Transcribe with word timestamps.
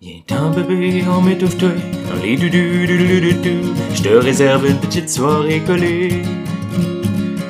Viens-t'en 0.00 0.50
bébé, 0.50 1.02
on 1.08 1.20
m'étouffe-toi 1.20 1.70
dans 2.08 2.22
les 2.22 2.36
doudou 2.36 2.86
doudou 2.86 3.74
Je 3.94 4.02
te 4.02 4.08
réserve 4.08 4.66
une 4.66 4.78
petite 4.78 5.10
soirée 5.10 5.60
collée. 5.60 6.22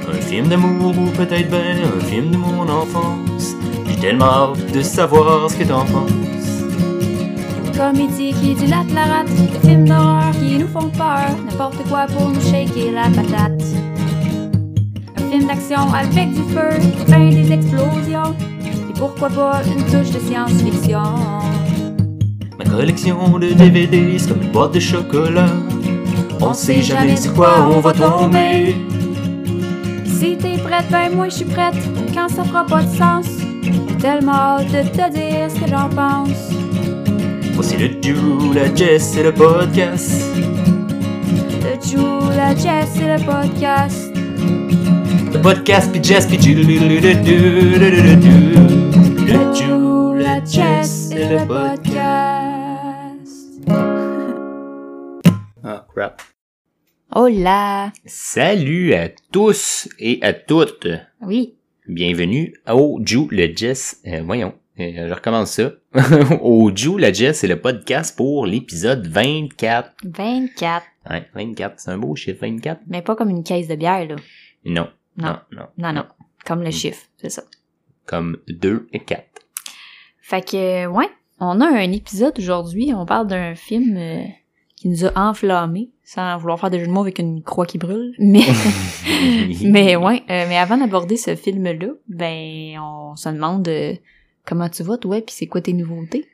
Un 0.08 0.14
film 0.14 0.48
d'amour 0.48 0.94
ou 0.96 1.10
peut-être 1.10 1.50
ben 1.50 1.76
un 1.78 2.00
film 2.00 2.30
de 2.30 2.36
mon 2.38 2.66
enfance. 2.68 3.54
J'ai 3.86 3.96
tellement 3.96 4.52
hâte 4.52 4.72
de 4.72 4.80
savoir 4.80 5.50
ce 5.50 5.56
que 5.56 5.64
t'en 5.64 5.84
penses. 5.84 6.64
Comédie 7.76 8.32
qui 8.32 8.54
dilate 8.54 8.90
la 8.94 9.04
rate, 9.04 9.28
des 9.34 9.68
films 9.68 9.86
d'horreur 9.86 10.30
qui 10.32 10.58
nous 10.58 10.68
font 10.68 10.88
peur, 10.88 11.36
n'importe 11.44 11.86
quoi 11.88 12.06
pour 12.06 12.30
nous 12.30 12.40
shaker 12.40 12.92
la 12.92 13.10
patate. 13.10 13.62
Un 15.16 15.30
film 15.30 15.48
d'action 15.48 15.92
avec 15.92 16.32
du 16.32 16.42
feu, 16.54 16.78
ben 17.08 17.30
des 17.30 17.52
explosions, 17.52 18.34
et 18.62 18.92
pourquoi 18.96 19.28
pas 19.28 19.62
une 19.66 19.84
touche 19.84 20.12
de 20.12 20.20
science-fiction? 20.20 21.02
Collection 22.76 23.38
de 23.38 23.52
DVD, 23.52 24.18
c'est 24.18 24.30
comme 24.30 24.42
une 24.42 24.50
boîte 24.50 24.74
de 24.74 24.80
chocolat. 24.80 25.46
On 26.40 26.52
sait 26.52 26.82
jamais 26.82 27.16
sur 27.16 27.32
quoi 27.32 27.68
on 27.70 27.78
va 27.78 27.92
tomber. 27.92 28.74
Si 30.04 30.36
t'es 30.36 30.58
prête, 30.58 30.86
ben 30.90 31.14
moi 31.14 31.28
je 31.28 31.36
suis 31.36 31.44
prête, 31.44 31.76
quand 32.12 32.28
ça 32.28 32.42
fera 32.42 32.66
pas 32.66 32.82
de 32.82 32.96
sens. 32.96 33.26
J'ai 33.62 33.96
tellement 33.98 34.32
hâte 34.32 34.66
de 34.72 34.82
te 34.88 35.08
dire 35.12 35.48
ce 35.48 35.60
que 35.60 35.68
j'en 35.70 35.88
pense. 35.88 36.50
Voici 37.52 37.76
le 37.76 37.90
Drew, 37.90 38.52
la 38.52 38.74
Jess 38.74 39.16
et 39.18 39.22
le 39.22 39.32
podcast. 39.32 40.24
Le 41.62 41.80
Jou, 41.80 42.28
la 42.36 42.56
Jess 42.56 42.96
et 42.96 43.06
le 43.06 43.24
podcast. 43.24 44.10
Le 45.32 45.40
podcast 45.40 45.92
pis 45.92 46.02
Jess 46.02 46.26
pis 46.26 46.38
Drew, 46.38 46.54
le 46.54 47.14
Drew, 47.22 47.78
la 50.18 50.44
Jess 50.44 51.10
et 51.12 51.28
le 51.28 51.46
podcast. 51.46 51.93
Crap. 55.94 56.22
Là! 57.14 57.92
Salut 58.06 58.94
à 58.94 59.08
tous 59.32 59.88
et 59.98 60.18
à 60.22 60.32
toutes. 60.32 60.88
Oui. 61.20 61.54
Bienvenue 61.86 62.54
au 62.68 63.00
Ju, 63.04 63.26
le 63.30 63.54
Jess. 63.54 64.00
euh, 64.06 64.22
voyons, 64.24 64.54
euh, 64.80 65.08
je 65.08 65.12
recommence 65.14 65.52
ça. 65.52 65.70
au 66.42 66.74
Ju, 66.74 66.98
la 66.98 67.12
Jess, 67.12 67.38
c'est 67.40 67.46
le 67.46 67.60
podcast 67.60 68.16
pour 68.16 68.46
l'épisode 68.46 69.06
24. 69.06 69.92
24. 70.04 70.84
Ouais, 71.10 71.28
24, 71.34 71.74
c'est 71.78 71.90
un 71.90 71.98
beau 71.98 72.16
chiffre, 72.16 72.40
24. 72.40 72.80
Mais 72.88 73.02
pas 73.02 73.14
comme 73.14 73.30
une 73.30 73.44
caisse 73.44 73.68
de 73.68 73.76
bière, 73.76 74.08
là. 74.08 74.16
Non, 74.64 74.88
Non. 75.16 75.28
non, 75.28 75.38
non. 75.52 75.66
Non, 75.78 75.92
non. 75.92 76.06
Comme 76.44 76.62
le 76.62 76.70
chiffre, 76.70 77.02
c'est 77.18 77.30
ça. 77.30 77.42
Comme 78.06 78.38
2 78.48 78.88
et 78.92 79.00
4. 79.00 79.22
Fait 80.22 80.42
que, 80.46 80.86
ouais, 80.86 81.08
on 81.38 81.60
a 81.60 81.66
un 81.66 81.92
épisode 81.92 82.38
aujourd'hui. 82.38 82.92
On 82.94 83.06
parle 83.06 83.26
d'un 83.28 83.54
film 83.54 83.96
euh, 83.96 84.24
qui 84.84 84.90
nous 84.90 85.06
a 85.06 85.12
enflammés, 85.30 85.88
sans 86.02 86.36
vouloir 86.36 86.60
faire 86.60 86.68
de 86.68 86.78
jeu 86.78 86.86
de 86.86 86.90
mots 86.90 87.00
avec 87.00 87.18
une 87.18 87.42
croix 87.42 87.64
qui 87.64 87.78
brûle. 87.78 88.12
Mais, 88.18 88.44
mais 89.64 89.96
ouais, 89.96 90.22
euh, 90.28 90.44
mais 90.46 90.58
avant 90.58 90.76
d'aborder 90.76 91.16
ce 91.16 91.36
film-là, 91.36 91.88
ben, 92.06 92.78
on 92.78 93.16
se 93.16 93.30
demande 93.30 93.66
euh, 93.68 93.94
comment 94.44 94.68
tu 94.68 94.82
vas, 94.82 94.98
toi, 94.98 95.22
puis 95.22 95.34
c'est 95.34 95.46
quoi 95.46 95.62
tes 95.62 95.72
nouveautés? 95.72 96.26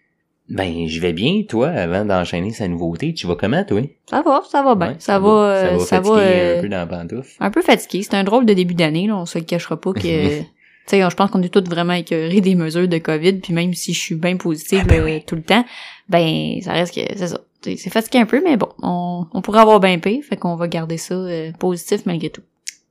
Ben, 0.48 0.88
je 0.88 1.00
vais 1.00 1.12
bien, 1.12 1.42
toi, 1.48 1.68
avant 1.68 2.04
d'enchaîner 2.04 2.50
sa 2.50 2.66
nouveauté. 2.66 3.14
Tu 3.14 3.28
vas 3.28 3.36
comment, 3.36 3.62
toi? 3.62 3.82
Ça 4.06 4.20
va, 4.22 4.42
ça 4.50 4.64
va 4.64 4.74
bien. 4.74 4.88
Ouais, 4.88 4.96
ça, 4.98 5.20
va, 5.20 5.28
euh, 5.28 5.78
Ça 5.78 6.00
va 6.00 6.08
ça 6.08 6.10
va, 6.10 6.58
un 6.58 6.60
peu 6.60 6.68
dans 6.68 6.78
la 6.78 6.86
pantoufle. 6.86 7.36
un 7.38 7.50
peu 7.52 7.62
fatigué. 7.62 8.02
C'est 8.02 8.14
un 8.14 8.24
drôle 8.24 8.46
de 8.46 8.54
début 8.54 8.74
d'année, 8.74 9.06
là. 9.06 9.16
On 9.16 9.26
se 9.26 9.38
le 9.38 9.44
cachera 9.44 9.80
pas 9.80 9.92
que, 9.92 10.00
tu 10.40 10.44
sais, 10.86 11.08
je 11.08 11.14
pense 11.14 11.30
qu'on 11.30 11.42
est 11.42 11.54
tous 11.54 11.70
vraiment 11.70 11.92
écœurés 11.92 12.40
des 12.40 12.56
mesures 12.56 12.88
de 12.88 12.98
COVID, 12.98 13.34
puis 13.34 13.52
même 13.52 13.74
si 13.74 13.94
je 13.94 14.00
suis 14.00 14.16
bien 14.16 14.36
positive 14.36 14.80
Ah 14.82 14.88
ben 14.88 15.00
euh, 15.02 15.04
oui. 15.04 15.22
tout 15.24 15.36
le 15.36 15.42
temps, 15.42 15.64
ben, 16.08 16.60
ça 16.62 16.72
reste 16.72 16.96
que, 16.96 17.16
c'est 17.16 17.28
ça. 17.28 17.40
C'est 17.62 17.90
fatigué 17.90 18.18
un 18.18 18.26
peu, 18.26 18.40
mais 18.42 18.56
bon, 18.56 18.68
on, 18.82 19.26
on 19.32 19.42
pourrait 19.42 19.60
avoir 19.60 19.80
bien 19.80 19.98
pire, 19.98 20.24
fait 20.24 20.36
qu'on 20.36 20.56
va 20.56 20.66
garder 20.66 20.96
ça 20.96 21.14
euh, 21.14 21.52
positif 21.52 22.06
malgré 22.06 22.30
tout. 22.30 22.42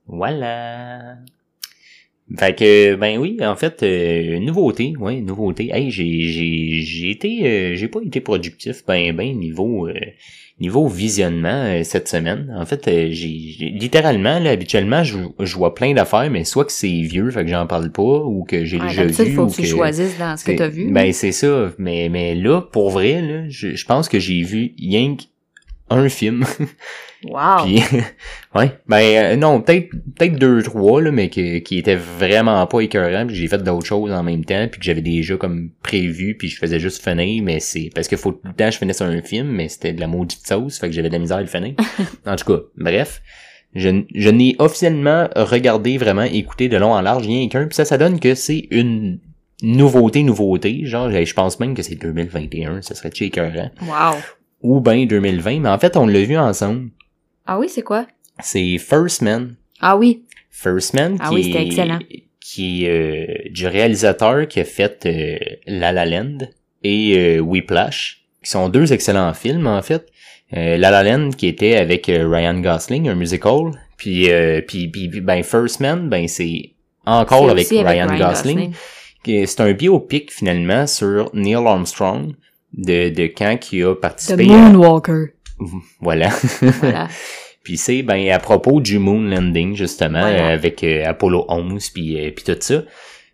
Voilà. 0.06 1.16
Fait 2.38 2.54
que 2.56 2.94
ben 2.94 3.18
oui, 3.18 3.38
en 3.42 3.56
fait, 3.56 3.82
euh, 3.82 4.38
nouveauté, 4.38 4.94
ouais, 5.00 5.20
nouveauté. 5.20 5.70
Hey, 5.72 5.90
j'ai 5.90 6.22
j'ai 6.22 6.80
j'ai 6.82 7.10
été 7.10 7.46
euh, 7.46 7.74
j'ai 7.76 7.88
pas 7.88 8.00
été 8.04 8.20
productif 8.20 8.84
ben 8.86 9.12
ben 9.16 9.36
niveau 9.36 9.88
euh, 9.88 9.94
niveau 10.60 10.86
visionnement 10.86 11.48
euh, 11.64 11.82
cette 11.82 12.06
semaine. 12.08 12.54
En 12.56 12.64
fait, 12.66 12.86
euh, 12.86 13.08
j'ai 13.10 13.36
j'ai- 13.58 13.70
littéralement 13.70 14.38
là 14.38 14.50
habituellement 14.50 15.02
je, 15.02 15.18
je 15.40 15.56
vois 15.56 15.74
plein 15.74 15.92
d'affaires 15.92 16.30
mais 16.30 16.44
soit 16.44 16.64
que 16.64 16.72
c'est 16.72 16.88
vieux, 17.02 17.30
fait 17.30 17.44
que 17.44 17.50
j'en 17.50 17.66
parle 17.66 17.90
pas 17.90 18.02
ou 18.02 18.44
que 18.44 18.64
j'ai 18.64 18.78
Ouais, 18.78 18.88
déjà 18.88 19.04
vu 19.06 19.34
faut 19.34 19.42
ou 19.46 19.50
que 19.50 19.56
tu 19.56 19.66
choisisses 19.66 20.16
dans 20.18 20.36
ce 20.36 20.44
que 20.44 20.52
t'as 20.52 20.68
vu. 20.68 20.92
Ben 20.92 21.12
c'est 21.12 21.32
ça, 21.32 21.72
mais 21.78 22.08
mais 22.10 22.34
là 22.36 22.60
pour 22.60 22.90
vrai 22.90 23.22
là, 23.22 23.48
je, 23.48 23.74
je 23.74 23.86
pense 23.86 24.08
que 24.08 24.20
j'ai 24.20 24.42
vu 24.42 24.74
rien 24.78 25.16
un 25.90 26.08
film. 26.08 26.44
wow! 27.24 27.64
Puis, 27.64 27.82
ouais, 28.54 28.78
ben 28.86 29.02
euh, 29.02 29.36
non, 29.36 29.60
peut-être 29.60 29.90
peut-être 29.90 30.36
deux 30.36 30.62
trois 30.62 31.02
là, 31.02 31.10
mais 31.10 31.28
qui 31.28 31.62
qui 31.62 31.78
étaient 31.78 31.96
vraiment 31.96 32.66
pas 32.66 32.80
écœurants. 32.80 33.26
Puis 33.26 33.36
j'ai 33.36 33.48
fait 33.48 33.62
d'autres 33.62 33.86
choses 33.86 34.12
en 34.12 34.22
même 34.22 34.44
temps, 34.44 34.66
puis 34.70 34.80
que 34.80 34.86
j'avais 34.86 35.02
déjà 35.02 35.36
comme 35.36 35.70
prévu, 35.82 36.36
puis 36.36 36.48
je 36.48 36.58
faisais 36.58 36.78
juste 36.78 37.02
finir, 37.02 37.42
mais 37.42 37.60
c'est 37.60 37.90
parce 37.94 38.08
que 38.08 38.16
faut 38.16 38.32
tout 38.32 38.40
le 38.44 38.52
temps 38.52 38.66
que 38.66 38.72
je 38.72 38.78
finisse 38.78 39.02
un 39.02 39.20
film, 39.20 39.48
mais 39.48 39.68
c'était 39.68 39.92
de 39.92 40.00
la 40.00 40.06
maudite 40.06 40.46
sauce, 40.46 40.78
fait 40.78 40.88
que 40.88 40.94
j'avais 40.94 41.08
de 41.08 41.14
la 41.14 41.20
misère 41.20 41.38
à 41.38 41.42
le 41.42 41.46
finir. 41.46 41.74
en 42.26 42.36
tout 42.36 42.44
cas, 42.44 42.62
bref. 42.76 43.20
Je, 43.72 44.02
je 44.12 44.30
n'ai 44.30 44.56
officiellement 44.58 45.28
regardé 45.36 45.96
vraiment 45.96 46.24
écouté 46.24 46.68
de 46.68 46.76
long 46.76 46.92
en 46.92 47.00
large 47.02 47.24
rien 47.24 47.48
qu'un 47.48 47.66
puis 47.66 47.76
ça 47.76 47.84
ça 47.84 47.98
donne 47.98 48.18
que 48.18 48.34
c'est 48.34 48.66
une 48.72 49.20
nouveauté 49.62 50.24
nouveauté 50.24 50.86
genre 50.86 51.08
je 51.08 51.34
pense 51.34 51.60
même 51.60 51.74
que 51.74 51.82
c'est 51.84 51.94
2021 51.94 52.82
ça 52.82 52.96
serait 52.96 53.12
écœurant? 53.20 53.70
Wow! 53.82 54.18
Ou 54.62 54.80
ben 54.80 55.06
2020 55.06 55.60
mais 55.60 55.68
en 55.68 55.78
fait 55.78 55.96
on 55.96 56.06
l'a 56.06 56.22
vu 56.22 56.36
ensemble 56.36 56.90
Ah 57.46 57.58
oui, 57.58 57.68
c'est 57.68 57.82
quoi? 57.82 58.06
c'est 58.42 58.78
First 58.78 59.22
Man. 59.22 59.56
Ah 59.80 59.96
oui! 59.96 60.22
First 60.50 60.94
Man 60.94 61.16
Ah 61.20 61.28
qui 61.28 61.34
oui, 61.34 61.44
c'était 61.44 61.64
excellent. 61.66 61.98
qui 62.40 62.84
est 62.84 62.88
euh, 62.90 63.50
du 63.50 63.66
réalisateur 63.66 64.46
qui 64.48 64.60
a 64.60 64.64
fait 64.64 65.06
euh, 65.06 65.38
La 65.66 65.92
La 65.92 66.04
Land 66.06 66.38
et 66.82 67.14
euh, 67.16 67.40
Whiplash, 67.40 68.22
qui 68.42 68.50
sont 68.50 68.68
deux 68.68 68.92
excellents 68.92 69.32
films 69.34 69.66
en 69.66 69.80
fait. 69.82 70.06
Euh, 70.56 70.76
La 70.78 70.90
La 70.90 71.02
Land 71.02 71.30
qui 71.30 71.46
était 71.46 71.76
avec 71.76 72.08
euh, 72.08 72.26
Ryan 72.28 72.58
Gosling, 72.60 73.08
un 73.08 73.14
musical, 73.14 73.70
puis, 73.96 74.30
euh, 74.30 74.60
puis, 74.66 74.88
puis, 74.88 75.08
puis, 75.08 75.20
ben 75.20 75.42
First 75.42 75.80
Man, 75.80 76.08
ben 76.08 76.26
c'est 76.28 76.72
encore 77.06 77.50
avec 77.50 77.68
Ryan, 77.68 78.16
Gosling. 78.18 78.72
qui- 79.22 79.46
C'est 79.46 79.60
un 79.60 79.72
biopic 79.72 80.32
finalement 80.32 80.86
sur 80.86 81.30
Neil 81.34 81.54
Armstrong 81.56 82.34
de, 82.74 83.08
de 83.10 83.24
quand 83.26 83.56
qui 83.58 83.82
a 83.82 83.94
The 83.94 84.00
participé 84.00 84.44
à... 84.44 84.56
Moonwalker. 84.56 85.32
Voilà. 86.00 86.30
Voilà. 86.60 87.08
Puis 87.62 87.76
c'est 87.76 88.02
ben 88.02 88.30
à 88.30 88.38
propos 88.38 88.80
du 88.80 88.98
moon 88.98 89.20
landing 89.20 89.76
justement 89.76 90.20
Voilà. 90.22 90.50
euh, 90.50 90.54
avec 90.54 90.82
euh, 90.82 91.04
Apollo 91.06 91.44
11 91.48 91.90
puis 91.90 92.18
euh, 92.18 92.30
puis 92.30 92.42
tout 92.44 92.56
ça. 92.58 92.82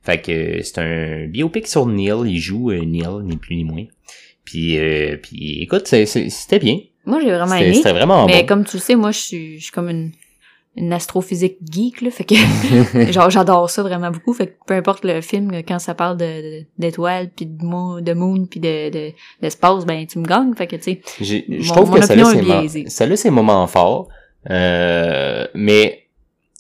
Fait 0.02 0.20
que 0.20 0.60
c'est 0.62 0.78
un 0.78 1.26
biopic 1.28 1.66
sur 1.68 1.86
Neil, 1.86 2.12
il 2.26 2.38
joue 2.38 2.70
euh, 2.72 2.84
Neil 2.84 3.22
ni 3.22 3.36
plus 3.36 3.54
ni 3.56 3.64
moins. 3.64 3.84
Puis 4.44 4.78
euh, 4.78 5.16
puis 5.16 5.62
écoute, 5.62 5.86
c'était 5.86 6.58
bien. 6.58 6.78
Moi, 7.04 7.20
j'ai 7.22 7.30
vraiment 7.30 7.54
aimé. 7.54 7.74
c'était 7.74 7.92
vraiment 7.92 8.26
Mais 8.26 8.40
bon. 8.40 8.46
comme 8.46 8.64
tu 8.64 8.76
le 8.78 8.80
sais, 8.82 8.96
moi, 8.96 9.12
je 9.12 9.18
suis, 9.18 9.58
je 9.58 9.62
suis 9.64 9.72
comme 9.72 9.88
une, 9.88 10.10
une 10.76 10.92
astrophysique 10.92 11.56
geek, 11.70 12.02
là. 12.02 12.10
Fait 12.10 12.24
que, 12.24 12.34
genre, 13.12 13.30
j'adore 13.30 13.70
ça 13.70 13.82
vraiment 13.82 14.10
beaucoup. 14.10 14.32
Fait 14.34 14.48
que 14.48 14.52
peu 14.66 14.74
importe 14.74 15.04
le 15.04 15.20
film, 15.22 15.50
quand 15.66 15.78
ça 15.78 15.94
parle 15.94 16.16
de, 16.18 16.24
de- 16.60 16.66
d'étoiles, 16.78 17.30
puis 17.34 17.46
de 17.46 17.64
moon, 17.64 18.00
de 18.00 18.12
moon, 18.12 18.46
puis 18.46 18.60
de, 18.60 18.90
de, 18.90 19.12
d'espace, 19.40 19.86
ben, 19.86 20.06
tu 20.06 20.18
me 20.18 20.26
gagnes. 20.26 20.54
Fait 20.54 20.66
que, 20.66 20.76
tu 20.76 20.82
sais, 20.82 21.00
Je 21.20 21.72
trouve 21.72 21.90
que 21.92 22.04
ça 22.04 22.12
a 22.12 22.68
ses 22.68 22.88
ça 22.88 23.04
a 23.04 23.16
ses 23.16 23.30
moments 23.30 23.66
forts. 23.66 24.08
Euh, 24.50 25.46
mais 25.54 26.02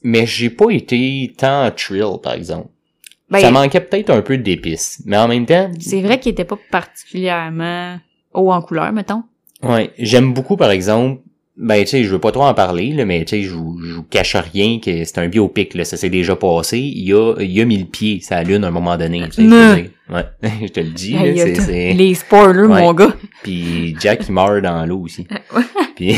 mais 0.02 0.26
j'ai 0.26 0.50
pas 0.50 0.70
été 0.70 1.32
tant 1.36 1.70
thrill 1.70 2.18
par 2.22 2.32
exemple. 2.34 2.68
ben, 3.30 3.38
ça 3.40 3.50
manquait 3.50 3.80
peut-être 3.80 4.10
un 4.10 4.22
peu 4.22 4.38
d'épices, 4.38 5.02
mais 5.04 5.16
en 5.16 5.28
même 5.28 5.46
temps, 5.46 5.70
c'est 5.80 6.00
vrai 6.00 6.18
qu'il 6.18 6.32
était 6.32 6.44
pas 6.44 6.58
particulièrement 6.70 7.98
haut 8.34 8.52
en 8.52 8.60
couleur, 8.62 8.92
mettons. 8.92 9.22
Ouais, 9.62 9.90
j'aime 9.98 10.32
beaucoup 10.34 10.56
par 10.56 10.70
exemple. 10.70 11.20
Ben 11.58 11.80
tu 11.84 11.90
sais, 11.92 12.04
je 12.04 12.10
veux 12.10 12.18
pas 12.18 12.32
trop 12.32 12.42
en 12.44 12.52
parler 12.52 12.92
là, 12.92 13.06
mais 13.06 13.24
tu 13.24 13.30
sais, 13.36 13.42
je 13.44 13.50
vous 13.54 13.80
je 13.82 13.92
vous 13.94 14.02
cache 14.02 14.36
rien 14.36 14.78
que 14.78 15.04
c'est 15.04 15.18
un 15.18 15.28
biopic 15.28 15.72
là, 15.74 15.84
ça 15.86 15.96
s'est 15.96 16.10
déjà 16.10 16.36
passé. 16.36 16.78
Il 16.78 17.04
y 17.08 17.14
a 17.14 17.34
il 17.40 17.50
y 17.50 17.60
a 17.62 17.64
mis 17.64 17.78
le 17.78 17.86
pied 17.86 18.20
sa 18.20 18.42
lune 18.42 18.62
à 18.64 18.68
un 18.68 18.70
moment 18.70 18.96
donné. 18.98 19.26
dire. 19.28 19.86
Ouais, 20.10 20.24
je 20.62 20.66
te 20.68 20.80
le 20.80 20.90
dis. 20.90 21.12
là, 21.14 21.34
c'est- 21.34 21.54
c'est- 21.60 21.92
Les 21.94 22.14
spoilers, 22.14 22.66
Ouais. 22.66 22.82
mon 22.82 22.92
gars. 22.92 23.16
Puis 23.42 23.96
Jack 23.98 24.26
il 24.28 24.32
meurt 24.34 24.60
dans 24.62 24.84
l'eau 24.84 25.00
aussi. 25.00 25.26
Puis 25.96 26.14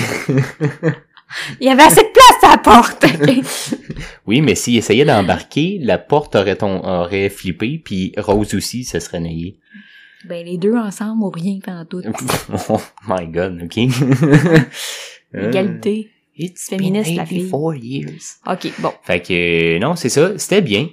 Il 1.60 1.66
y 1.66 1.70
avait 1.70 1.82
assez 1.82 2.02
de 2.02 2.08
place 2.12 2.42
à 2.42 2.56
la 2.56 2.58
porte. 2.58 3.04
oui, 4.26 4.40
mais 4.40 4.54
s'il 4.54 4.76
essayait 4.78 5.04
d'embarquer, 5.04 5.78
la 5.82 5.98
porte 5.98 6.34
aurait 6.36 6.56
aurait 6.62 7.28
flippé, 7.28 7.80
puis 7.84 8.12
Rose 8.16 8.54
aussi 8.54 8.82
se 8.84 8.98
serait 8.98 9.20
naillée. 9.20 9.56
ben, 10.24 10.44
les 10.44 10.56
deux 10.58 10.74
ensemble 10.74 11.22
ou 11.22 11.30
rien 11.30 11.58
pendant 11.64 11.84
tout. 11.84 12.02
oh 12.70 12.80
my 13.06 13.26
god, 13.26 13.62
ok. 13.62 13.78
Égalité. 15.34 16.08
It's 16.36 16.68
Féministe, 16.68 17.16
la 17.16 17.26
fille. 17.26 17.50
84 17.50 17.82
years. 17.84 18.22
Ok, 18.46 18.72
bon. 18.78 18.92
Fait 19.02 19.20
que 19.20 19.76
euh, 19.76 19.78
non, 19.80 19.96
c'est 19.96 20.08
ça, 20.08 20.38
c'était 20.38 20.62
bien. 20.62 20.88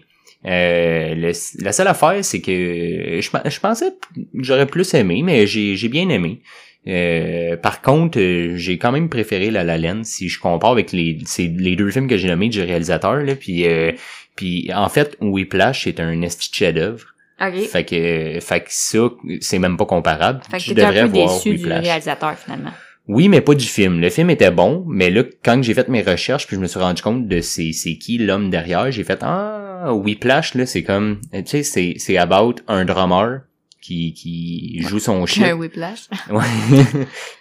Euh, 0.46 1.14
le- 1.16 1.64
la 1.64 1.72
seule 1.72 1.88
affaire, 1.88 2.24
c'est 2.26 2.42
que 2.42 3.20
je, 3.22 3.30
pen- 3.32 3.42
je 3.46 3.60
pensais 3.60 3.92
que 4.16 4.22
j'aurais 4.44 4.66
plus 4.66 4.92
aimé, 4.94 5.22
mais 5.24 5.46
j'ai 5.48 5.88
bien 5.90 6.10
aimé. 6.10 6.42
Euh, 6.88 7.58
par 7.58 7.82
contre, 7.82 8.20
euh, 8.20 8.56
j'ai 8.58 8.78
quand 8.78 8.92
même 8.92 9.10
préféré 9.10 9.50
La 9.50 9.64
La 9.64 9.78
Land 9.78 10.02
si 10.04 10.30
je 10.30 10.40
compare 10.40 10.72
avec 10.72 10.92
les 10.92 11.18
les 11.40 11.76
deux 11.76 11.90
films 11.90 12.08
que 12.08 12.16
j'ai 12.18 12.28
nommés 12.28 12.50
du 12.50 12.62
réalisateur 12.62 13.16
là, 13.16 13.36
puis 13.36 13.66
euh, 13.66 13.92
puis 14.36 14.70
en 14.72 14.88
fait 14.90 15.18
Whiplash 15.20 15.86
c'est 15.86 16.00
un 16.00 16.22
esti 16.22 16.50
chef-d'œuvre. 16.54 17.08
OK. 17.42 17.60
Fait 17.68 17.84
que 17.86 18.40
fait 18.40 18.60
que 18.62 18.68
ça 18.70 19.00
c'est 19.42 19.58
même 19.58 19.78
pas 19.78 19.86
comparable. 19.88 20.42
Fait 20.50 20.58
que 20.58 20.64
je 20.64 20.70
t'étais 20.70 20.84
un 20.84 20.90
devrais 20.92 21.08
peu 21.08 21.18
voir 21.18 21.34
déçu 21.36 21.50
du 21.56 21.64
réalisateur, 21.86 22.38
finalement. 22.38 22.72
Oui, 23.08 23.30
mais 23.30 23.42
pas 23.42 23.54
du 23.54 23.66
film. 23.66 24.02
Le 24.02 24.10
film 24.10 24.30
était 24.30 24.52
bon, 24.52 24.84
mais 24.88 25.12
là, 25.12 25.24
quand 25.44 25.62
j'ai 25.62 25.74
fait 25.74 25.88
mes 25.90 26.02
recherches, 26.02 26.48
puis 26.48 26.56
je 26.56 26.62
me 26.62 26.68
suis 26.68 26.80
rendu 26.80 27.02
compte 27.02 27.28
de 27.28 27.42
c'est, 27.42 27.72
c'est 27.72 27.98
qui 27.98 28.18
l'homme 28.18 28.50
derrière, 28.50 28.92
j'ai 28.92 29.04
fait 29.04 29.20
Ah, 29.22 29.94
Whiplash, 29.94 30.56
là, 30.56 30.66
c'est 30.66 30.84
comme 30.84 31.20
tu 31.32 31.44
sais, 31.46 31.64
c'est, 31.64 31.96
c'est 31.98 32.18
about 32.18 32.56
un 32.68 32.86
drummer 32.86 33.42
qui, 33.86 34.14
qui 34.14 34.82
joue 34.82 35.00
son 35.00 35.26
shit. 35.28 35.44
Un 35.44 35.54
whiplash. 35.54 36.08
Ouais. 36.32 36.44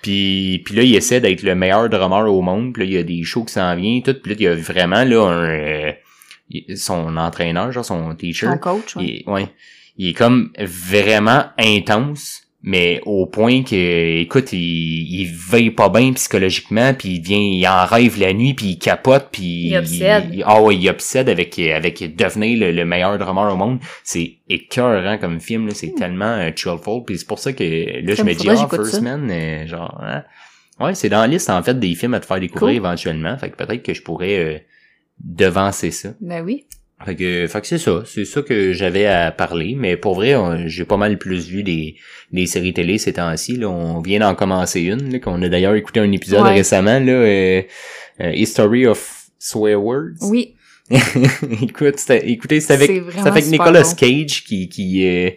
puis, 0.03 0.61
puis 0.65 0.75
là, 0.75 0.83
il 0.83 0.95
essaie 0.95 1.21
d'être 1.21 1.43
le 1.43 1.55
meilleur 1.55 1.89
drummer 1.89 2.31
au 2.31 2.43
monde. 2.43 2.75
Puis 2.75 2.83
là, 2.83 2.87
il 2.87 2.93
y 2.93 2.99
a 2.99 3.03
des 3.03 3.23
shows 3.23 3.45
qui 3.45 3.55
s'en 3.55 3.75
viennent, 3.75 4.03
tout. 4.03 4.15
Puis 4.15 4.33
là, 4.33 4.37
il 4.39 4.43
y 4.43 4.49
a 4.49 4.55
vraiment 4.55 5.05
là 5.05 5.27
un 5.27 5.49
euh, 5.49 5.93
son 6.77 7.17
entraîneur, 7.17 7.73
genre 7.73 7.85
son 7.85 8.15
teacher. 8.15 8.47
Son 8.47 8.59
coach, 8.59 8.97
ouais. 8.97 9.23
Il 9.27 9.31
ouais. 9.31 9.49
Il 9.97 10.09
est 10.09 10.13
comme 10.13 10.53
vraiment 10.59 11.45
intense, 11.57 12.43
mais 12.67 13.01
au 13.05 13.27
point 13.27 13.63
que, 13.63 14.21
écoute, 14.23 14.55
il, 14.55 14.59
il 15.21 15.27
veille 15.27 15.71
pas 15.71 15.91
bien 15.91 16.13
psychologiquement, 16.15 16.95
puis 16.95 17.17
il 17.17 17.21
vient, 17.21 17.37
il 17.39 17.67
en 17.69 17.85
rêve 17.85 18.19
la 18.19 18.33
nuit, 18.33 18.55
puis 18.55 18.67
il 18.71 18.79
capote, 18.79 19.29
puis 19.31 19.69
Il 19.69 19.77
obsède. 19.77 20.31
il- 20.33 20.43
ah 20.47 20.63
ouais, 20.63 20.75
il 20.75 20.89
obsède 20.89 21.29
avec 21.29 21.59
avec 21.59 22.17
devenir 22.17 22.59
le, 22.59 22.73
le 22.73 22.85
meilleur 22.87 23.19
drummer 23.19 23.53
au 23.53 23.57
monde. 23.57 23.81
C'est 24.03 24.39
écœurant 24.49 25.19
comme 25.19 25.41
film, 25.41 25.67
là. 25.69 25.75
C'est 25.75 25.95
tellement 25.95 26.25
euh, 26.39 26.51
chillful, 26.57 27.05
puis 27.07 27.19
c'est 27.19 27.27
pour 27.27 27.39
ça 27.39 27.53
que 27.53 27.63
là, 27.63 28.15
je 28.15 28.23
me 28.23 28.33
dis, 28.35 28.49
ah, 28.49 28.55
j'écoute 28.55 28.87
First. 28.89 29.03
Man, 29.03 29.31
euh, 29.31 29.67
genre, 29.67 30.01
hein. 30.03 30.25
Ouais, 30.81 30.95
c'est 30.95 31.09
dans 31.11 31.21
la 31.21 31.27
liste, 31.29 31.51
en 31.51 31.63
fait, 31.63 31.79
des 31.79 31.95
films 31.95 32.15
à 32.15 32.21
te 32.21 32.27
faire 32.27 32.41
découvrir 32.41 32.81
Cool. 32.81 32.87
éventuellement. 32.87 33.37
Fait 33.39 33.51
que 33.51 33.57
peut-être 33.57 33.83
que 33.83 33.95
je 33.95 34.03
pourrais 34.03 34.39
euh, 34.39 34.59
devancer 35.21 35.91
ça. 35.91 36.15
Ben 36.21 36.43
oui. 36.45 36.65
Fait 37.05 37.15
que, 37.17 37.47
fait 37.47 37.61
que 37.61 37.67
c'est 37.67 37.79
ça, 37.79 38.03
c'est 38.07 38.25
ça 38.25 38.41
que 38.43 38.73
j'avais 38.73 39.07
à 39.07 39.31
parler, 39.31 39.75
mais 39.77 39.97
pour 39.97 40.15
vrai, 40.15 40.35
j'ai 40.67 40.85
pas 40.85 40.97
mal 40.97 41.19
plus 41.19 41.49
vu 41.49 41.63
des, 41.63 41.97
des 42.33 42.47
séries 42.47 42.73
télé 42.73 42.97
ces 42.99 43.13
temps-ci. 43.15 43.57
Là. 43.57 43.69
On 43.69 44.01
vient 44.01 44.21
d'en 44.21 44.35
commencer 44.35 44.81
une, 44.81 45.13
là, 45.13 45.19
qu'on 45.19 45.43
a 45.43 45.49
d'ailleurs 45.49 45.75
écouté 45.75 46.01
un 46.01 46.11
épisode 46.13 46.43
Ouais. 46.45 46.55
récemment, 46.55 46.99
là, 47.01 47.13
euh, 47.13 47.63
euh, 48.21 48.33
History 48.33 48.87
of 48.87 49.27
Swear 49.39 49.83
Words. 49.83 50.23
Oui. 50.23 50.55
Écoute, 51.63 51.97
écoutez, 52.25 52.61
c'est 52.61 52.75
avec, 52.75 52.91
C'est 53.15 53.27
avec 53.27 53.47
Nicolas 53.47 53.83
bon. 53.83 53.95
Cage 53.95 54.45
qui, 54.45 54.69
qui, 54.69 55.07
euh, 55.07 55.31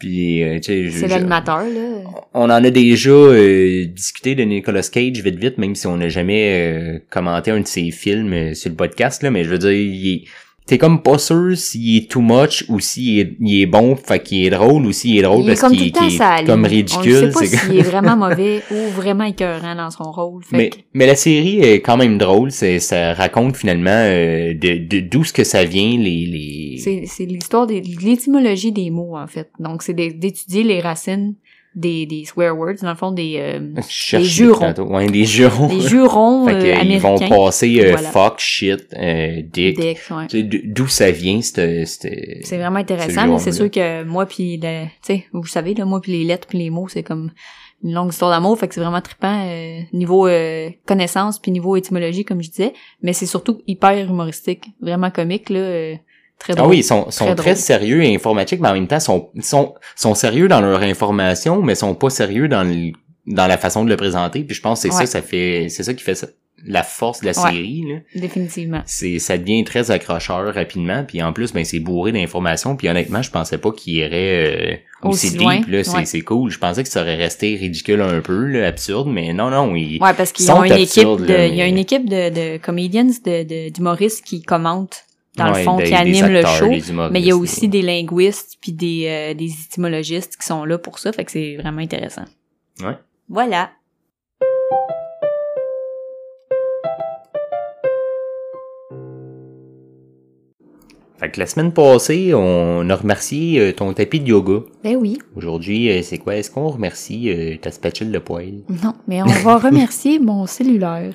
puis, 0.00 0.42
euh, 0.42 0.56
tu 0.56 0.62
sais, 0.64 0.88
je- 0.88 0.98
C'est 0.98 1.06
l'animateur, 1.08 1.60
là. 1.60 2.02
on 2.34 2.44
en 2.44 2.64
a 2.64 2.70
déjà 2.70 3.10
euh, 3.10 3.86
discuté 3.86 4.34
de 4.34 4.42
Nicolas 4.42 4.82
Cage 4.92 5.20
vite 5.22 5.38
vite, 5.38 5.58
même 5.58 5.74
si 5.76 5.86
on 5.86 5.96
n'a 5.96 6.08
jamais 6.08 6.72
euh, 6.74 6.98
commenté 7.08 7.50
un 7.52 7.60
de 7.60 7.66
ses 7.68 7.90
films 7.92 8.54
sur 8.54 8.70
le 8.70 8.76
podcast, 8.76 9.22
là, 9.22 9.30
mais 9.30 9.44
je 9.44 9.50
veux 9.50 9.58
dire, 9.58 9.70
il 9.72 10.12
est... 10.12 10.24
T'es 10.70 10.78
comme 10.78 11.02
pas 11.02 11.18
sûr 11.18 11.58
s'il 11.58 11.96
est 11.96 12.08
too 12.08 12.20
much 12.20 12.64
ou 12.68 12.78
s'il 12.78 13.18
est, 13.18 13.36
il 13.40 13.62
est 13.62 13.66
bon, 13.66 13.96
fait 13.96 14.22
qu'il 14.22 14.46
est 14.46 14.50
drôle 14.50 14.86
ou 14.86 14.92
s'il 14.92 15.18
est 15.18 15.22
drôle 15.22 15.40
Il 15.42 15.50
est 15.50 15.60
parce 15.60 15.72
qu'il 15.72 15.88
est 15.88 16.10
ça 16.16 16.36
comme 16.46 16.64
ridicule. 16.64 17.32
On 17.34 17.38
sait 17.40 17.50
pas 17.50 17.58
s'il 17.58 17.76
est 17.78 17.82
vraiment 17.90 18.16
mauvais 18.16 18.62
ou 18.70 18.76
vraiment 18.94 19.24
écœurant 19.24 19.74
dans 19.74 19.90
son 19.90 20.04
rôle. 20.12 20.44
Fait 20.44 20.56
mais, 20.56 20.70
que- 20.70 20.76
mais 20.94 21.08
la 21.08 21.16
série 21.16 21.58
est 21.58 21.80
quand 21.80 21.96
même 21.96 22.18
drôle, 22.18 22.52
c'est, 22.52 22.78
ça 22.78 23.14
raconte 23.14 23.56
finalement 23.56 23.90
euh, 23.90 24.54
de, 24.54 24.78
de- 24.86 25.00
d'où 25.00 25.24
ce 25.24 25.32
que 25.32 25.42
ça 25.42 25.64
vient, 25.64 25.98
les... 25.98 26.26
les... 26.26 26.76
c'est 26.78 27.02
c'est 27.06 27.24
l'histoire 27.26 27.66
de 27.66 27.74
l'étymologie 28.04 28.70
des 28.70 28.90
mots, 28.90 29.16
en 29.16 29.26
fait. 29.26 29.50
Donc, 29.58 29.82
c'est 29.82 29.92
d'é- 29.94 30.12
d'étudier 30.12 30.62
les 30.62 30.78
racines 30.80 31.34
des, 31.74 32.04
des 32.06 32.24
swear 32.24 32.56
words, 32.58 32.76
dans 32.82 32.90
le 32.90 32.96
fond, 32.96 33.12
des, 33.12 33.36
euh, 33.38 33.80
jurons. 34.20 34.72
Ouais, 34.88 35.06
des 35.06 35.24
jurons. 35.24 35.68
des 35.68 35.80
jurons 35.80 36.48
euh, 36.48 36.52
ils 36.60 36.70
américains. 36.72 36.98
vont 36.98 37.18
passer 37.28 37.80
euh, 37.84 37.92
Voilà. 37.92 38.10
fuck, 38.10 38.38
shit, 38.40 38.86
euh, 38.96 39.42
dick. 39.44 39.78
Dick, 39.78 39.98
ouais. 40.10 40.42
D'où 40.64 40.88
ça 40.88 41.10
vient, 41.10 41.40
C'est 41.42 42.42
vraiment 42.56 42.78
intéressant. 42.78 43.26
là. 43.26 43.38
C'est 43.38 43.52
sûr 43.52 43.70
que 43.70 44.02
moi 44.04 44.26
puis 44.26 44.56
le, 44.56 44.84
tu 44.86 44.90
sais, 45.02 45.24
vous 45.32 45.46
savez 45.46 45.74
là, 45.74 45.84
moi 45.84 46.00
puis 46.00 46.12
les 46.12 46.24
lettres 46.24 46.48
puis 46.48 46.58
les 46.58 46.70
mots, 46.70 46.88
c'est 46.88 47.02
comme 47.04 47.30
une 47.82 47.94
longue 47.94 48.10
histoire 48.12 48.30
d'amour, 48.30 48.58
fait 48.58 48.68
que 48.68 48.74
c'est 48.74 48.80
vraiment 48.82 49.00
trippant 49.00 49.46
euh, 49.48 49.80
niveau 49.94 50.26
euh, 50.26 50.68
connaissance 50.86 51.38
puis 51.38 51.50
niveau 51.50 51.76
étymologie 51.76 52.24
comme 52.26 52.42
je 52.42 52.50
disais, 52.50 52.72
mais 53.02 53.14
c'est 53.14 53.24
surtout 53.24 53.62
hyper 53.66 53.96
humoristique, 54.10 54.66
vraiment 54.82 55.10
comique 55.10 55.48
là, 55.48 55.60
euh, 55.60 55.94
très 56.40 56.54
drôle. 56.54 56.66
Ah 56.66 56.68
oui, 56.70 56.78
ils 56.78 56.82
sont, 56.84 57.08
sont 57.10 57.34
Très 57.36 57.54
sérieux 57.54 58.02
et 58.02 58.12
informatiques, 58.14 58.58
mais 58.60 58.68
en 58.68 58.74
même 58.74 58.88
temps, 58.88 58.98
sont, 59.00 59.30
sont, 59.40 59.74
sont 59.94 60.14
sérieux 60.16 60.48
dans 60.48 60.60
leur 60.60 60.82
information, 60.82 61.62
mais 61.62 61.76
sont 61.76 61.94
pas 61.94 62.10
sérieux 62.10 62.48
dans 62.48 62.64
le, 62.64 62.90
dans 63.26 63.46
la 63.46 63.58
façon 63.58 63.84
de 63.84 63.90
le 63.90 63.96
présenter. 63.96 64.42
Puis 64.42 64.56
je 64.56 64.60
pense 64.62 64.82
que 64.82 64.88
c'est 64.88 64.94
Ouais. 64.98 65.06
ça, 65.06 65.12
ça 65.20 65.22
fait, 65.22 65.66
c'est 65.68 65.84
ça 65.84 65.94
qui 65.94 66.02
fait 66.02 66.14
ça, 66.16 66.26
la 66.66 66.82
force 66.82 67.20
de 67.20 67.26
la 67.26 67.32
Ouais. 67.32 67.50
série, 67.52 67.84
là. 67.88 68.20
définitivement. 68.20 68.82
C'est, 68.84 69.18
ça 69.18 69.38
devient 69.38 69.64
très 69.64 69.90
accrocheur 69.90 70.52
rapidement, 70.54 71.04
puis 71.08 71.22
en 71.22 71.32
plus, 71.32 71.52
ben, 71.54 71.64
c'est 71.64 71.78
bourré 71.78 72.12
d'informations, 72.12 72.76
puis 72.76 72.88
honnêtement, 72.88 73.22
je 73.22 73.30
pensais 73.30 73.56
pas 73.56 73.70
qu'il 73.72 73.94
irait 73.94 74.80
euh, 75.02 75.08
aussi, 75.08 75.28
Aussi 75.28 75.30
deep, 75.38 75.40
loin, 75.40 75.60
là, 75.68 75.84
c'est, 75.84 75.96
ouais. 75.96 76.04
c'est 76.04 76.20
cool. 76.20 76.50
Je 76.50 76.58
pensais 76.58 76.82
que 76.82 76.88
ça 76.90 77.00
aurait 77.00 77.16
resté 77.16 77.56
ridicule 77.56 78.02
un 78.02 78.20
peu, 78.20 78.44
là, 78.46 78.66
absurde, 78.66 79.08
mais 79.08 79.32
non, 79.32 79.48
non, 79.48 79.74
il, 79.74 80.02
Ouais, 80.02 80.12
parce 80.14 80.32
qu'ils 80.32 80.50
ont 80.52 80.62
une 80.64 80.72
absurdes, 80.72 81.20
équipe 81.22 81.28
de 81.30 81.34
là, 81.34 81.46
il 81.46 81.54
y 81.54 81.62
a 81.62 81.66
une 81.66 81.78
équipe 81.78 82.06
de 82.08 82.28
de 82.28 82.58
comedians 82.58 83.04
de 83.04 83.42
de 83.44 83.70
d'humoristes 83.70 84.22
qui 84.26 84.42
commentent 84.42 85.04
dans 85.46 85.52
ouais, 85.52 85.58
le 85.58 85.64
fond 85.64 85.76
des- 85.76 85.84
qui 85.84 85.94
animent 85.94 86.28
le 86.32 86.42
show. 86.44 86.68
Mais 87.10 87.20
il 87.20 87.26
y 87.26 87.30
a 87.32 87.36
aussi 87.36 87.68
des 87.68 87.82
linguistes 87.82 88.56
puis 88.60 88.72
des, 88.72 89.06
euh, 89.08 89.34
des 89.34 89.50
étymologistes 89.66 90.36
qui 90.36 90.46
sont 90.46 90.64
là 90.64 90.78
pour 90.78 90.98
ça, 90.98 91.12
fait 91.12 91.24
que 91.24 91.32
c'est 91.32 91.56
vraiment 91.56 91.80
intéressant. 91.80 92.24
Ouais. 92.82 92.96
Voilà. 93.28 93.70
Fait 101.18 101.30
que 101.30 101.38
la 101.38 101.46
semaine 101.46 101.72
passée, 101.72 102.32
on 102.34 102.88
a 102.88 102.96
remercié 102.96 103.60
euh, 103.60 103.72
ton 103.72 103.92
tapis 103.92 104.20
de 104.20 104.28
yoga. 104.28 104.60
Ben 104.82 104.96
oui. 104.96 105.18
Aujourd'hui, 105.36 105.90
euh, 105.90 106.00
c'est 106.02 106.16
quoi? 106.16 106.36
Est-ce 106.36 106.50
qu'on 106.50 106.68
remercie 106.68 107.28
euh, 107.30 107.56
ta 107.60 107.70
spatule 107.70 108.10
de 108.10 108.18
poêle? 108.18 108.62
Non, 108.82 108.94
mais 109.06 109.22
on 109.22 109.26
va 109.26 109.58
remercier 109.68 110.18
mon 110.18 110.46
cellulaire. 110.46 111.12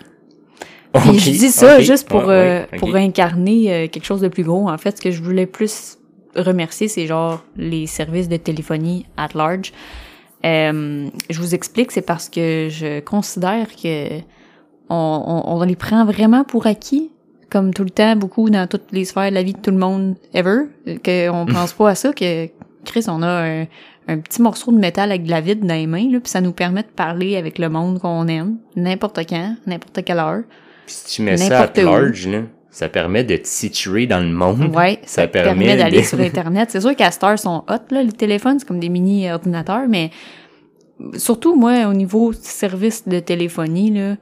Je 0.96 1.30
dis 1.32 1.52
ça 1.52 1.80
juste 1.80 2.08
pour, 2.08 2.26
ouais, 2.26 2.34
euh, 2.34 2.66
ouais, 2.72 2.78
pour 2.80 2.96
incarner 2.96 3.74
euh, 3.74 3.88
quelque 3.88 4.06
chose 4.06 4.22
de 4.22 4.28
plus 4.28 4.44
gros. 4.44 4.70
En 4.70 4.78
fait, 4.78 4.98
ce 4.98 5.02
que 5.02 5.12
je 5.12 5.22
voulais 5.22 5.46
plus 5.46 5.98
remercier, 6.36 6.88
c'est 6.88 7.08
genre 7.08 7.44
les 7.58 7.88
services 7.88 8.30
de 8.30 8.38
téléphonie 8.38 9.06
at 9.18 9.30
large. 9.36 9.74
Euh, 10.46 11.08
je 11.30 11.40
vous 11.40 11.56
explique, 11.56 11.92
c'est 11.92 12.02
parce 12.02 12.30
que 12.30 12.68
je 12.70 13.00
considère 13.00 13.68
que 13.76 14.20
on, 14.90 15.44
on, 15.46 15.58
on 15.58 15.64
les 15.64 15.76
prend 15.76 16.06
vraiment 16.06 16.44
pour 16.44 16.68
acquis, 16.68 17.12
comme 17.50 17.74
tout 17.74 17.84
le 17.84 17.90
temps, 17.90 18.16
beaucoup 18.16 18.50
dans 18.50 18.68
toutes 18.68 18.92
les 18.92 19.06
sphères 19.06 19.30
de 19.30 19.36
la 19.36 19.44
vie 19.44 19.54
de 19.54 19.60
tout 19.60 19.72
le 19.72 19.78
monde 19.78 20.16
ever, 20.34 20.66
qu'on 20.86 21.46
pense 21.46 21.74
pas 21.74 21.90
à 21.90 21.96
ça, 21.96 22.14
que 22.14 22.48
Chris, 22.84 23.06
on 23.08 23.24
a 23.24 23.28
un, 23.28 23.66
un 24.08 24.20
petit 24.20 24.42
morceau 24.42 24.72
de 24.72 24.78
métal 24.78 25.10
avec 25.10 25.24
de 25.24 25.32
la 25.32 25.42
vide 25.42 25.66
dans 25.66 25.74
les 25.74 25.88
mains, 25.88 26.12
là, 26.12 26.20
puis 26.20 26.30
ça 26.30 26.42
nous 26.42 26.52
permet 26.52 26.84
de 26.84 26.88
parler 26.88 27.38
avec 27.38 27.58
le 27.58 27.70
monde 27.70 28.00
qu'on 28.00 28.28
aime, 28.28 28.58
n'importe 28.76 29.20
quand, 29.28 29.56
n'importe 29.66 30.04
quelle 30.04 30.20
heure. 30.20 30.44
Puis 30.86 30.96
si 30.96 31.16
tu 31.16 31.22
mets 31.24 31.38
ça 31.38 31.62
à 31.62 31.82
large, 31.82 32.28
là, 32.28 32.42
ça 32.70 32.90
permet 32.90 33.24
de 33.24 33.38
te 33.38 33.48
situer 33.48 34.06
dans 34.06 34.20
le 34.20 34.32
monde. 34.32 34.76
Ouais, 34.76 35.00
ça, 35.06 35.28
permet, 35.28 35.66
permet 35.66 35.78
d'aller 35.78 36.02
de- 36.02 36.06
sur 36.06 36.20
Internet. 36.20 36.70
C'est 36.72 36.82
sûr 36.82 36.96
qu'à 36.96 37.10
heure, 37.24 37.40
sont 37.40 37.64
hot, 37.70 37.92
là, 37.92 38.04
les 38.04 38.12
téléphones, 38.12 38.60
c'est 38.60 38.68
comme 38.68 38.80
des 38.82 38.90
mini-ordinateurs, 38.90 39.88
mais 39.88 40.12
surtout, 41.18 41.56
moi, 41.56 41.86
au 41.88 41.94
niveau 41.94 42.34
service 42.34 43.08
de 43.08 43.20
téléphonie, 43.20 43.92
là, 43.92 44.16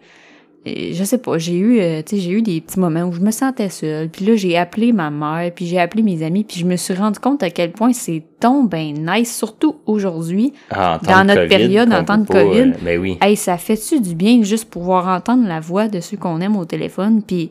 je 0.65 1.03
sais 1.03 1.17
pas, 1.17 1.37
j'ai 1.37 1.57
eu, 1.57 1.79
euh, 1.79 2.01
tu 2.05 2.15
sais, 2.15 2.21
j'ai 2.21 2.31
eu 2.31 2.41
des 2.41 2.61
petits 2.61 2.79
moments 2.79 3.03
où 3.03 3.11
je 3.11 3.19
me 3.19 3.31
sentais 3.31 3.69
seule, 3.69 4.09
puis 4.09 4.25
là, 4.25 4.35
j'ai 4.35 4.57
appelé 4.57 4.93
ma 4.93 5.09
mère, 5.09 5.51
puis 5.53 5.65
j'ai 5.65 5.79
appelé 5.79 6.03
mes 6.03 6.23
amis, 6.23 6.45
puis 6.45 6.59
je 6.59 6.65
me 6.65 6.77
suis 6.77 6.93
rendu 6.93 7.19
compte 7.19 7.43
à 7.43 7.49
quel 7.49 7.71
point 7.71 7.91
c'est 7.91 8.23
donc 8.39 8.69
ben 8.69 8.93
nice, 8.93 9.35
surtout 9.35 9.77
aujourd'hui. 9.85 10.53
Ah, 10.69 10.99
Dans 11.03 11.25
notre 11.25 11.43
COVID, 11.43 11.49
période, 11.49 11.93
en 11.93 12.03
temps 12.03 12.17
de 12.17 12.25
pas, 12.25 12.43
COVID, 12.43 12.59
euh, 12.59 12.73
ben 12.81 12.99
oui. 12.99 13.17
Hey, 13.21 13.35
ça 13.35 13.57
fait-tu 13.57 13.99
du 13.99 14.15
bien 14.15 14.41
juste 14.43 14.69
pouvoir 14.69 15.07
entendre 15.07 15.47
la 15.47 15.59
voix 15.59 15.87
de 15.87 15.99
ceux 15.99 16.17
qu'on 16.17 16.39
aime 16.39 16.55
au 16.55 16.65
téléphone, 16.65 17.21
puis 17.21 17.49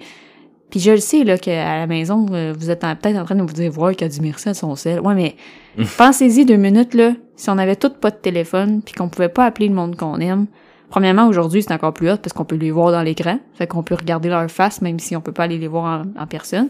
puis 0.71 0.81
je 0.81 0.93
le 0.93 0.97
sais 1.01 1.23
là 1.23 1.37
qu'à 1.37 1.81
la 1.81 1.87
maison 1.87 2.25
euh, 2.33 2.55
vous 2.59 2.71
êtes 2.71 2.81
peut-être 2.81 3.19
en 3.19 3.27
train 3.27 3.35
de 3.35 3.43
vous 3.43 3.53
dire 3.53 3.71
voir 3.71 3.93
qu'il 3.93 4.07
a 4.07 4.09
dit 4.09 4.23
merci 4.23 4.49
à 4.49 4.55
son 4.55 4.75
sel. 4.75 5.01
Ouais, 5.01 5.15
mais 5.15 5.37
pensez-y 5.99 6.47
deux 6.47 6.57
minutes 6.57 6.95
là, 6.95 7.13
si 7.37 7.51
on 7.51 7.59
avait 7.59 7.77
toutes 7.77 7.99
pas 7.99 8.11
de 8.11 8.17
téléphone 8.17 8.81
puis 8.83 8.95
qu'on 8.95 9.11
pouvait 9.11 9.29
pas 9.29 9.45
appeler 9.45 9.69
le 9.69 9.75
monde 9.75 9.97
qu'on 9.97 10.19
aime. 10.19 10.47
Premièrement, 10.93 11.27
aujourd'hui, 11.27 11.63
c'est 11.63 11.73
encore 11.73 11.95
plus 11.95 12.11
hot 12.11 12.19
parce 12.19 12.35
qu'on 12.35 12.45
peut 12.45 12.55
les 12.55 12.71
voir 12.71 12.93
dans 12.93 13.01
l'écran, 13.01 13.39
fait 13.55 13.67
qu'on 13.67 13.83
peut 13.83 13.95
regarder 13.95 14.29
leur 14.29 14.51
face 14.51 14.83
même 14.83 14.99
si 14.99 15.17
on 15.17 15.23
peut 15.23 15.33
pas 15.33 15.45
aller 15.45 15.57
les 15.57 15.67
voir 15.67 16.05
en, 16.19 16.27
personne. 16.27 16.69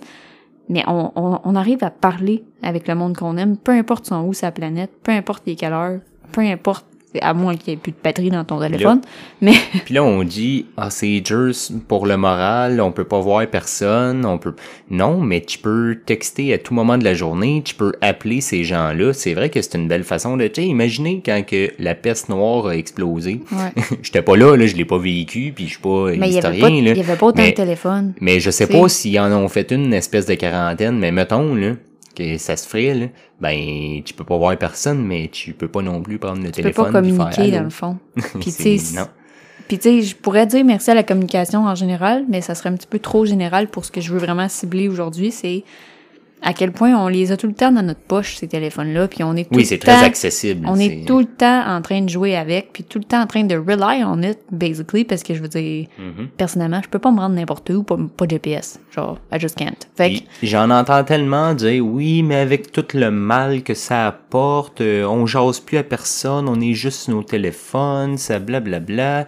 Mais 0.69 0.85
on, 0.87 1.57
arrive 1.57 1.83
à 1.83 1.91
parler 1.91 2.45
avec 2.63 2.87
le 2.87 2.95
monde 2.95 3.17
qu'on 3.17 3.37
aime, 3.37 3.57
peu 3.57 3.73
importe 3.73 4.07
son 4.07 4.23
où 4.23 4.33
sa 4.33 4.53
planète, 4.53 4.93
peu 5.03 5.11
importe 5.11 5.43
les 5.45 5.57
quelle 5.57 6.01
peu 6.31 6.41
importe 6.41 6.87
à 7.21 7.35
moins 7.35 7.57
qu'il 7.57 7.73
n'y 7.73 7.75
ait 7.75 7.81
plus 7.83 7.93
de 7.93 7.97
batterie 8.03 8.31
dans 8.31 8.45
ton 8.45 8.59
téléphone. 8.61 9.01
Mais 9.41 9.53
Puis 9.85 9.95
là, 9.95 10.03
on 10.05 10.23
dit, 10.25 10.67
ah, 10.77 10.91
c'est 10.91 11.23
juste 11.25 11.73
pour 11.87 12.07
le 12.07 12.17
moral, 12.17 12.81
on 12.81 12.93
peut 12.93 13.05
pas 13.05 13.21
voir 13.21 13.47
personne, 13.47 14.25
on 14.25 14.39
peut... 14.39 14.55
Non, 14.91 15.21
mais 15.21 15.41
tu 15.41 15.59
peux 15.59 15.99
texter 16.07 16.53
à 16.55 16.59
tout 16.59 16.75
moment 16.75 16.99
de 16.99 17.05
la 17.05 17.15
journée, 17.15 17.63
tu 17.65 17.75
peux 17.75 17.93
appeler 18.01 18.41
ces 18.41 18.65
gens-là. 18.65 19.13
C'est 19.13 19.35
vrai 19.35 19.51
que 19.51 19.61
c'est 19.61 19.77
une 19.77 19.89
belle 19.89 20.05
façon 20.05 20.37
de... 20.37 20.47
Tu 20.47 20.63
sais, 20.63 20.69
imaginez 20.69 21.23
quand 21.25 21.43
que 21.47 21.71
la 21.79 21.95
peste 21.95 22.29
noire 22.29 22.67
a 22.69 22.77
explosé. 22.77 23.41
Ouais. 23.53 23.83
J'étais 24.03 24.23
pas 24.23 24.37
là, 24.37 24.57
là, 24.57 24.67
je 24.67 24.77
l'ai 24.77 24.85
pas 24.85 24.99
vécu, 24.99 25.53
puis 25.55 25.65
je 25.67 25.71
suis 25.73 25.81
pas 25.83 26.07
mais 26.17 26.29
il 26.29 26.35
y 26.35 26.39
avait 26.39 26.57
historien, 26.57 26.69
il 26.77 26.97
y 26.97 27.01
avait 27.01 27.17
pas 27.17 27.27
autant 27.27 27.43
Mais- 27.43 27.51
de 27.51 27.57
téléphone. 27.57 28.15
Mais 28.21 28.41
je 28.41 28.51
sais 28.51 28.67
T'sais. 28.67 28.79
pas 28.81 28.89
s'ils 28.89 29.19
en 29.21 29.33
ont 29.33 29.49
fait 29.49 29.71
une 29.73 29.93
espèce 29.93 30.27
de 30.27 30.35
quarantaine, 30.35 30.99
mais 30.99 31.13
mettons, 31.13 31.55
là, 31.55 31.73
que 32.15 32.39
ça 32.39 32.57
se 32.57 32.67
ferait, 32.69 32.95
là, 32.95 33.07
ben, 33.41 34.03
tu 34.05 34.15
peux 34.15 34.25
pas 34.25 34.37
voir 34.37 34.57
personne, 34.59 35.05
mais 35.05 35.29
tu 35.33 35.53
peux 35.53 35.69
pas 35.69 35.83
non 35.83 36.01
plus 36.03 36.19
prendre 36.19 36.39
le 36.39 36.45
Tu 36.51 36.63
peux 36.63 36.63
téléphone 36.63 36.85
pas 36.87 36.93
communiquer 36.93 37.51
dans 37.51 37.63
le 37.65 37.71
fond. 37.71 37.99
Puis 38.17 38.45
tu 38.45 38.51
C'est- 38.51 38.79
sais, 38.79 38.99
non. 39.01 39.07
Puis 39.69 39.79
tu 39.79 39.85
sais, 39.85 40.03
je 40.03 40.17
pourrais 40.17 40.47
dire 40.47 40.65
merci 40.65 40.91
à 40.91 40.95
la 40.95 41.03
communication 41.03 41.65
en 41.65 41.75
général, 41.75 42.25
mais 42.29 42.41
ça 42.41 42.55
serait 42.55 42.69
un 42.69 42.75
petit 42.75 42.87
peu 42.87 42.99
trop 42.99 43.25
général 43.25 43.69
pour 43.69 43.85
ce 43.85 43.91
que 43.91 44.01
je 44.01 44.13
veux 44.13 44.19
vraiment 44.19 44.49
cibler 44.49 44.89
aujourd'hui, 44.89 45.31
c'est 45.31 45.65
à 46.43 46.53
quel 46.53 46.73
point 46.73 46.95
on 46.97 47.09
les 47.09 47.31
a 47.33 47.37
tout 47.37 47.47
le 47.47 47.53
temps 47.55 47.71
dans 47.73 47.83
notre 47.83 48.01
poche 48.01 48.37
ces 48.37 48.49
téléphones-là, 48.49 49.07
puis 49.09 49.23
on 49.23 49.35
est 49.37 49.45
tout 49.45 49.51
Oui, 49.57 49.63
le 49.63 49.69
c'est 49.69 49.79
temps 49.79 49.95
très 49.97 50.05
accessible. 50.05 50.67
on 50.69 50.77
est 50.79 51.07
tout 51.07 51.19
le 51.21 51.25
temps 51.27 51.63
en 51.67 51.81
train 51.83 52.01
de 52.03 52.09
jouer 52.09 52.37
avec, 52.37 52.71
puis 52.73 52.83
tout 52.85 52.99
le 52.99 53.05
temps 53.05 53.21
en 53.23 53.27
train 53.27 53.45
de 53.45 53.55
rely 53.57 54.03
on 54.05 54.21
it, 54.23 54.39
basically, 54.51 55.05
parce 55.05 55.23
que 55.23 55.35
je 55.35 55.41
veux 55.43 55.49
dire, 55.49 55.87
Mhm. 55.99 56.29
personnellement, 56.37 56.81
je 56.83 56.89
peux 56.89 56.99
pas 56.99 57.11
me 57.11 57.19
rendre 57.21 57.35
n'importe 57.37 57.71
où, 57.71 57.83
pas, 57.85 57.97
pas 58.17 58.27
de 58.27 58.31
GPS. 58.33 58.81
Genre, 58.95 59.19
I 59.33 59.39
just 59.39 59.57
can't. 59.57 59.87
Fait 59.97 60.23
J'en 60.43 60.69
entends 60.71 61.05
tellement 61.05 61.55
dire 61.55 61.85
oui, 61.87 62.23
mais 62.23 62.37
avec 62.37 62.73
tout 62.73 62.85
le 62.95 63.11
mal 63.11 63.63
que 63.63 63.75
ça 63.75 64.09
apporte, 64.09 64.81
euh, 64.81 65.05
on 65.05 65.27
jase 65.27 65.61
plus 65.61 65.79
à 65.79 65.83
personne, 65.85 66.49
on 66.49 66.61
est 66.61 66.75
juste 66.75 67.09
nos 67.09 67.23
téléphones, 67.23 68.17
ça 68.19 68.39
blablabla. 68.39 69.27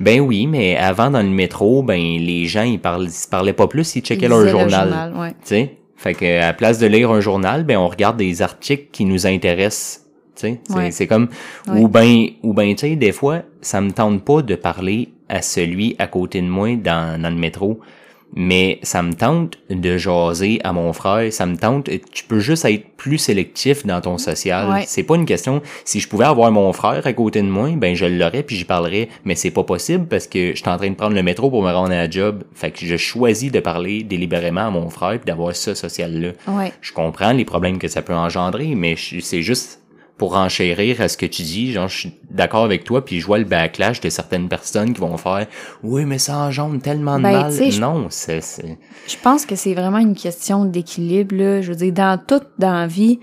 Ben 0.00 0.20
oui, 0.20 0.46
mais 0.46 0.76
avant 0.76 1.10
dans 1.10 1.22
le 1.22 1.28
métro, 1.28 1.82
ben 1.82 1.96
les 2.00 2.46
gens 2.46 2.62
ils 2.64 2.80
parlaient, 2.80 3.06
ils 3.06 3.10
se 3.12 3.28
parlaient 3.28 3.52
pas 3.52 3.68
plus, 3.68 3.96
ils 3.96 4.02
checkaient 4.02 4.26
ils 4.26 4.28
leur 4.28 4.40
le 4.40 4.48
journal. 4.48 5.12
ouais. 5.16 5.30
Tu 5.30 5.36
sais, 5.44 5.76
fait 5.96 6.14
que 6.14 6.24
à 6.38 6.46
la 6.46 6.52
place 6.52 6.78
de 6.78 6.86
lire 6.86 7.10
un 7.10 7.20
journal, 7.20 7.64
ben 7.64 7.76
on 7.78 7.88
regarde 7.88 8.16
des 8.16 8.42
articles 8.42 8.88
qui 8.92 9.04
nous 9.04 9.26
intéressent. 9.26 10.02
Tu 10.36 10.48
sais, 10.48 10.60
c'est 10.90 11.04
Ouais. 11.04 11.06
comme 11.06 11.28
Ouais. 11.68 11.80
ou 11.80 11.88
ben 11.88 12.26
ou 12.42 12.52
ben 12.52 12.74
tu 12.74 12.88
sais 12.88 12.96
des 12.96 13.12
fois 13.12 13.42
ça 13.62 13.80
me 13.80 13.90
tente 13.90 14.22
pas 14.24 14.42
de 14.42 14.54
parler 14.54 15.08
à 15.28 15.40
celui 15.40 15.96
à 15.98 16.06
côté 16.06 16.42
de 16.42 16.46
moi 16.46 16.76
dans 16.76 17.20
dans 17.20 17.30
le 17.30 17.36
métro. 17.36 17.80
Mais 18.34 18.80
ça 18.82 19.02
me 19.02 19.14
tente 19.14 19.58
de 19.70 19.96
jaser 19.96 20.60
à 20.64 20.72
mon 20.72 20.92
frère, 20.92 21.32
ça 21.32 21.46
me 21.46 21.56
tente, 21.56 21.88
tu 22.12 22.24
peux 22.24 22.40
juste 22.40 22.64
être 22.64 22.84
plus 22.96 23.18
sélectif 23.18 23.86
dans 23.86 24.00
ton 24.00 24.18
social. 24.18 24.68
Ouais. 24.68 24.84
C'est 24.86 25.04
pas 25.04 25.16
une 25.16 25.24
question, 25.24 25.62
si 25.84 26.00
je 26.00 26.08
pouvais 26.08 26.24
avoir 26.24 26.50
mon 26.50 26.72
frère 26.72 27.06
à 27.06 27.12
côté 27.12 27.40
de 27.40 27.46
moi, 27.46 27.70
ben 27.76 27.94
je 27.94 28.04
l'aurais 28.04 28.42
puis 28.42 28.56
j'y 28.56 28.64
parlerais, 28.64 29.08
mais 29.24 29.34
c'est 29.34 29.50
pas 29.50 29.62
possible 29.62 30.06
parce 30.06 30.26
que 30.26 30.50
je 30.50 30.56
suis 30.56 30.68
en 30.68 30.76
train 30.76 30.90
de 30.90 30.96
prendre 30.96 31.14
le 31.14 31.22
métro 31.22 31.50
pour 31.50 31.62
me 31.62 31.72
rendre 31.72 31.92
à 31.92 31.96
la 31.96 32.10
job. 32.10 32.44
Fait 32.54 32.70
que 32.70 32.84
je 32.84 32.96
choisis 32.96 33.50
de 33.50 33.60
parler 33.60 34.02
délibérément 34.02 34.66
à 34.66 34.70
mon 34.70 34.90
frère 34.90 35.18
puis 35.18 35.26
d'avoir 35.26 35.54
ce 35.54 35.74
social-là. 35.74 36.32
Ouais. 36.48 36.72
Je 36.80 36.92
comprends 36.92 37.32
les 37.32 37.44
problèmes 37.44 37.78
que 37.78 37.88
ça 37.88 38.02
peut 38.02 38.14
engendrer, 38.14 38.74
mais 38.74 38.96
c'est 38.96 39.42
juste 39.42 39.80
pour 40.18 40.36
enchérir 40.36 41.00
à 41.00 41.08
ce 41.08 41.16
que 41.16 41.26
tu 41.26 41.42
dis, 41.42 41.72
genre 41.72 41.88
je 41.88 41.98
suis 41.98 42.12
d'accord 42.30 42.64
avec 42.64 42.84
toi, 42.84 43.04
puis 43.04 43.20
je 43.20 43.26
vois 43.26 43.38
le 43.38 43.44
backlash 43.44 44.00
de 44.00 44.08
certaines 44.08 44.48
personnes 44.48 44.94
qui 44.94 45.00
vont 45.00 45.16
faire 45.16 45.46
oui 45.82 46.04
mais 46.04 46.18
ça 46.18 46.38
engendre 46.38 46.80
tellement 46.80 47.18
de 47.18 47.22
Ben, 47.22 47.42
mal. 47.42 47.80
Non, 47.80 48.06
c'est 48.10 48.40
Je 48.40 49.16
pense 49.22 49.44
que 49.44 49.56
c'est 49.56 49.74
vraiment 49.74 49.98
une 49.98 50.14
question 50.14 50.64
d'équilibre. 50.64 51.60
Je 51.60 51.68
veux 51.68 51.76
dire, 51.76 51.92
dans 51.92 52.18
tout, 52.18 52.40
dans 52.58 52.72
la 52.72 52.86
vie, 52.86 53.20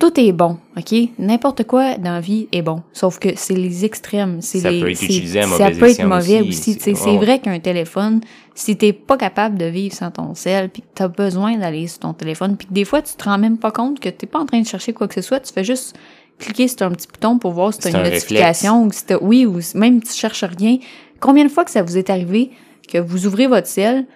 tout 0.00 0.18
est 0.18 0.32
bon, 0.32 0.58
OK? 0.76 0.94
N'importe 1.18 1.64
quoi 1.64 1.96
dans 1.98 2.12
la 2.12 2.20
vie 2.20 2.48
est 2.52 2.62
bon. 2.62 2.82
Sauf 2.92 3.18
que 3.18 3.28
c'est 3.36 3.54
les 3.54 3.84
extrêmes. 3.84 4.40
C'est 4.40 4.58
Ça 4.58 4.70
les, 4.70 4.80
peut 4.80 4.90
être 4.90 5.02
utilisé 5.02 5.40
à 5.40 5.46
Ça 5.46 5.70
peut 5.70 5.88
être 5.88 6.04
mauvais 6.04 6.40
aussi, 6.42 6.76
c'est- 6.80 6.92
vrai 7.16 7.38
qu'un 7.38 7.58
téléphone, 7.60 8.20
si 8.54 8.76
t'es 8.76 8.92
pas 8.92 9.16
capable 9.16 9.56
de 9.56 9.66
vivre 9.66 9.94
sans 9.94 10.10
ton 10.10 10.34
sel, 10.34 10.68
puis 10.68 10.82
que 10.82 10.88
t'as 10.94 11.08
besoin 11.08 11.56
d'aller 11.56 11.86
sur 11.86 12.00
ton 12.00 12.12
téléphone, 12.12 12.56
puis 12.56 12.66
que 12.66 12.72
des 12.72 12.84
fois, 12.84 13.02
tu 13.02 13.14
te 13.14 13.24
rends 13.24 13.38
même 13.38 13.56
pas 13.58 13.70
compte 13.70 14.00
que 14.00 14.08
t'es 14.08 14.26
pas 14.26 14.40
en 14.40 14.46
train 14.46 14.60
de 14.60 14.66
chercher 14.66 14.92
quoi 14.92 15.06
que 15.06 15.14
ce 15.14 15.22
soit, 15.22 15.40
tu 15.40 15.52
fais 15.52 15.64
juste 15.64 15.96
cliquer 16.38 16.66
sur 16.66 16.82
un 16.82 16.90
petit 16.90 17.06
bouton 17.06 17.38
pour 17.38 17.52
voir 17.52 17.72
si 17.72 17.78
t'as 17.78 17.90
une 17.90 17.96
un 17.96 18.02
notification 18.10 18.84
ou 18.84 18.92
si 18.92 19.06
t'as, 19.06 19.18
oui, 19.20 19.46
ou 19.46 19.60
même 19.76 20.00
si 20.02 20.12
tu 20.14 20.18
cherches 20.18 20.44
rien. 20.44 20.78
Combien 21.20 21.44
de 21.44 21.50
fois 21.50 21.64
que 21.64 21.70
ça 21.70 21.82
vous 21.82 21.96
est 21.96 22.10
arrivé 22.10 22.50
que 22.88 22.98
vous 22.98 23.26
ouvrez 23.26 23.46
votre 23.46 23.68
ciel, 23.68 24.06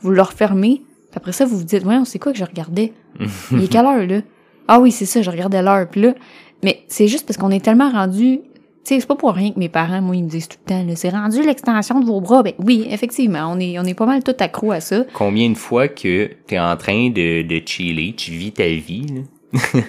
vous 0.00 0.10
le 0.12 0.22
refermez, 0.22 0.82
puis 1.10 1.16
après 1.16 1.32
ça, 1.32 1.44
vous 1.44 1.58
vous 1.58 1.64
dites, 1.64 1.84
ouais, 1.84 1.96
on 1.96 2.04
sait 2.04 2.20
quoi 2.20 2.32
que 2.32 2.38
je 2.38 2.44
regardais? 2.44 2.92
Il 3.50 3.64
est 3.64 3.68
quelle 3.68 3.84
heure, 3.84 4.06
là? 4.06 4.20
Ah 4.68 4.80
oui, 4.80 4.90
c'est 4.92 5.06
ça, 5.06 5.22
je 5.22 5.30
regardais 5.30 5.62
l'heure. 5.62 5.86
Puis 5.88 6.00
là, 6.02 6.14
mais 6.62 6.82
c'est 6.88 7.08
juste 7.08 7.26
parce 7.26 7.36
qu'on 7.36 7.50
est 7.50 7.64
tellement 7.64 7.90
rendu. 7.90 8.40
Tu 8.84 8.94
sais, 8.94 9.00
c'est 9.00 9.06
pas 9.06 9.16
pour 9.16 9.32
rien 9.32 9.50
que 9.50 9.58
mes 9.58 9.68
parents, 9.68 10.00
moi, 10.00 10.14
ils 10.14 10.22
me 10.22 10.28
disent 10.28 10.46
tout 10.48 10.58
le 10.64 10.68
temps, 10.70 10.84
là, 10.84 10.94
c'est 10.94 11.08
rendu 11.08 11.42
l'extension 11.42 11.98
de 11.98 12.06
vos 12.06 12.20
bras. 12.20 12.42
Ben 12.44 12.52
oui, 12.64 12.86
effectivement, 12.88 13.50
on 13.52 13.58
est, 13.58 13.78
on 13.80 13.84
est 13.84 13.94
pas 13.94 14.06
mal 14.06 14.22
tout 14.22 14.34
accro 14.38 14.70
à 14.70 14.80
ça. 14.80 15.04
combien 15.12 15.50
de 15.50 15.56
fois 15.56 15.88
que 15.88 16.30
t'es 16.46 16.58
en 16.58 16.76
train 16.76 17.10
de, 17.10 17.42
de 17.42 17.62
chiller, 17.66 18.14
tu 18.16 18.30
vis 18.30 18.52
ta 18.52 18.66
vie, 18.68 19.06
là? 19.12 19.22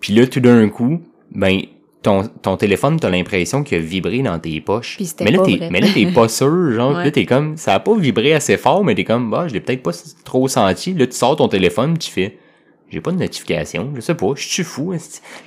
puis 0.00 0.14
là 0.14 0.26
tout 0.26 0.40
d'un 0.40 0.68
coup, 0.68 1.00
ben 1.30 1.60
ton, 2.02 2.26
ton 2.26 2.56
téléphone, 2.56 2.98
t'as 2.98 3.08
l'impression 3.10 3.62
qu'il 3.62 3.78
a 3.78 3.80
vibré 3.80 4.20
dans 4.22 4.38
tes 4.38 4.60
poches. 4.60 4.96
Puis 4.96 5.06
c'était 5.06 5.24
mais 5.24 5.30
là, 5.30 5.38
pas 5.38 5.44
vrai. 5.44 5.68
mais 5.70 5.80
là, 5.80 5.86
t'es 5.94 6.06
pas 6.06 6.28
sûr, 6.28 6.72
genre, 6.72 6.96
Ouais. 6.96 7.04
là, 7.04 7.10
t'es 7.10 7.24
comme, 7.24 7.56
ça 7.56 7.74
a 7.74 7.80
pas 7.80 7.96
vibré 7.96 8.34
assez 8.34 8.56
fort, 8.56 8.84
mais 8.84 8.94
t'es 8.94 9.04
comme, 9.04 9.30
bah, 9.30 9.46
je 9.48 9.54
l'ai 9.54 9.60
peut-être 9.60 9.82
pas 9.82 9.92
trop 10.24 10.48
senti. 10.48 10.92
Là, 10.94 11.06
tu 11.06 11.12
sors 11.16 11.36
ton 11.36 11.48
téléphone, 11.48 11.96
tu 11.96 12.10
fais, 12.10 12.36
j'ai 12.92 13.00
pas 13.00 13.10
de 13.10 13.16
notification, 13.16 13.90
je 13.96 14.00
sais 14.00 14.14
pas, 14.14 14.32
je 14.36 14.46
suis 14.46 14.62
fou. 14.64 14.94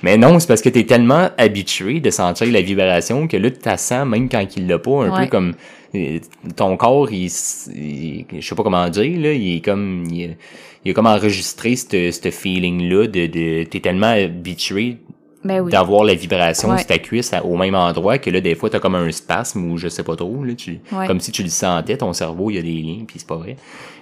Mais 0.02 0.16
non, 0.18 0.38
c'est 0.40 0.48
parce 0.48 0.62
que 0.62 0.68
t'es 0.68 0.84
tellement 0.84 1.30
habitué 1.38 2.00
de 2.00 2.10
sentir 2.10 2.50
la 2.50 2.60
vibration 2.60 3.28
que 3.28 3.36
là, 3.36 3.50
tu 3.50 3.60
la 3.64 3.76
sens 3.76 4.06
même 4.06 4.28
quand 4.28 4.44
il 4.56 4.66
l'a 4.66 4.78
pas, 4.80 5.04
un 5.04 5.10
Ouais. 5.10 5.24
peu 5.24 5.30
comme 5.30 5.54
euh, 5.94 6.18
ton 6.56 6.76
corps, 6.76 7.10
il, 7.12 7.30
il- 7.74 8.26
je 8.40 8.46
sais 8.46 8.54
pas 8.56 8.62
comment 8.64 8.88
dire, 8.88 9.20
là, 9.20 9.32
il 9.32 9.56
est 9.56 9.60
comme, 9.60 10.04
il, 10.10 10.36
il 10.84 10.90
a 10.90 10.94
comme 10.94 11.06
enregistré 11.06 11.76
ce 11.76 12.10
ce 12.10 12.30
feeling-là 12.30 13.06
de, 13.06 13.26
de 13.26 13.64
t'es 13.64 13.80
tellement 13.80 14.06
habitué 14.12 14.98
Ben 15.46 15.60
oui. 15.60 15.70
d'avoir 15.70 16.04
la 16.04 16.14
vibration 16.14 16.70
Ouais. 16.70 16.78
sur 16.78 16.86
ta 16.86 16.98
cuisse 16.98 17.32
à- 17.32 17.44
au 17.44 17.56
même 17.56 17.74
endroit 17.74 18.18
que 18.18 18.30
là, 18.30 18.40
des 18.40 18.54
fois, 18.54 18.68
t'as 18.70 18.80
comme 18.80 18.94
un 18.94 19.10
spasme 19.12 19.70
ou 19.70 19.76
je 19.78 19.88
sais 19.88 20.02
pas 20.02 20.16
trop, 20.16 20.44
là, 20.44 20.54
tu, 20.54 20.80
Ouais. 20.92 21.06
comme 21.06 21.20
si 21.20 21.32
tu 21.32 21.42
le 21.42 21.48
sentais, 21.48 21.96
ton 21.96 22.12
cerveau, 22.12 22.50
il 22.50 22.56
y 22.56 22.58
a 22.58 22.62
des 22.62 22.72
liens, 22.82 23.04
puis 23.06 23.18
c'est 23.18 23.26
pas 23.28 23.36
vrai. 23.36 23.56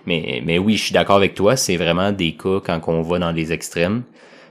Mais, 0.06 0.42
mais 0.44 0.58
oui, 0.58 0.76
je 0.76 0.84
suis 0.84 0.92
d'accord 0.92 1.16
avec 1.16 1.34
toi, 1.34 1.56
c'est 1.56 1.76
vraiment 1.76 2.12
des 2.12 2.32
cas 2.32 2.60
quand 2.64 2.80
on 2.88 3.02
va 3.02 3.18
dans 3.18 3.32
des 3.32 3.52
extrêmes. 3.52 4.02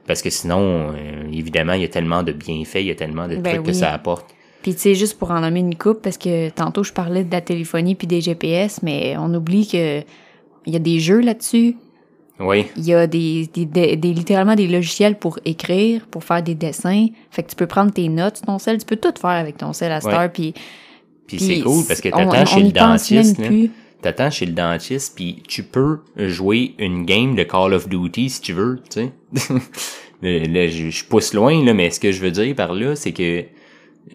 Parce 0.05 0.21
que 0.21 0.29
sinon, 0.29 0.91
euh, 0.93 1.23
évidemment, 1.31 1.73
il 1.73 1.81
y 1.81 1.85
a 1.85 1.88
tellement 1.89 2.23
de 2.23 2.31
bienfaits, 2.33 2.81
il 2.81 2.88
y 2.88 2.91
a 2.91 2.95
tellement 2.95 3.27
de 3.27 3.38
Ben 3.38 3.53
trucs 3.53 3.67
que 3.67 3.73
ça 3.73 3.93
apporte. 3.93 4.25
Puis 4.62 4.73
tu 4.73 4.79
sais, 4.81 4.95
juste 4.95 5.17
pour 5.19 5.31
en 5.31 5.39
nommer 5.41 5.59
une 5.62 5.75
coupe, 5.75 6.01
parce 6.01 6.17
que 6.17 6.50
tantôt 6.50 6.83
je 6.83 6.91
parlais 6.93 7.23
de 7.23 7.31
la 7.31 7.41
téléphonie 7.41 7.95
puis 7.95 8.07
des 8.07 8.19
GPS, 8.21 8.81
mais 8.83 9.15
on 9.17 9.33
oublie 9.33 9.67
que 9.67 10.00
il 10.65 10.71
y 10.73 10.75
a 10.75 10.79
des 10.79 11.00
jeux 11.00 11.19
là-dessus, 11.19 11.75
Oui. 12.40 12.66
il 12.75 12.86
y 12.86 12.94
a 12.94 13.06
des, 13.08 13.48
des, 13.54 13.66
des- 13.66 13.96
des- 13.96 14.13
littéralement 14.13 14.56
des 14.56 14.68
logiciels 14.68 15.18
pour 15.20 15.38
écrire, 15.46 16.06
pour 16.08 16.24
faire 16.24 16.42
des 16.42 16.56
dessins. 16.56 17.08
Fait 17.32 17.44
que 17.44 17.50
tu 17.50 17.56
peux 17.56 17.68
prendre 17.68 17.92
tes 17.94 18.10
notes 18.10 18.42
ton 18.46 18.58
sel, 18.60 18.78
tu 18.80 18.86
peux 18.86 18.96
tout 18.96 19.13
faire 19.20 19.30
avec 19.30 19.58
ton 19.58 19.72
sel 19.74 19.92
à 19.92 20.00
heure, 20.06 20.32
puis 20.32 20.54
Puis 21.28 21.40
c'est 21.40 21.60
cool 21.62 21.84
parce 21.88 22.02
que 22.02 22.10
t'attends 22.10 22.46
chez 22.46 22.62
le 22.63 22.72
dentiste. 22.72 23.40
T'attends 24.02 24.32
chez 24.32 24.46
le 24.46 24.52
dentiste, 24.52 25.16
puis 25.16 25.42
tu 25.48 25.63
peux 25.63 26.00
jouer 26.18 26.74
une 26.80 27.06
game 27.06 27.36
de 27.36 27.44
Call 27.44 27.74
of 27.74 27.88
Duty 27.88 28.30
si 28.30 28.42
tu 28.42 28.52
veux, 28.52 28.82
tu 28.92 29.02
sais. 29.02 29.54
là, 30.22 30.40
là, 30.48 30.68
je, 30.68 30.90
je 30.90 31.06
pousse 31.06 31.34
loin, 31.34 31.63
là, 31.63 31.74
mais 31.74 31.90
ce 31.90 32.00
que 32.02 32.12
je 32.12 32.20
veux 32.20 32.32
dire 32.32 32.54
par 32.56 32.74
là, 32.74 32.96
c'est 32.98 33.13
que 33.13 33.46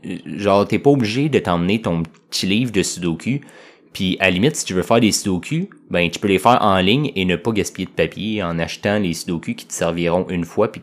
euh, 0.05 0.17
genre 0.27 0.67
t'es 0.69 0.79
pas 0.79 0.91
obligé 0.91 1.29
de 1.31 1.39
t'emmener 1.39 1.81
ton 1.81 2.03
petit 2.31 2.47
livre 2.47 2.71
de 2.73 2.83
Sudoku. 2.83 3.41
Puis 3.92 4.16
à 4.21 4.25
la 4.25 4.30
limite, 4.30 4.57
si 4.57 4.64
tu 4.64 4.75
veux 4.75 4.83
faire 4.83 5.00
des 5.00 5.12
Sudoku, 5.12 5.68
ben 5.90 6.09
tu 6.11 6.18
peux 6.18 6.28
les 6.28 6.38
faire 6.38 6.59
en 6.61 6.78
ligne 6.78 7.11
et 7.16 7.25
ne 7.25 7.37
pas 7.37 7.52
gaspiller 7.52 7.87
de 7.87 7.90
papier 7.92 8.42
en 8.42 8.59
achetant 8.59 8.99
les 8.99 9.14
Sudoku 9.14 9.54
qui 9.54 9.66
te 9.66 9.73
serviront 9.73 10.26
une 10.28 10.45
fois, 10.45 10.71
puis 10.71 10.83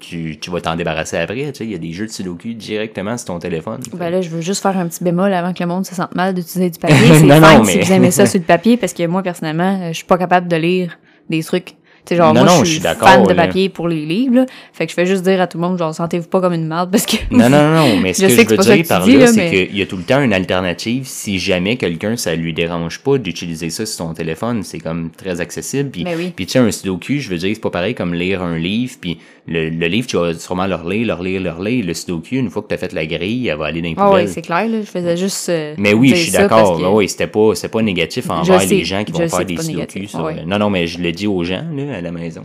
tu, 0.00 0.38
tu, 0.38 0.50
vas 0.50 0.60
t'en 0.62 0.76
débarrasser 0.76 1.18
après. 1.18 1.52
Tu 1.52 1.58
sais, 1.58 1.64
il 1.64 1.70
y 1.72 1.74
a 1.74 1.78
des 1.78 1.92
jeux 1.92 2.06
de 2.06 2.10
Sudoku 2.10 2.54
directement 2.54 3.16
sur 3.18 3.26
ton 3.26 3.38
téléphone. 3.38 3.80
Ben 3.94 4.10
là, 4.10 4.22
je 4.22 4.30
veux 4.30 4.40
juste 4.40 4.62
faire 4.62 4.76
un 4.78 4.88
petit 4.88 5.04
bémol 5.04 5.32
avant 5.32 5.52
que 5.52 5.62
le 5.62 5.68
monde 5.68 5.84
se 5.84 5.94
sente 5.94 6.14
mal 6.14 6.34
d'utiliser 6.34 6.70
du 6.70 6.78
papier. 6.78 6.96
C'est 7.14 7.22
Non, 7.24 7.38
non, 7.40 7.64
si 7.64 7.76
mais- 7.76 7.84
vous 7.84 7.92
aimez 7.92 8.10
ça 8.10 8.26
sur 8.26 8.40
le 8.40 8.46
papier, 8.46 8.76
parce 8.78 8.94
que 8.94 9.06
moi, 9.06 9.22
personnellement, 9.22 9.78
euh, 9.82 9.88
je 9.88 9.96
suis 9.96 10.06
pas 10.06 10.16
capable 10.18 10.48
de 10.48 10.56
lire 10.56 10.98
des 11.28 11.42
trucs. 11.44 11.74
Tu 12.10 12.16
sais, 12.16 12.22
genre, 12.22 12.34
Non, 12.34 12.44
moi, 12.44 12.56
non, 12.56 12.64
je 12.64 12.70
suis 12.72 12.80
fan 12.80 13.22
de 13.22 13.28
là. 13.32 13.46
papier 13.46 13.68
pour 13.68 13.86
les 13.86 14.04
livres, 14.04 14.34
là. 14.34 14.46
Fait 14.72 14.84
que 14.86 14.90
je 14.90 14.96
fais 14.96 15.06
juste 15.06 15.22
dire 15.22 15.40
à 15.40 15.46
tout 15.46 15.58
le 15.58 15.62
monde, 15.62 15.78
genre, 15.78 15.94
sentez-vous 15.94 16.26
pas 16.26 16.40
comme 16.40 16.54
une 16.54 16.66
merde, 16.66 16.90
parce 16.90 17.06
que... 17.06 17.16
Non, 17.30 17.48
non, 17.48 17.70
non, 17.72 17.96
mais 18.02 18.14
ce 18.14 18.22
Je 18.22 18.26
que 18.26 18.32
sais 18.32 18.42
je 18.42 18.46
que 18.48 18.54
veux 18.56 18.74
dire 18.74 18.84
par 18.88 19.06
là, 19.06 19.14
là, 19.16 19.26
c'est 19.28 19.36
mais- 19.36 19.66
qu'il 19.68 19.76
y 19.78 19.82
a 19.82 19.86
tout 19.86 19.96
le 19.96 20.02
temps 20.02 20.20
une 20.20 20.32
alternative 20.32 21.04
si 21.06 21.38
jamais 21.38 21.76
quelqu'un, 21.76 22.16
ça 22.16 22.34
lui 22.34 22.52
dérange 22.52 22.98
pas 22.98 23.16
d'utiliser 23.18 23.70
ça 23.70 23.86
sur 23.86 23.96
son 24.08 24.12
téléphone. 24.12 24.64
C'est 24.64 24.80
comme 24.80 25.10
très 25.16 25.40
accessible. 25.40 25.90
Puis, 25.90 26.02
Ben 26.02 26.14
oui. 26.18 26.32
puis 26.34 26.46
tu 26.46 26.52
sais, 26.52 26.58
un 26.58 26.72
sudoku, 26.72 27.18
je 27.18 27.28
veux 27.28 27.38
dire, 27.38 27.52
c'est 27.54 27.60
pas 27.60 27.70
pareil 27.70 27.94
comme 27.94 28.12
lire 28.12 28.42
un 28.42 28.58
livre. 28.58 28.94
Puis 29.00 29.18
le, 29.50 29.68
le 29.68 29.86
livre, 29.88 30.06
tu 30.06 30.16
vas 30.16 30.32
sûrement 30.32 30.66
le 30.66 30.76
relire, 30.76 31.06
le 31.08 31.12
relire, 31.14 31.40
le 31.42 31.50
relire. 31.50 31.84
Le 31.84 31.92
sudoku, 31.92 32.36
une 32.36 32.48
fois 32.50 32.62
que 32.62 32.68
t'as 32.68 32.76
fait 32.78 32.92
la 32.92 33.04
grille, 33.04 33.48
elle 33.48 33.58
va 33.58 33.66
aller 33.66 33.82
dans 33.82 33.88
les 33.88 33.94
Ah 33.98 34.06
poubelles. 34.08 34.28
c'est 34.28 34.42
clair, 34.42 34.66
là. 34.68 34.80
Je 34.80 34.86
faisais 34.86 35.16
juste. 35.16 35.48
euh, 35.48 35.74
Mais 35.76 35.92
oui, 35.92 36.10
je 36.10 36.14
suis 36.14 36.32
d'accord. 36.32 36.76
que- 36.78 36.82
Mais 36.82 36.88
oui, 36.88 37.08
c'était 37.08 37.26
pas, 37.26 37.52
pas 37.70 37.82
négatif 37.82 38.30
envers 38.30 38.64
les 38.64 38.84
gens 38.84 39.04
qui 39.04 39.12
vont 39.12 39.28
faire 39.28 39.44
des 39.44 39.56
sudoku. 39.56 40.06
sur- 40.06 40.22
ouais. 40.22 40.44
Non, 40.46 40.58
non, 40.58 40.70
mais 40.70 40.86
je 40.86 40.98
le 41.02 41.12
dis 41.12 41.26
aux 41.26 41.42
gens, 41.44 41.64
là, 41.76 41.96
à 41.98 42.00
la 42.00 42.12
maison. 42.12 42.42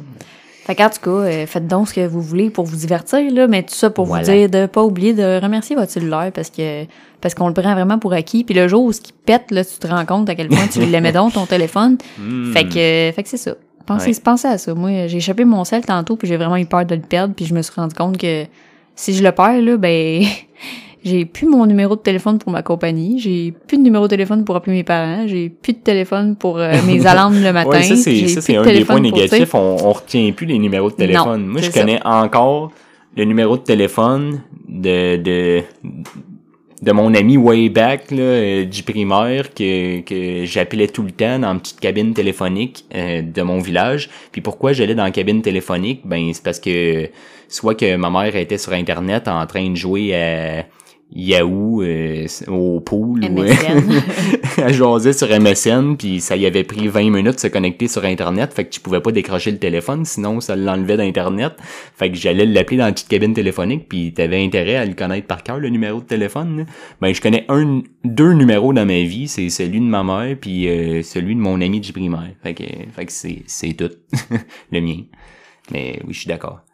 Fait 0.66 0.74
qu'en 0.74 0.90
tout 0.90 1.00
cas, 1.00 1.12
euh, 1.12 1.46
faites 1.46 1.68
donc 1.68 1.90
ce 1.90 1.94
que 1.94 2.08
vous 2.08 2.22
voulez 2.24 2.50
pour 2.50 2.66
vous 2.66 2.76
divertir, 2.76 3.20
là, 3.32 3.46
mais 3.48 3.62
tout 3.62 3.76
ça 3.76 3.92
pour 3.92 4.08
Voilà. 4.08 4.24
vous 4.26 4.32
dire 4.32 4.50
de 4.50 4.66
pas 4.66 4.84
oublier 4.84 5.14
de 5.14 5.40
remercier 5.40 5.76
votre 5.76 5.92
cellulaire 5.92 6.32
parce 6.34 6.50
que 6.50 6.86
parce 7.22 7.34
qu'on 7.36 7.48
le 7.48 7.54
prend 7.54 7.74
vraiment 7.74 7.98
pour 8.00 8.14
acquis. 8.14 8.44
Puis 8.44 8.54
le 8.56 8.68
jour 8.68 8.84
où 8.84 8.92
ce 8.92 9.00
qui 9.02 9.12
pète, 9.14 9.50
là, 9.52 9.64
tu 9.64 9.78
te 9.80 9.88
rends 9.88 10.06
compte 10.06 10.28
à 10.30 10.34
quel 10.36 10.48
point 10.48 10.68
tu 10.72 10.80
l'aimais 10.86 11.12
donc 11.12 11.34
ton 11.34 11.46
téléphone. 11.46 11.98
Hmm. 12.20 12.52
Fait 12.52 12.64
que, 12.66 13.12
fait 13.16 13.22
que 13.24 13.30
c'est 13.30 13.38
ça. 13.38 13.54
Pensez, 13.86 14.10
Ouais. 14.10 14.16
pensez 14.24 14.48
à 14.48 14.58
ça. 14.58 14.74
Moi, 14.74 15.08
j'ai 15.08 15.18
échappé 15.18 15.46
mon 15.46 15.64
sel 15.64 15.86
tantôt 15.86 16.16
puis 16.16 16.28
j'ai 16.28 16.38
vraiment 16.38 16.58
eu 16.58 16.66
peur 16.66 16.86
de 16.86 16.96
le 16.96 17.02
perdre 17.02 17.34
puis 17.36 17.46
je 17.46 17.54
me 17.54 17.62
suis 17.62 17.74
rendu 17.76 17.94
compte 17.96 18.18
que 18.18 18.46
si 18.96 19.14
je 19.14 19.24
le 19.24 19.32
perds, 19.32 19.62
là, 19.62 19.78
ben, 19.78 20.24
j'ai 21.04 21.26
plus 21.26 21.48
mon 21.48 21.66
numéro 21.66 21.96
de 21.96 22.02
téléphone 22.02 22.40
pour 22.40 22.52
ma 22.52 22.64
compagnie, 22.64 23.20
j'ai 23.20 23.54
plus 23.68 23.78
de 23.78 23.84
numéro 23.84 24.06
de 24.06 24.10
téléphone 24.10 24.44
pour 24.44 24.56
appeler 24.56 24.76
mes 24.78 24.84
parents, 24.84 25.28
j'ai 25.28 25.50
plus 25.50 25.74
de 25.74 25.78
téléphone 25.80 26.36
pour 26.36 26.58
euh, 26.58 26.74
mes 26.88 27.06
alarmes 27.06 27.42
le 27.42 27.54
matin. 27.54 27.70
Ouais, 27.70 27.84
ça, 27.84 27.96
c'est, 27.96 28.28
c'est 28.28 28.54
de 28.54 28.60
un 28.60 28.64
des 28.64 28.86
points 28.86 28.96
pour, 28.96 29.04
négatifs. 29.04 29.54
On, 29.54 29.78
on 29.84 29.92
retient 29.92 30.32
plus 30.32 30.46
les 30.48 30.58
numéros 30.58 30.90
de 30.90 30.96
téléphone. 30.96 31.46
Non, 31.46 31.52
Moi, 31.54 31.62
je 31.62 31.70
ça. 31.70 31.80
connais 31.80 32.00
encore 32.06 32.72
le 33.16 33.24
numéro 33.26 33.56
de 33.58 33.62
téléphone 33.62 34.42
de, 34.68 35.18
de, 35.18 35.62
de 36.82 36.92
mon 36.92 37.14
ami 37.14 37.38
way 37.38 37.70
back, 37.70 38.12
euh, 38.12 38.66
du 38.66 38.84
primaire, 38.84 39.54
que, 39.54 40.02
que 40.02 40.46
j'appelais 40.46 40.88
tout 40.88 41.04
le 41.04 41.12
temps 41.12 41.40
dans 41.40 41.54
une 41.54 41.60
petite 41.60 41.80
cabine 41.80 42.14
téléphonique 42.14 42.86
euh, 42.94 43.22
de 43.22 43.42
mon 43.42 43.60
village. 43.60 44.10
Puis 44.32 44.42
pourquoi 44.42 44.74
j'allais 44.74 44.96
dans 44.96 45.04
la 45.04 45.12
cabine 45.12 45.42
téléphonique? 45.42 46.02
Ben, 46.06 46.32
c'est 46.34 46.44
parce 46.44 46.60
que 46.60 47.10
soit 47.48 47.76
que 47.76 47.96
ma 47.96 48.10
mère 48.10 48.36
était 48.36 48.58
sur 48.58 48.74
Internet 48.74 49.28
en 49.28 49.46
train 49.46 49.70
de 49.70 49.76
jouer 49.76 50.16
à 50.16 50.66
Yahoo 51.16 51.82
euh, 51.82 52.28
au 52.48 52.82
pool 52.82 53.24
ou 53.24 53.44
elle 54.58 54.74
jasait 54.74 55.14
sur 55.14 55.30
MSN 55.30 55.96
puis 55.96 56.20
ça 56.20 56.36
y 56.36 56.46
avait 56.46 56.66
pris 56.66 56.90
20 56.90 57.10
minutes 57.10 57.36
de 57.36 57.40
se 57.40 57.48
connecter 57.48 57.88
sur 57.88 58.04
internet 58.04 58.54
fait 58.54 58.66
que 58.66 58.72
tu 58.72 58.82
pouvais 58.82 59.00
pas 59.00 59.14
décrocher 59.14 59.52
le 59.52 59.58
téléphone 59.58 60.04
sinon 60.04 60.42
ça 60.42 60.58
l'enlevait 60.58 60.98
d'internet. 60.98 61.54
Fait 61.96 62.12
que 62.12 62.18
j'allais 62.18 62.46
l'appeler 62.46 62.78
dans 62.78 62.86
la 62.86 62.92
petite 62.92 63.08
cabine 63.08 63.34
téléphonique 63.34 63.88
puis 63.88 64.14
t'avais 64.14 64.44
intérêt 64.44 64.76
à 64.76 64.86
le 64.86 64.94
connaître 64.94 65.26
par 65.26 65.42
cœur 65.42 65.58
le 65.58 65.70
numéro 65.70 66.02
de 66.02 66.06
téléphone 66.06 66.58
là. 66.58 66.64
ben 67.00 67.14
je 67.14 67.22
connais 67.22 67.46
un 67.48 67.82
deux 68.04 68.34
numéros 68.34 68.74
dans 68.74 68.86
ma 68.86 69.02
vie 69.04 69.30
c'est 69.30 69.48
celui 69.50 69.80
de 69.80 69.86
ma 69.86 70.04
mère 70.04 70.36
puis 70.40 70.68
euh, 70.68 71.02
celui 71.02 71.36
de 71.36 71.40
mon 71.40 71.62
ami 71.62 71.80
du 71.80 71.94
primaire. 71.94 72.34
Fait 72.44 72.54
que 72.54 72.66
fait 72.94 73.06
que 73.06 73.12
c'est 73.14 73.44
c'est 73.48 73.74
tout 73.74 73.92
le 74.72 74.82
mien. 74.82 75.04
Mais 75.72 76.02
oui 76.06 76.14
je 76.14 76.20
suis 76.20 76.28
d'accord 76.28 76.65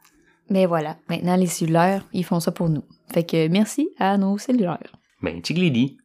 Mais 0.51 0.65
voilà, 0.65 0.97
maintenant 1.07 1.37
les 1.37 1.47
cellulaires, 1.47 2.05
ils 2.11 2.25
font 2.25 2.41
ça 2.41 2.51
pour 2.51 2.67
nous. 2.67 2.83
Fait 3.13 3.23
que 3.23 3.47
merci 3.47 3.87
à 3.97 4.17
nos 4.17 4.37
cellulaires. 4.37 4.91
ben 5.21 5.39
Chiglidi 5.41 5.97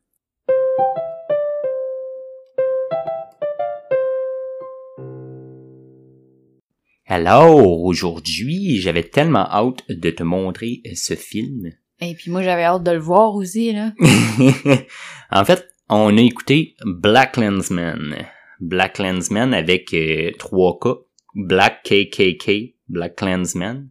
Alors, 7.09 7.83
aujourd'hui, 7.83 8.81
j'avais 8.81 9.03
tellement 9.03 9.50
hâte 9.50 9.83
de 9.88 10.11
te 10.11 10.23
montrer 10.23 10.81
ce 10.95 11.15
film. 11.15 11.73
Et 12.00 12.15
puis 12.15 12.31
moi 12.31 12.43
j'avais 12.43 12.62
hâte 12.62 12.85
de 12.85 12.93
le 12.93 12.99
voir 12.99 13.35
aussi 13.35 13.73
là. 13.73 13.95
en 15.33 15.45
fait, 15.45 15.67
on 15.88 16.17
a 16.17 16.21
écouté 16.21 16.76
Black 16.85 17.37
Lensman. 17.37 18.15
Black 18.61 18.99
Lensman 18.99 19.53
avec 19.53 19.93
euh, 19.93 20.31
3K. 20.38 21.00
Black 21.35 21.83
KKK, 21.83 22.76
Black 22.88 23.17
Klansman. 23.17 23.88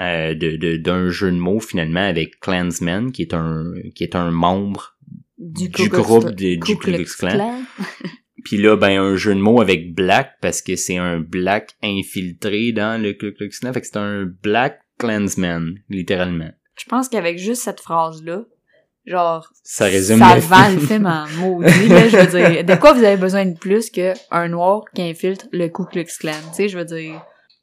Euh, 0.00 0.34
de, 0.34 0.56
de- 0.56 0.76
d'un 0.78 1.10
jeu 1.10 1.30
de 1.30 1.36
mots 1.36 1.60
finalement 1.60 2.00
avec 2.06 2.40
Klansman, 2.40 3.12
qui 3.12 3.20
est 3.22 3.34
un, 3.34 3.64
qui 3.94 4.02
est 4.02 4.14
un 4.16 4.30
membre 4.30 4.96
Du, 5.36 5.68
groupe 5.90 6.30
du 6.30 6.58
Ku 6.58 6.76
Klux 6.76 7.04
Klan. 7.18 7.60
Puis 8.44 8.56
là, 8.56 8.76
ben, 8.76 8.98
un 8.98 9.16
jeu 9.16 9.34
de 9.34 9.40
mots 9.40 9.60
avec 9.60 9.94
Black, 9.94 10.36
parce 10.40 10.62
que 10.62 10.74
c'est 10.76 10.96
un 10.96 11.20
Black 11.20 11.72
infiltré 11.82 12.72
dans 12.72 13.00
le 13.02 13.12
Ku 13.12 13.32
Klux 13.34 13.50
Klan. 13.50 13.72
Fait 13.74 13.82
que 13.82 13.86
c'est 13.86 13.98
un 13.98 14.24
Black 14.42 14.80
Klansman, 14.98 15.74
littéralement. 15.90 16.50
Je 16.78 16.84
pense 16.88 17.08
qu'avec 17.10 17.38
juste 17.38 17.62
cette 17.62 17.80
phrase-là, 17.80 18.44
genre, 19.04 19.52
Ça 19.64 19.84
résume 19.84 20.18
ça 20.20 20.34
le 20.36 20.40
vend 20.40 20.64
film. 20.64 20.80
le 20.80 20.86
film 20.86 21.06
en 21.06 21.26
maudit, 21.40 21.88
là, 21.88 22.08
je 22.08 22.16
veux 22.16 22.26
dire. 22.54 22.64
De 22.64 22.74
quoi 22.80 22.94
vous 22.94 23.04
avez 23.04 23.18
besoin 23.20 23.44
de 23.44 23.58
plus 23.58 23.90
qu'un 23.90 24.48
noir 24.48 24.84
qui 24.94 25.02
infiltre 25.02 25.46
le 25.52 25.68
Ku 25.68 25.82
Klux 25.90 26.06
Klan? 26.18 26.32
Tu 26.50 26.54
sais, 26.54 26.68
je 26.70 26.78
veux 26.78 26.84
dire. 26.86 27.20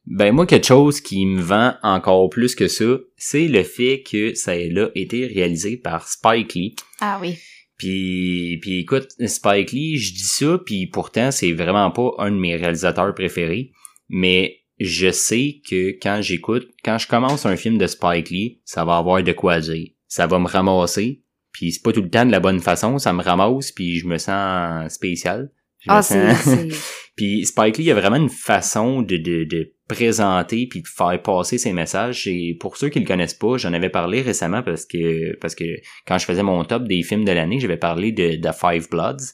Ben, 0.10 0.32
moi, 0.34 0.46
quelque 0.46 0.68
chose 0.68 1.02
qui 1.02 1.26
me 1.26 1.42
vend 1.42 1.74
encore 1.84 2.30
plus 2.30 2.56
que 2.56 2.68
ça, 2.68 2.98
c'est 3.18 3.48
le 3.48 3.64
fait 3.64 4.04
que 4.10 4.34
ça 4.36 4.52
a 4.52 4.68
là 4.70 4.90
été 4.96 5.26
réalisé 5.28 5.76
par 5.78 6.08
Spike 6.08 6.54
Lee. 6.54 6.76
Ah 7.02 7.20
oui. 7.22 7.36
Puis, 7.78 8.58
puis 8.62 8.80
écoute, 8.80 9.10
Spike 9.26 9.72
Lee, 9.72 9.98
je 9.98 10.14
dis 10.14 10.24
ça, 10.24 10.58
puis 10.66 10.88
pourtant, 10.88 11.30
c'est 11.32 11.52
vraiment 11.54 11.92
pas 11.92 12.12
un 12.20 12.32
de 12.32 12.38
mes 12.38 12.56
réalisateurs 12.56 13.14
préférés. 13.14 13.72
Mais 14.10 14.60
je 14.80 15.12
sais 15.12 15.62
que 15.70 15.90
quand 16.02 16.22
j'écoute, 16.22 16.68
quand 16.84 16.98
je 16.98 17.08
commence 17.08 17.46
un 17.46 17.56
film 17.58 17.78
de 17.78 17.86
Spike 17.86 18.30
Lee, 18.30 18.62
ça 18.66 18.86
va 18.86 18.98
avoir 18.98 19.22
de 19.22 19.32
quoi 19.34 19.60
dire. 19.60 19.90
Ça 20.08 20.26
va 20.26 20.40
me 20.40 20.48
ramasser, 20.48 21.22
puis 21.52 21.72
c'est 21.74 21.84
pas 21.84 21.92
tout 21.92 22.02
le 22.02 22.10
temps 22.10 22.26
de 22.26 22.32
la 22.32 22.40
bonne 22.40 22.62
façon, 22.62 22.98
ça 22.98 23.12
me 23.14 23.22
ramasse, 23.22 23.72
puis 23.72 23.98
je 24.00 24.08
me 24.08 24.18
sens 24.18 24.92
spécial. 24.94 25.52
Je 25.82 25.92
me 25.92 25.96
Ah, 25.98 26.02
sens- 26.02 26.38
c'est, 26.44 26.70
puis 27.16 27.46
Spike 27.46 27.78
Lee 27.78 27.92
a 27.92 27.96
vraiment 27.96 28.16
une 28.16 28.30
façon 28.30 29.02
de, 29.02 29.18
de, 29.18 29.44
de 29.44 29.74
présenter 29.88 30.68
puis 30.68 30.84
faire 30.86 31.22
passer 31.22 31.58
ses 31.58 31.74
messages. 31.74 32.28
Et 32.28 32.56
pour 32.60 32.78
ceux 32.78 32.90
qui 32.90 33.00
le 33.00 33.06
connaissent 33.06 33.34
pas, 33.34 33.58
j'en 33.58 33.74
avais 33.74 33.90
parlé 33.90 34.22
récemment 34.22 34.64
parce 34.64 34.86
que 34.86 35.36
parce 35.38 35.56
que 35.56 35.66
quand 36.06 36.18
je 36.18 36.26
faisais 36.26 36.44
mon 36.44 36.64
top 36.64 36.88
des 36.88 37.04
films 37.04 37.26
de 37.26 37.32
l'année, 37.32 37.60
j'avais 37.60 37.78
parlé 37.78 38.12
de, 38.12 38.36
de 38.36 38.50
Five 38.52 38.90
Bloods. 38.90 39.34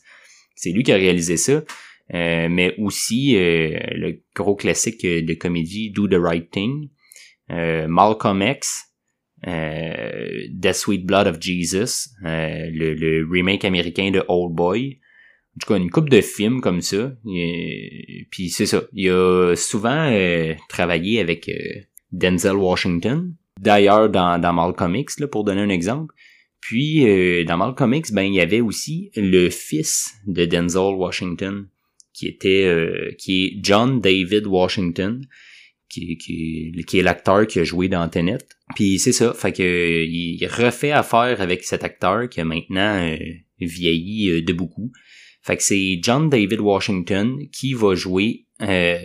C'est 0.55 0.71
lui 0.71 0.83
qui 0.83 0.91
a 0.91 0.95
réalisé 0.95 1.37
ça. 1.37 1.63
Euh, 2.13 2.47
mais 2.49 2.75
aussi 2.77 3.35
euh, 3.37 3.79
le 3.91 4.21
gros 4.35 4.55
classique 4.55 5.03
de 5.03 5.33
comédie 5.35 5.89
Do 5.89 6.07
the 6.07 6.19
Right 6.19 6.51
Thing, 6.51 6.89
euh, 7.49 7.87
Malcolm 7.87 8.41
X, 8.41 8.89
euh, 9.47 10.47
The 10.61 10.73
Sweet 10.73 11.05
Blood 11.05 11.27
of 11.27 11.41
Jesus, 11.41 12.09
euh, 12.25 12.69
le, 12.71 12.93
le 12.93 13.27
remake 13.31 13.65
américain 13.65 14.11
de 14.11 14.23
Old 14.27 14.53
Boy, 14.53 14.99
en 15.55 15.59
tout 15.59 15.67
cas 15.67 15.77
une 15.79 15.91
coupe 15.91 16.09
de 16.09 16.21
films 16.21 16.61
comme 16.61 16.81
ça. 16.81 17.13
Puis 18.31 18.49
c'est 18.49 18.65
ça. 18.65 18.83
Il 18.93 19.09
a 19.09 19.55
souvent 19.55 20.09
euh, 20.11 20.55
travaillé 20.67 21.19
avec 21.19 21.47
euh, 21.47 21.81
Denzel 22.11 22.55
Washington. 22.55 23.35
D'ailleurs, 23.59 24.09
dans, 24.09 24.41
dans 24.41 24.53
Malcolm 24.53 24.95
là, 25.19 25.27
pour 25.27 25.43
donner 25.43 25.61
un 25.61 25.69
exemple. 25.69 26.13
Puis 26.59 27.07
euh, 27.07 27.43
dans 27.43 27.57
Malcolm 27.57 27.93
X, 27.93 28.11
ben 28.11 28.23
il 28.23 28.33
y 28.33 28.41
avait 28.41 28.61
aussi 28.61 29.11
le 29.15 29.49
fils 29.49 30.15
de 30.25 30.45
Denzel 30.45 30.95
Washington, 30.95 31.67
qui 32.13 32.27
était 32.27 33.15
qui 33.19 33.45
est 33.45 33.59
John 33.61 33.99
David 33.99 34.47
Washington, 34.47 35.23
qui, 35.89 36.17
qui, 36.17 36.71
qui 36.87 36.99
est 36.99 37.03
l'acteur 37.03 37.45
qui 37.45 37.59
a 37.59 37.63
joué 37.63 37.89
dans 37.89 38.07
Tenet. 38.07 38.39
Puis 38.75 38.97
c'est 38.97 39.11
ça, 39.11 39.33
fait 39.33 39.51
que 39.51 40.05
il 40.05 40.43
refait 40.47 40.91
affaire 40.91 41.41
avec 41.41 41.63
cet 41.63 41.83
acteur 41.83 42.29
qui 42.29 42.39
a 42.39 42.45
maintenant 42.45 43.13
vieilli 43.59 44.41
de 44.41 44.53
beaucoup. 44.53 44.91
Fait 45.45 45.57
que 45.57 45.63
c'est 45.63 45.99
John 46.01 46.29
David 46.29 46.61
Washington 46.61 47.37
qui 47.51 47.73
va 47.73 47.95
jouer 47.95 48.45
euh, 48.61 48.97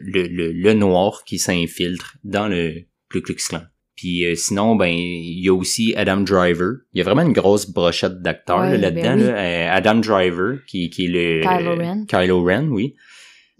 le, 0.00 0.26
le, 0.26 0.52
le 0.52 0.72
noir 0.74 1.22
qui 1.24 1.38
s'infiltre 1.38 2.16
dans 2.24 2.48
le 2.48 2.82
Ku 3.10 3.22
Klux 3.22 3.36
Klan. 3.48 3.62
Puis 3.96 4.24
euh, 4.26 4.34
sinon, 4.34 4.74
ben 4.74 4.88
il 4.92 5.40
y 5.44 5.48
a 5.48 5.54
aussi 5.54 5.94
Adam 5.96 6.22
Driver. 6.22 6.78
Il 6.92 6.98
y 6.98 7.00
a 7.00 7.04
vraiment 7.04 7.22
une 7.22 7.32
grosse 7.32 7.70
brochette 7.70 8.20
d'acteurs 8.22 8.58
Ouais, 8.62 8.72
ben 8.72 8.80
là-dedans. 8.80 9.14
oui. 9.18 9.22
là. 9.22 9.36
Euh, 9.38 9.68
Adam 9.70 9.94
Driver, 10.00 10.58
qui, 10.66 10.90
qui 10.90 11.04
est 11.04 11.08
le... 11.08 11.40
Kylo 11.42 11.76
Ren. 11.76 12.04
Kylo 12.08 12.42
Ren, 12.44 12.68
oui. 12.70 12.96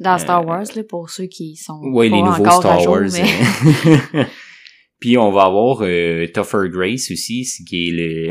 dans 0.00 0.14
Euh, 0.14 0.18
Star 0.18 0.44
Wars, 0.44 0.64
là, 0.74 0.82
pour 0.82 1.10
ceux 1.10 1.26
qui 1.26 1.54
sont 1.54 1.78
Ouais, 1.84 2.10
pas 2.10 2.16
les 2.16 2.22
nouveaux 2.22 2.44
encore 2.46 2.60
Star 2.62 2.80
jour, 2.80 2.92
Wars. 2.94 3.08
mais- 3.12 4.20
euh. 4.20 4.24
Puis 5.00 5.16
on 5.18 5.30
va 5.30 5.42
avoir 5.44 5.78
euh, 5.82 6.26
Topher 6.34 6.68
Grace 6.70 7.10
aussi, 7.12 7.46
qui 7.68 7.88
est 7.88 7.92
le 7.92 8.30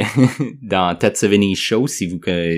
dans 0.61 0.97
70 0.99 1.55
Show, 1.55 1.87
si 1.87 2.05
vous 2.07 2.17
conna- 2.19 2.57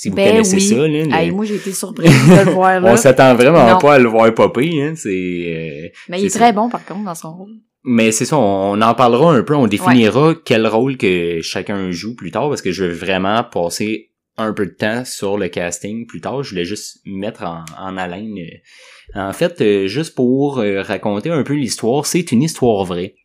si 0.00 0.08
vous 0.08 0.16
Ben 0.16 0.30
connaissez 0.30 0.56
oui. 0.56 0.62
ça. 0.62 0.88
Là, 1.18 1.32
moi, 1.32 1.44
j'ai 1.44 1.56
été 1.56 1.72
surprise 1.72 2.10
de 2.10 2.44
le 2.46 2.52
voir 2.52 2.80
là. 2.80 2.92
On 2.92 2.96
s'attend 2.96 3.34
vraiment 3.34 3.68
Non. 3.70 3.78
pas 3.78 3.94
à 3.94 3.98
le 3.98 4.08
voir 4.08 4.32
popper, 4.34 4.82
hein. 4.82 4.94
C'est. 4.96 5.08
euh, 5.10 5.88
Mais 6.08 6.20
il 6.20 6.26
est 6.26 6.30
très 6.34 6.52
bon, 6.54 6.68
par 6.70 6.84
contre, 6.86 7.04
dans 7.04 7.14
son 7.14 7.32
rôle. 7.34 7.52
Mais 7.84 8.10
c'est 8.12 8.24
ça, 8.24 8.38
on, 8.38 8.80
en 8.80 8.94
parlera 8.94 9.32
un 9.34 9.42
peu, 9.42 9.54
on 9.54 9.66
définira 9.66 10.34
quel 10.44 10.66
rôle 10.66 10.96
que 10.96 11.40
chacun 11.42 11.90
joue 11.90 12.14
plus 12.14 12.30
tard, 12.30 12.48
parce 12.48 12.62
que 12.62 12.72
je 12.72 12.84
veux 12.84 12.92
vraiment 12.92 13.42
passer 13.44 14.10
un 14.38 14.52
peu 14.54 14.64
de 14.66 14.72
temps 14.72 15.04
sur 15.04 15.36
le 15.36 15.48
casting 15.48 16.06
plus 16.06 16.20
tard. 16.22 16.42
Je 16.42 16.50
voulais 16.50 16.64
juste 16.64 17.00
mettre 17.04 17.42
en, 17.44 17.64
en 17.78 17.96
haleine. 17.98 18.36
euh. 18.38 19.20
En 19.28 19.32
fait, 19.32 19.60
euh, 19.60 19.86
juste 19.86 20.14
pour 20.14 20.56
raconter 20.58 21.30
un 21.30 21.42
peu 21.42 21.54
l'histoire, 21.54 22.06
c'est 22.06 22.32
une 22.32 22.42
histoire 22.42 22.84
vraie. 22.84 23.16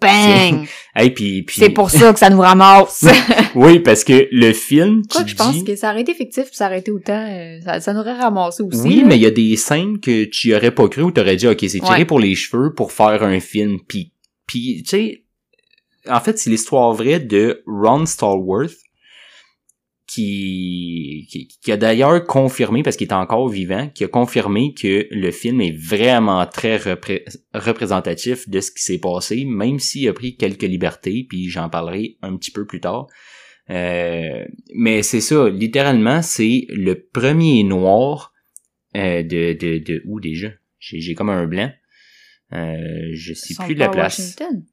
Bang! 0.00 0.66
Hey, 0.96 1.10
puis, 1.10 1.42
puis- 1.42 1.56
C'est 1.58 1.70
pour 1.70 1.90
ça 1.90 2.12
que 2.12 2.18
ça 2.20 2.30
nous 2.30 2.38
ramasse. 2.40 3.04
Oui, 3.56 3.80
parce 3.80 4.04
que 4.04 4.28
le 4.30 4.52
film 4.52 5.02
qui 5.02 5.08
Quoi 5.08 5.24
que 5.24 5.30
je 5.30 5.34
pense 5.34 5.52
dit- 5.52 5.64
que 5.64 5.74
ça 5.74 5.90
aurait 5.90 6.02
été 6.02 6.14
fictif 6.14 6.44
puis 6.44 6.54
ça 6.56 6.66
aurait 6.66 6.78
été 6.78 6.92
autant, 6.92 7.26
euh, 7.28 7.58
ça, 7.64 7.80
ça 7.80 7.92
nous 7.92 7.98
aurait 7.98 8.12
ramassé 8.16 8.62
aussi. 8.62 8.80
Oui, 8.82 9.00
là. 9.00 9.06
mais 9.06 9.16
il 9.16 9.22
y 9.22 9.26
a 9.26 9.30
des 9.32 9.56
scènes 9.56 9.98
que 9.98 10.24
tu 10.24 10.48
y 10.50 10.54
aurais 10.54 10.70
pas 10.70 10.88
cru 10.88 11.02
ou 11.02 11.10
t'aurais 11.10 11.34
dit, 11.34 11.48
OK, 11.48 11.58
c'est 11.62 11.80
tiré 11.80 11.90
Ouais. 11.90 12.04
pour 12.04 12.20
les 12.20 12.36
cheveux 12.36 12.72
pour 12.74 12.92
faire 12.92 13.24
un 13.24 13.40
film. 13.40 13.78
Puis, 13.88 14.12
puis 14.46 14.84
tu 14.84 14.90
sais, 14.90 15.24
en 16.08 16.20
fait, 16.20 16.38
c'est 16.38 16.48
l'histoire 16.50 16.92
vraie 16.92 17.18
de 17.18 17.64
Ron 17.66 18.06
Stallworth, 18.06 18.76
qui, 20.14 21.26
qui, 21.30 21.48
qui 21.48 21.72
a 21.72 21.76
d'ailleurs 21.76 22.24
confirmé, 22.24 22.82
parce 22.82 22.96
qu'il 22.96 23.08
est 23.08 23.12
encore 23.14 23.48
vivant, 23.48 23.88
qui 23.88 24.04
a 24.04 24.08
confirmé 24.08 24.72
que 24.74 25.06
le 25.10 25.30
film 25.30 25.60
est 25.60 25.76
vraiment 25.76 26.46
très 26.46 26.76
repré- 26.76 27.24
représentatif 27.52 28.48
de 28.48 28.60
ce 28.60 28.70
qui 28.70 28.82
s'est 28.82 28.98
passé, 28.98 29.44
même 29.44 29.78
s'il 29.78 30.08
a 30.08 30.12
pris 30.12 30.36
quelques 30.36 30.62
libertés, 30.62 31.26
puis 31.28 31.48
j'en 31.48 31.68
parlerai 31.68 32.16
un 32.22 32.36
petit 32.36 32.50
peu 32.52 32.64
plus 32.66 32.80
tard. 32.80 33.06
Euh, 33.70 34.44
mais 34.74 35.02
c'est 35.02 35.20
ça, 35.20 35.48
littéralement, 35.48 36.22
c'est 36.22 36.66
le 36.68 36.94
premier 37.12 37.64
noir 37.64 38.32
euh, 38.96 39.22
de, 39.22 39.52
de, 39.54 39.78
de 39.78 40.02
où 40.06 40.20
déjà? 40.20 40.48
J'ai, 40.78 41.14
comme 41.14 41.30
un 41.30 41.46
blanc. 41.46 41.72
Euh, 42.52 42.76
je 43.14 43.32
sais 43.32 43.54
sont 43.54 43.64
plus 43.64 43.74
de 43.74 43.80
la 43.80 43.88
place. 43.88 44.18
Washington? 44.18 44.64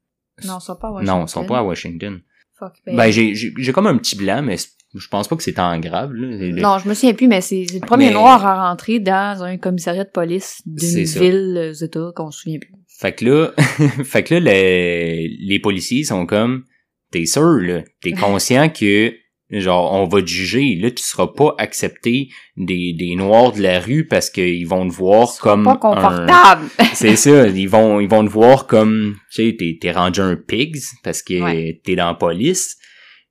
Non, 0.44 0.58
ils 0.58 0.62
sont 0.62 0.76
pas 0.76 0.88
à 0.88 0.90
Washington. 0.92 1.18
Non, 1.18 1.24
ils 1.24 1.28
sont 1.28 1.44
pas 1.46 1.58
à 1.58 1.62
Washington. 1.62 2.20
Fuck, 2.58 2.74
ben- 2.86 2.96
Ben, 2.96 3.10
j'ai, 3.10 3.72
comme 3.72 3.86
un 3.86 3.96
petit 3.96 4.14
blanc, 4.16 4.42
mais 4.42 4.56
je 4.94 5.08
pense 5.08 5.28
pas 5.28 5.36
que 5.36 5.42
c'est 5.42 5.58
en 5.58 5.78
grave, 5.80 6.12
là. 6.12 6.26
Non, 6.60 6.78
je 6.78 6.88
me 6.88 6.94
souviens 6.94 7.14
plus, 7.14 7.28
mais 7.28 7.40
c'est 7.40 7.64
le 7.72 7.80
premier 7.80 8.08
Mais- 8.08 8.12
noir 8.14 8.44
à 8.46 8.68
rentrer 8.68 8.98
dans 9.00 9.42
un 9.42 9.56
commissariat 9.56 10.04
de 10.04 10.10
police 10.10 10.60
d'une 10.66 11.04
ville 11.04 11.54
euh, 11.56 11.72
État 11.84 12.10
qu'on 12.14 12.30
se 12.30 12.40
souvient 12.42 12.58
plus. 12.58 12.72
Fait 13.00 13.12
que 13.14 13.24
là, 13.24 13.52
fait 14.04 14.22
que 14.22 14.34
là, 14.34 14.40
les, 14.40 15.28
les 15.40 15.58
policiers 15.58 16.04
sont 16.04 16.26
comme, 16.26 16.64
t'es 17.10 17.24
sûr, 17.26 17.42
là, 17.60 17.82
t'es 18.02 18.12
conscient 18.12 18.68
que, 18.68 19.12
genre, 19.50 19.92
on 19.94 20.06
va 20.06 20.20
te 20.22 20.26
juger, 20.26 20.76
là, 20.80 20.90
tu 20.90 21.02
seras 21.02 21.26
pas 21.28 21.54
accepté 21.58 22.28
des, 22.56 22.92
des 22.92 23.16
noirs 23.16 23.52
de 23.52 23.60
la 23.62 23.80
rue 23.80 24.06
parce 24.06 24.30
qu'ils 24.30 24.66
vont 24.68 24.86
te 24.88 24.92
voir 24.94 25.28
comme 25.40 25.64
Pas 25.64 25.72
un- 25.72 25.76
confortable. 25.76 26.66
C'est 26.94 27.16
ça, 27.16 27.48
ils 27.48 27.68
vont, 27.68 27.98
ils 28.00 28.08
vont 28.08 28.24
te 28.24 28.30
voir 28.30 28.66
comme, 28.66 29.16
tu 29.32 29.42
sais, 29.50 29.56
t'es, 29.58 29.78
t'es 29.80 29.90
rendu 29.92 30.20
un 30.20 30.36
pigs 30.36 30.76
parce 31.02 31.22
que 31.22 31.42
Ouais. 31.42 31.80
t'es 31.84 31.96
dans 31.96 32.06
la 32.08 32.14
police. 32.14 32.76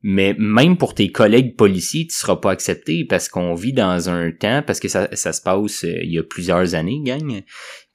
Mais 0.03 0.35
même 0.37 0.77
pour 0.77 0.95
tes 0.95 1.11
collègues 1.11 1.55
policiers, 1.55 2.07
tu 2.07 2.15
seras 2.15 2.37
pas 2.37 2.51
accepté 2.51 3.05
parce 3.05 3.29
qu'on 3.29 3.53
vit 3.53 3.73
dans 3.73 4.09
un 4.09 4.31
temps, 4.31 4.63
parce 4.65 4.79
que 4.79 4.87
ça, 4.87 5.07
ça 5.13 5.31
se 5.31 5.41
passe 5.41 5.83
euh, 5.83 5.99
il 6.03 6.11
y 6.11 6.19
a 6.19 6.23
plusieurs 6.23 6.73
années, 6.75 6.99
gang. 7.03 7.41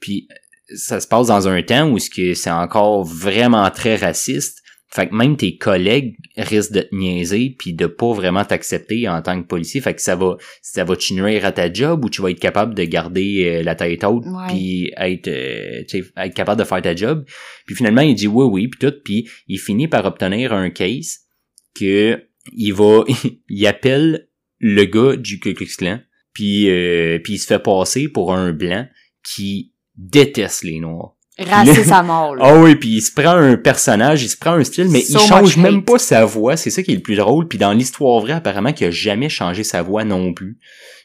Puis 0.01 0.29
ça 0.75 1.01
se 1.01 1.09
passe 1.09 1.29
dans 1.29 1.49
un 1.49 1.63
temps 1.63 1.91
où 1.91 1.99
ce 1.99 2.11
que 2.11 2.35
c'est 2.35 2.51
encore 2.51 3.05
vraiment 3.05 3.69
très 3.71 3.97
raciste. 3.97 4.63
Fait 4.89 5.09
que 5.09 5.15
même 5.15 5.37
tes 5.37 5.57
collègues 5.57 6.15
risquent 6.37 6.73
de 6.73 6.81
te 6.83 6.95
niaiser 6.95 7.55
puis 7.59 7.75
de 7.75 7.87
pas 7.87 8.13
vraiment 8.13 8.45
t'accepter 8.45 9.09
en 9.09 9.21
tant 9.21 9.41
que 9.43 9.47
policier. 9.47 9.81
Fait 9.81 9.95
que 9.95 10.01
ça 10.01 10.15
va, 10.15 10.37
ça 10.63 10.85
va 10.85 10.97
te 10.97 11.13
nuire 11.13 11.45
à 11.45 11.51
ta 11.53 11.71
job 11.73 12.05
ou 12.05 12.09
tu 12.09 12.23
vas 12.23 12.31
être 12.31 12.39
capable 12.41 12.73
de 12.75 12.85
garder 12.85 13.45
euh, 13.47 13.63
la 13.63 13.75
tête 13.75 14.05
haute 14.05 14.25
Ouais. 14.25 14.47
puis 14.49 14.93
être, 14.97 15.29
euh, 15.29 15.83
tu 15.89 16.03
sais, 16.03 16.11
être 16.17 16.35
capable 16.35 16.61
de 16.61 16.65
faire 16.65 16.81
ta 16.81 16.95
job. 16.95 17.25
Puis 17.67 17.75
finalement, 17.75 18.01
il 18.03 18.15
dit 18.15 18.29
oui, 18.29 18.45
oui, 18.45 18.69
puis 18.69 18.79
tout, 18.79 18.95
puis 19.05 19.29
il 19.49 19.59
finit 19.59 19.89
par 19.89 20.05
obtenir 20.07 20.53
un 20.53 20.71
case 20.71 21.26
que 21.79 22.23
il 22.53 22.73
va, 22.73 23.05
il 23.49 23.67
appelle 23.67 24.29
le 24.59 24.85
gars 24.85 25.17
du 25.17 25.41
Ku 25.41 25.55
Klux 25.55 25.77
Klan, 25.77 26.01
puis 26.33 26.69
euh, 26.71 27.19
puis 27.23 27.35
il 27.35 27.39
se 27.39 27.47
fait 27.47 27.59
passer 27.59 28.09
pour 28.09 28.35
un 28.35 28.53
blanc 28.53 28.87
qui 29.23 29.73
déteste 29.97 30.63
les 30.65 30.81
noirs. 30.81 31.17
Raciste 31.39 31.93
à 31.93 32.03
mort, 32.03 32.35
là. 32.35 32.45
Ah 32.47 32.59
oui, 32.59 32.77
puis 32.77 32.89
il 32.97 33.03
se 33.03 33.13
prend 33.13 33.37
un 33.37 33.57
personnage, 33.57 34.23
il 34.23 34.29
se 34.31 34.37
prend 34.39 34.53
un 34.53 34.65
style, 34.65 34.89
mais 34.89 35.01
So 35.01 35.19
il 35.19 35.27
change 35.27 35.57
même 35.59 35.85
pas 35.85 35.99
sa 35.99 36.25
voix. 36.25 36.57
C'est 36.57 36.71
ça 36.71 36.83
qui 36.83 36.93
est 36.93 36.97
le 36.97 37.03
plus 37.03 37.17
drôle. 37.17 37.47
Puis 37.47 37.59
dans 37.59 37.73
l'histoire 37.73 38.21
vraie, 38.21 38.33
apparemment, 38.33 38.73
qu'il 38.73 38.87
a 38.87 38.91
jamais 38.91 39.29
changé 39.29 39.63
sa 39.63 39.83
voix 39.83 40.05
non 40.05 40.33
plus. 40.33 40.59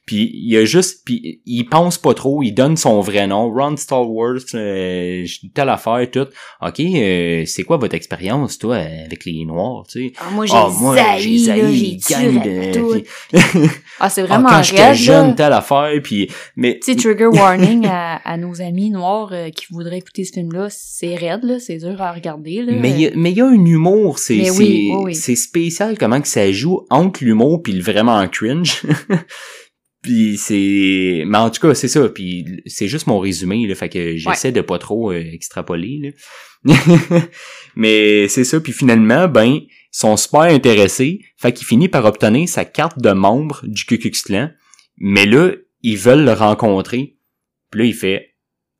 Puis 0.05 0.31
il 0.33 0.57
a 0.57 0.65
juste, 0.65 1.03
puis 1.05 1.41
il 1.45 1.63
pense 1.65 1.97
pas 1.99 2.13
trop, 2.13 2.41
il 2.41 2.53
donne 2.53 2.75
son 2.75 3.01
vrai 3.01 3.27
nom, 3.27 3.51
Ron 3.53 3.77
Stallworth, 3.77 4.55
euh, 4.55 5.25
telle 5.53 5.69
affaire, 5.69 6.05
tout. 6.11 6.25
Ok, 6.61 6.79
euh, 6.79 7.43
c'est 7.45 7.63
quoi 7.63 7.77
votre 7.77 7.93
expérience, 7.95 8.57
toi, 8.57 8.77
avec 8.77 9.25
les 9.25 9.45
Noirs, 9.45 9.83
tu 9.89 10.07
sais? 10.07 10.13
Ah, 10.19 10.29
moi, 10.31 10.45
j'ai 10.47 10.53
Ah, 10.55 10.69
moi, 10.79 10.95
zaï, 10.95 11.37
zaï, 11.39 11.75
j'ai 11.75 11.97
tué 11.97 12.31
de- 12.39 12.93
puis- 13.31 13.39
Ah, 13.99 14.09
c'est 14.09 14.21
Ah, 14.21 14.25
vraiment 14.25 14.49
quand 14.49 14.63
j'étais 14.63 14.95
jeune, 14.95 15.35
telle 15.35 15.53
affaire, 15.53 15.91
puis 16.03 16.29
mais 16.55 16.79
sais, 16.81 16.95
trigger 16.95 17.27
warning 17.27 17.85
à, 17.87 18.15
à 18.25 18.37
nos 18.37 18.59
amis 18.61 18.89
noirs 18.89 19.29
euh, 19.31 19.49
qui 19.51 19.67
voudraient 19.69 19.99
écouter 19.99 20.23
ce 20.25 20.33
film-là, 20.33 20.67
c'est 20.71 21.15
raide, 21.15 21.43
là, 21.43 21.59
c'est 21.59 21.77
dur 21.77 22.01
à 22.01 22.11
regarder, 22.11 22.63
là. 22.63 22.73
Mais 22.73 22.89
il 22.89 22.99
y 23.01 23.05
a- 23.07 23.11
mais 23.15 23.31
y 23.31 23.41
a 23.41 23.45
un 23.45 23.53
humour, 23.65 24.17
c'est 24.17 24.49
oui, 24.51 24.89
oui, 24.91 24.91
oui. 25.03 25.15
c'est 25.15 25.35
spécial 25.35 25.95
comment 25.97 26.19
que 26.19 26.27
ça 26.27 26.51
joue 26.51 26.85
entre 26.89 27.23
l'humour 27.23 27.61
puis 27.61 27.73
le 27.73 27.83
vraiment 27.83 28.27
cringe. 28.27 28.81
puis 30.01 30.37
c'est 30.37 31.23
mais 31.25 31.37
en 31.37 31.49
tout 31.49 31.61
cas, 31.61 31.73
c'est 31.73 31.87
ça, 31.87 32.07
puis 32.09 32.45
c'est 32.65 32.87
juste 32.87 33.07
mon 33.07 33.19
résumé 33.19 33.67
là, 33.67 33.75
fait 33.75 33.89
que 33.89 34.15
j'essaie 34.17 34.51
de 34.51 34.61
pas 34.61 34.79
trop 34.79 35.11
euh, 35.11 35.23
extrapoler 35.33 36.13
là. 36.63 36.73
mais 37.75 38.27
c'est 38.27 38.43
ça 38.43 38.59
puis 38.59 38.71
finalement 38.71 39.27
ben 39.27 39.61
ils 39.93 39.97
sont 39.97 40.15
super 40.15 40.41
intéressés, 40.41 41.21
fait 41.37 41.51
qu'il 41.51 41.67
finit 41.67 41.89
par 41.89 42.05
obtenir 42.05 42.47
sa 42.47 42.65
carte 42.65 42.99
de 42.99 43.11
membre 43.11 43.61
du 43.63 43.85
Ku 43.85 43.97
Klux 43.97 44.11
Klan, 44.23 44.49
mais 44.97 45.25
là, 45.25 45.51
ils 45.81 45.97
veulent 45.97 46.23
le 46.23 46.31
rencontrer. 46.31 47.17
Puis 47.69 47.81
là, 47.81 47.85
il 47.85 47.93
fait 47.93 48.31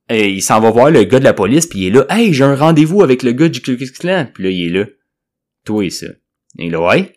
et 0.10 0.30
il 0.30 0.42
s'en 0.42 0.60
va 0.60 0.72
voir 0.72 0.92
le 0.92 1.04
gars 1.04 1.20
de 1.20 1.24
la 1.24 1.34
police, 1.34 1.68
puis 1.68 1.80
il 1.80 1.88
est 1.88 1.90
là, 1.92 2.06
hey, 2.10 2.34
j'ai 2.34 2.44
un 2.44 2.56
rendez-vous 2.56 3.02
avec 3.02 3.24
le 3.24 3.32
gars 3.32 3.50
du 3.50 3.62
Ku 3.62 3.78
Klux 3.78 3.92
Klan. 3.92 4.28
Puis 4.34 4.44
là, 4.44 4.50
il 4.50 4.66
est 4.66 4.70
là, 4.70 4.86
toi 5.66 5.86
et 5.86 5.90
ça. 5.90 6.08
Et 6.60 6.70
là, 6.70 6.82
ouais. 6.82 7.14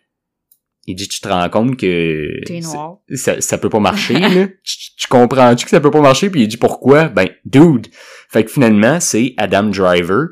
Il 0.87 0.97
dit, 0.97 1.09
tu 1.09 1.21
te 1.21 1.29
rends 1.29 1.49
compte 1.49 1.77
que 1.79 2.45
T'es 2.45 2.61
noir. 2.61 2.99
ça, 3.15 3.41
ça 3.41 3.57
peut 3.59 3.71
pas 3.71 3.81
marcher, 3.81 4.15
là. 4.19 4.29
tu, 4.63 4.77
tu 4.99 5.07
comprends-tu 5.09 5.65
que 5.65 5.71
ça 5.71 5.81
peut 5.81 5.91
pas 5.91 6.01
marcher? 6.03 6.29
Puis 6.31 6.43
il 6.43 6.49
dit, 6.49 6.57
pourquoi? 6.59 7.09
Ben, 7.09 7.29
dude. 7.45 7.89
Fait 8.29 8.45
que 8.45 8.51
finalement, 8.51 9.01
c'est 9.01 9.35
Adam 9.39 9.65
Driver 9.65 10.27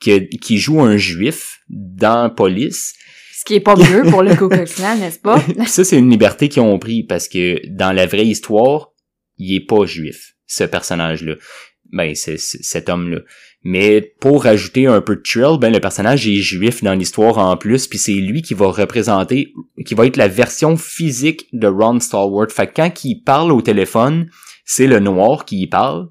qui, 0.00 0.28
qui 0.28 0.58
joue 0.58 0.80
un 0.80 0.96
juif 0.96 1.58
dans 1.68 2.30
police. 2.30 2.94
Ce 3.38 3.44
qui 3.44 3.54
est 3.54 3.60
pas 3.60 3.74
mieux 3.76 4.02
pour 4.08 4.22
le 4.22 4.34
Ku 4.36 4.46
n'est-ce 4.48 5.18
pas? 5.18 5.40
Puis 5.40 5.54
ça, 5.66 5.84
c'est 5.84 5.98
une 5.98 6.10
liberté 6.10 6.48
qu'ils 6.48 6.62
ont 6.62 6.78
pris 6.78 7.02
parce 7.02 7.28
que 7.28 7.60
dans 7.68 7.92
la 7.92 8.06
vraie 8.06 8.26
histoire, 8.26 8.92
il 9.38 9.54
est 9.56 9.66
pas 9.66 9.84
juif, 9.84 10.34
ce 10.46 10.64
personnage-là. 10.64 11.34
Ben, 11.92 12.14
c'est 12.14 12.38
c'est- 12.38 12.62
cet 12.62 12.88
homme-là. 12.88 13.18
Mais 13.64 14.14
pour 14.20 14.46
ajouter 14.46 14.86
un 14.86 15.00
peu 15.00 15.16
de 15.16 15.20
thrill, 15.20 15.58
ben 15.60 15.72
le 15.72 15.78
personnage 15.78 16.26
est 16.26 16.36
juif 16.36 16.82
dans 16.82 16.94
l'histoire 16.94 17.38
en 17.38 17.56
plus, 17.56 17.86
puis 17.86 17.98
c'est 17.98 18.12
lui 18.12 18.42
qui 18.42 18.54
va 18.54 18.66
représenter, 18.66 19.52
qui 19.86 19.94
va 19.94 20.06
être 20.06 20.16
la 20.16 20.28
version 20.28 20.76
physique 20.76 21.48
de 21.52 21.68
Ron 21.68 22.00
Stallworth. 22.00 22.50
Fait 22.50 22.66
que 22.66 22.74
quand 22.74 23.04
il 23.04 23.22
parle 23.22 23.52
au 23.52 23.62
téléphone, 23.62 24.28
c'est 24.64 24.88
le 24.88 24.98
noir 24.98 25.44
qui 25.44 25.60
y 25.60 25.66
parle. 25.68 26.08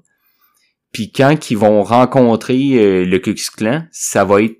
Puis 0.92 1.12
quand 1.12 1.50
ils 1.50 1.58
vont 1.58 1.82
rencontrer 1.82 2.74
euh, 2.74 3.04
le 3.04 3.18
Ku 3.18 3.34
ça 3.90 4.24
va 4.24 4.42
être 4.42 4.56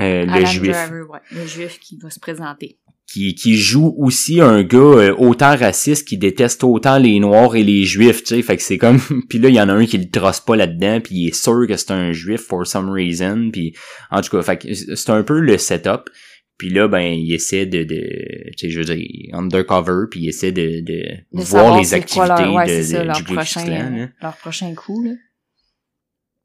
euh, 0.00 0.24
le 0.26 0.44
juif 0.44 0.72
Driver, 0.72 1.10
ouais, 1.10 1.18
le 1.32 1.46
juif 1.46 1.80
qui 1.80 1.96
va 1.98 2.10
se 2.10 2.20
présenter. 2.20 2.78
Qui, 3.10 3.34
qui 3.34 3.56
joue 3.56 3.94
aussi 3.98 4.40
un 4.42 4.62
gars 4.62 4.78
euh, 4.78 5.14
autant 5.16 5.56
raciste 5.56 6.06
qui 6.06 6.18
déteste 6.18 6.62
autant 6.62 6.98
les 6.98 7.18
noirs 7.20 7.56
et 7.56 7.62
les 7.62 7.84
juifs, 7.84 8.22
tu 8.22 8.34
sais, 8.34 8.42
fait 8.42 8.56
que 8.58 8.62
c'est 8.62 8.76
comme 8.78 9.00
puis 9.28 9.38
là 9.38 9.48
il 9.48 9.54
y 9.54 9.60
en 9.60 9.68
a 9.70 9.72
un 9.72 9.86
qui 9.86 9.96
le 9.96 10.10
trosse 10.10 10.40
pas 10.40 10.56
là-dedans 10.56 11.00
puis 11.00 11.14
il 11.14 11.28
est 11.28 11.34
sûr 11.34 11.66
que 11.66 11.76
c'est 11.76 11.90
un 11.90 12.12
juif 12.12 12.42
for 12.42 12.66
some 12.66 12.90
reason 12.90 13.48
puis 13.50 13.74
en 14.10 14.20
tout 14.20 14.36
cas 14.36 14.42
fait 14.42 14.58
que 14.58 14.74
c'est 14.74 15.10
un 15.10 15.22
peu 15.22 15.40
le 15.40 15.56
setup 15.56 16.10
puis 16.58 16.68
là 16.70 16.86
ben 16.88 17.00
il 17.14 17.32
essaie 17.32 17.64
de, 17.66 17.84
de 17.84 18.50
tu 18.56 18.66
sais 18.66 18.70
je 18.70 18.78
veux 18.80 18.84
dire 18.84 19.06
undercover 19.32 20.06
puis 20.10 20.20
il 20.20 20.28
essaie 20.28 20.52
de, 20.52 20.80
de, 20.80 21.02
De 21.32 21.42
voir 21.44 21.78
les 21.78 21.94
activités 21.94 22.26
quoi 22.26 22.40
leur, 22.42 22.54
ouais, 22.54 22.66
de, 22.78 22.82
ça, 22.82 23.00
de- 23.00 23.06
leur 23.06 23.16
du 23.16 23.22
prochain, 23.22 23.66
euh, 23.68 23.96
là. 23.96 24.08
leur 24.20 24.36
prochain 24.36 24.74
coup, 24.74 25.02
là. 25.04 25.12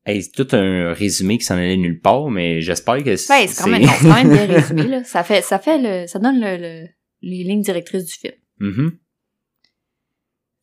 Hey, 0.05 0.21
c'est 0.21 0.31
tout 0.31 0.47
un 0.55 0.93
résumé 0.93 1.37
qui 1.37 1.45
s'en 1.45 1.55
allait 1.55 1.77
nulle 1.77 2.01
part 2.01 2.29
mais 2.29 2.59
j'espère 2.61 2.97
que 3.03 3.09
Ouais, 3.11 3.15
c'est 3.17 3.63
quand 3.63 3.71
c'est 3.71 4.07
quand 4.09 4.23
même 4.23 4.33
bien 4.33 4.45
résumé, 4.47 4.83
là. 4.83 5.03
Ça 5.03 5.23
fait, 5.23 5.41
ça 5.41 5.59
fait 5.59 5.77
le, 5.77 6.07
ça 6.07 6.19
donne 6.19 6.39
le, 6.41 6.57
le- 6.57 6.87
les 7.21 7.43
lignes 7.43 7.61
directrices 7.61 8.05
du 8.05 8.13
film. 8.13 8.33
Mhm. 8.59 8.97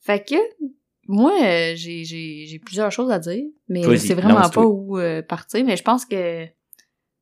Fait 0.01 0.25
que, 0.27 0.35
moi, 1.07 1.33
euh, 1.43 1.73
j'ai, 1.75 2.61
plusieurs 2.65 2.93
choses 2.93 3.11
à 3.11 3.19
dire, 3.19 3.45
mais 3.69 3.83
Vas-y, 3.83 3.99
c'est 3.99 4.15
vraiment 4.15 4.49
pas 4.49 4.65
où 4.65 4.99
euh, 4.99 5.23
partir, 5.23 5.65
mais 5.65 5.77
je 5.77 5.83
pense 5.83 6.05
que, 6.05 6.47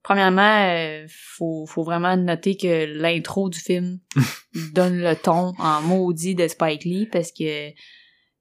premièrement, 0.02 0.66
euh, 0.68 1.06
faut, 1.08 1.66
faut 1.66 1.82
vraiment 1.82 2.16
noter 2.16 2.56
que 2.56 2.84
l'intro 3.00 3.48
du 3.48 3.58
film 3.58 3.98
donne 4.74 5.00
le 5.00 5.14
ton 5.14 5.52
en 5.58 5.82
maudit 5.82 6.34
de 6.34 6.46
Spike 6.48 6.84
Lee, 6.84 7.06
parce 7.10 7.32
que, 7.32 7.70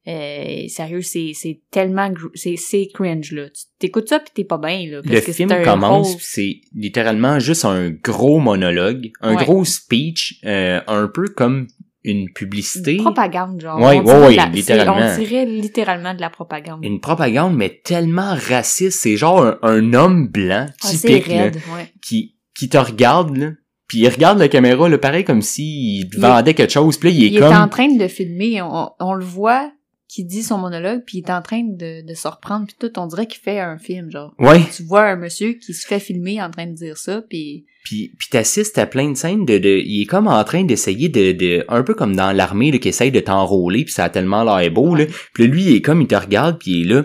euh, 0.08 0.68
sérieux, 0.68 1.02
c'est, 1.02 1.32
c'est 1.34 1.62
tellement, 1.72 2.10
c'est, 2.34 2.56
c'est 2.56 2.88
cringe, 2.94 3.32
là. 3.34 3.50
Tu 3.50 3.64
t'écoutes 3.80 4.08
ça 4.10 4.20
pis 4.20 4.32
t'es 4.34 4.44
pas 4.46 4.58
bien, 4.58 4.86
là. 4.90 5.02
parce 5.04 5.14
Le 5.16 5.22
que 5.22 5.32
film 5.34 5.50
c'est 5.50 5.64
commence, 5.64 6.16
pis 6.16 6.24
c'est 6.24 6.62
littéralement 6.74 7.40
juste 7.40 7.66
un 7.66 7.90
gros 7.90 8.40
monologue, 8.40 9.10
un 9.22 9.36
Ouais. 9.36 9.44
gros 9.44 9.66
speech, 9.66 10.40
euh, 10.46 10.80
un 10.88 11.08
peu 11.08 11.26
comme 11.28 11.68
une 12.04 12.30
publicité, 12.32 12.94
Une 12.96 13.02
propagande, 13.04 13.60
genre. 13.60 13.82
Ouais, 13.82 14.00
de 14.02 14.36
la- 14.38 14.46
littéralement. 14.46 15.14
On 15.14 15.20
dirait 15.20 15.46
littéralement 15.46 16.14
de 16.14 16.22
la 16.22 16.30
propagande. 16.30 16.86
une 16.86 17.02
propagande 17.02 17.58
mais 17.58 17.82
tellement 17.84 18.34
raciste, 18.48 19.00
c'est 19.02 19.18
genre 19.18 19.44
un, 19.46 19.58
un 19.62 19.94
homme 19.94 20.28
blanc 20.30 20.68
Ah, 20.84 20.88
typique 20.90 21.28
là, 21.28 21.46
ouais. 21.48 21.92
qui 22.02 22.36
qui 22.58 22.70
te 22.70 22.78
regarde 22.78 23.36
là, 23.36 23.50
puis 23.90 24.00
il 24.00 24.08
regarde 24.10 24.40
la 24.40 24.48
caméra 24.48 24.88
là, 24.88 24.98
pareil 24.98 25.26
comme 25.26 25.42
s'il 25.42 26.10
te 26.10 26.18
vendait 26.20 26.54
quelque 26.54 26.72
chose, 26.72 26.98
puis 26.98 27.10
là 27.10 27.16
il 27.16 27.24
est 27.26 27.28
Il 27.28 27.40
comme 27.40 27.52
est 27.52 27.58
en 27.58 27.68
train 27.68 27.94
de 27.94 28.00
le 28.00 28.08
filmer, 28.08 28.62
on, 28.62 28.90
on 29.02 29.14
le 29.14 29.26
voit, 29.26 29.70
qui 30.08 30.24
dit 30.24 30.42
son 30.42 30.58
monologue, 30.58 31.04
puis 31.06 31.18
il 31.18 31.26
est 31.26 31.32
en 31.32 31.42
train 31.42 31.64
de, 31.64 32.06
de 32.06 32.14
se 32.14 32.28
reprendre, 32.28 32.66
puis 32.66 32.76
tout, 32.80 32.98
on 33.00 33.08
dirait 33.08 33.28
qu'il 33.28 33.42
fait 33.42 33.60
un 33.60 33.78
film, 33.78 34.10
genre. 34.10 34.34
Ouais. 34.40 34.62
Tu 34.74 34.84
vois 34.84 35.04
un 35.04 35.16
monsieur 35.18 35.54
qui 35.54 35.74
se 35.74 35.86
fait 35.86 36.00
filmer 36.00 36.42
en 36.42 36.50
train 36.50 36.68
de 36.68 36.74
dire 36.74 36.98
ça, 36.98 37.22
puis... 37.22 37.66
Puis, 37.84 38.14
puis 38.18 38.28
t'assistes 38.30 38.78
à 38.78 38.86
plein 38.86 39.12
de 39.12 39.16
scènes 39.16 39.46
de, 39.46 39.58
de, 39.58 39.82
il 39.86 40.02
est 40.02 40.06
comme 40.06 40.28
en 40.28 40.44
train 40.44 40.64
d'essayer 40.64 41.10
de, 41.10 41.32
de, 41.32 41.66
un 41.68 41.84
peu 41.84 41.94
comme 41.94 42.16
dans 42.16 42.32
l'armée, 42.32 42.78
qui 42.80 42.90
essaye 42.90 43.12
de 43.12 43.20
t'enrôler, 43.20 43.84
puis 43.84 43.94
ça 43.94 44.06
a 44.06 44.10
tellement 44.10 44.44
l'air 44.44 44.72
beau, 44.72 44.96
là. 44.96 45.06
Puis 45.34 45.48
lui, 45.48 45.64
il 45.64 45.76
est 45.76 45.82
comme, 45.82 46.02
il 46.02 46.08
te 46.08 46.16
regarde, 46.16 46.58
puis 46.58 46.72
il 46.72 46.82
est 46.86 46.94
là. 46.94 47.04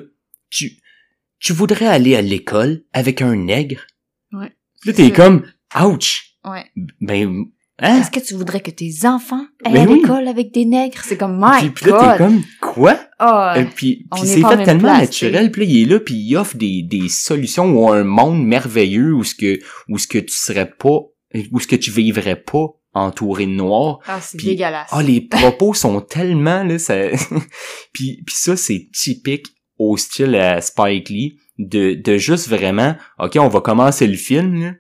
Tu, 0.51 0.73
tu 1.39 1.53
voudrais 1.53 1.87
aller 1.87 2.15
à 2.15 2.23
l'école 2.23 2.85
avec 2.93 3.21
un 3.21 3.37
nègre? 3.37 3.87
Ouais. 4.33 4.53
Là, 4.85 4.93
t'es 4.93 5.11
comme, 5.11 5.45
ouch! 5.81 6.37
Ouais. 6.45 6.65
Ben, 7.01 7.47
hein? 7.83 8.01
Est-ce 8.01 8.11
que 8.11 8.21
tu 8.21 8.35
voudrais 8.35 8.61
que 8.61 8.71
tes 8.71 9.05
enfants 9.05 9.45
aillent 9.65 9.79
à 9.79 9.85
oui. 9.85 10.01
l'école 10.01 10.29
avec 10.29 10.53
des 10.53 10.65
nègres? 10.65 11.03
C'est 11.05 11.17
comme, 11.17 11.39
my 11.39 11.59
puis, 11.59 11.71
puis 11.71 11.91
là, 11.91 12.13
t'es 12.13 12.25
comme, 12.25 12.43
quoi? 12.61 12.99
Euh, 13.21 13.65
puis 13.75 14.07
on 14.11 14.17
puis 14.17 14.25
est 14.25 14.35
c'est 14.35 14.41
fait 14.41 14.65
tellement 14.65 14.81
place, 14.81 15.01
naturel, 15.01 15.51
puis 15.51 15.67
là, 15.67 15.73
il 15.73 15.83
est 15.83 15.93
là, 15.93 16.01
puis 16.01 16.15
il 16.15 16.37
offre 16.37 16.57
des, 16.57 16.83
des 16.83 17.09
solutions 17.09 17.71
ou 17.71 17.91
un 17.91 18.05
monde 18.05 18.45
merveilleux 18.45 19.13
où 19.13 19.25
ce 19.25 19.35
que, 19.35 19.59
où 19.89 19.99
ce 19.99 20.07
que 20.07 20.19
tu 20.19 20.35
serais 20.35 20.71
pas, 20.71 21.01
où 21.51 21.61
ce 21.61 21.67
que 21.67 21.77
tu 21.77 21.91
vivrais 21.91 22.37
pas 22.37 22.69
entouré 22.95 23.47
de 23.47 23.53
noir. 23.53 24.01
ah, 24.07 24.21
c'est 24.21 24.39
dégueulasse. 24.39 24.89
Ah, 24.91 25.03
les 25.03 25.21
propos 25.21 25.75
sont 25.75 26.01
tellement, 26.01 26.63
là, 26.63 26.79
ça... 26.79 26.95
puis, 27.93 28.23
puis 28.27 28.35
ça, 28.35 28.57
c'est 28.57 28.89
typique 28.93 29.47
au 29.79 29.97
style 29.97 30.35
à 30.37 30.61
Spike 30.61 31.09
Lee, 31.09 31.39
de, 31.59 31.95
de 31.95 32.17
juste 32.17 32.49
vraiment, 32.49 32.95
OK, 33.19 33.37
on 33.39 33.49
va 33.49 33.61
commencer 33.61 34.07
le 34.07 34.17
film, 34.17 34.63
là, 34.63 34.73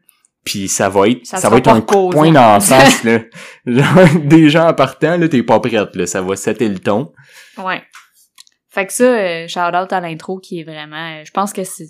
puis 0.45 0.69
ça 0.69 0.89
va 0.89 1.09
être, 1.09 1.25
Ça 1.27 1.49
va 1.49 1.59
être 1.59 1.69
un 1.69 1.81
coup 1.81 2.09
de 2.09 2.13
poing 2.13 2.33
dans 2.33 2.53
la 2.55 2.61
face, 2.61 3.05
là. 3.05 3.21
Genre, 3.67 4.21
déjà 4.25 4.69
en 4.69 4.75
partant, 4.75 5.17
là, 5.17 5.29
t'es 5.29 5.43
pas 5.43 5.61
prête, 5.61 5.95
là, 5.95 6.07
ça 6.07 6.21
va 6.23 6.37
setter 6.37 6.69
le 6.69 6.79
ton. 6.79 7.13
Ouais. 7.59 7.83
Fait 8.71 8.87
que 8.87 8.93
ça, 8.93 9.05
euh, 9.05 9.49
shout 9.49 9.61
out 9.77 9.93
à 9.93 10.01
l'intro 10.01 10.39
qui 10.39 10.61
est 10.61 10.65
vraiment, 10.65 11.19
euh, 11.21 11.25
je 11.25 11.31
pense 11.31 11.53
que 11.53 11.63
c'est, 11.63 11.89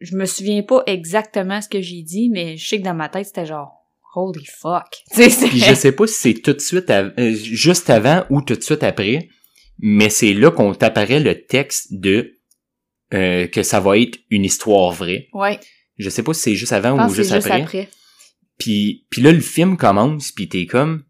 je 0.00 0.14
me 0.16 0.26
souviens 0.26 0.62
pas 0.62 0.82
exactement 0.86 1.60
ce 1.62 1.68
que 1.68 1.80
j'ai 1.80 2.02
dit, 2.02 2.28
mais 2.30 2.56
je 2.58 2.68
sais 2.68 2.78
que 2.78 2.84
dans 2.84 2.94
ma 2.94 3.08
tête 3.08 3.26
c'était 3.26 3.46
genre, 3.46 3.72
holy 4.14 4.44
fuck. 4.60 4.84
Puis 5.14 5.30
je 5.60 5.74
sais 5.74 5.92
pas 5.92 6.06
si 6.06 6.14
c'est 6.14 6.34
tout 6.42 6.52
de 6.52 6.60
suite, 6.60 6.90
av- 6.90 7.14
euh, 7.18 7.32
juste 7.34 7.88
avant 7.88 8.24
ou 8.28 8.42
tout 8.42 8.54
de 8.56 8.62
suite 8.62 8.82
après, 8.82 9.28
mais 9.78 10.10
c'est 10.10 10.34
là 10.34 10.50
qu'on 10.50 10.74
t'apparaît 10.74 11.20
le 11.20 11.46
texte 11.46 11.88
de 11.92 12.38
euh, 13.14 13.46
que 13.48 13.62
ça 13.62 13.80
va 13.80 13.96
être 13.98 14.18
une 14.28 14.44
histoire 14.44 14.92
vraie. 14.92 15.28
ouais, 15.32 15.58
Je 16.00 16.10
sais 16.10 16.22
pas 16.22 16.34
si 16.34 16.40
c'est 16.42 16.54
juste 16.56 16.72
avant 16.72 17.06
ou 17.06 17.14
juste 17.14 17.32
juste 17.32 17.46
après. 17.46 17.62
après. 17.62 17.88
Puis, 18.58 19.06
puis 19.10 19.22
là, 19.22 19.32
le 19.32 19.40
film 19.40 19.76
commence, 19.76 20.32
puis 20.32 20.48
t'es 20.48 20.66
comme... 20.66 21.02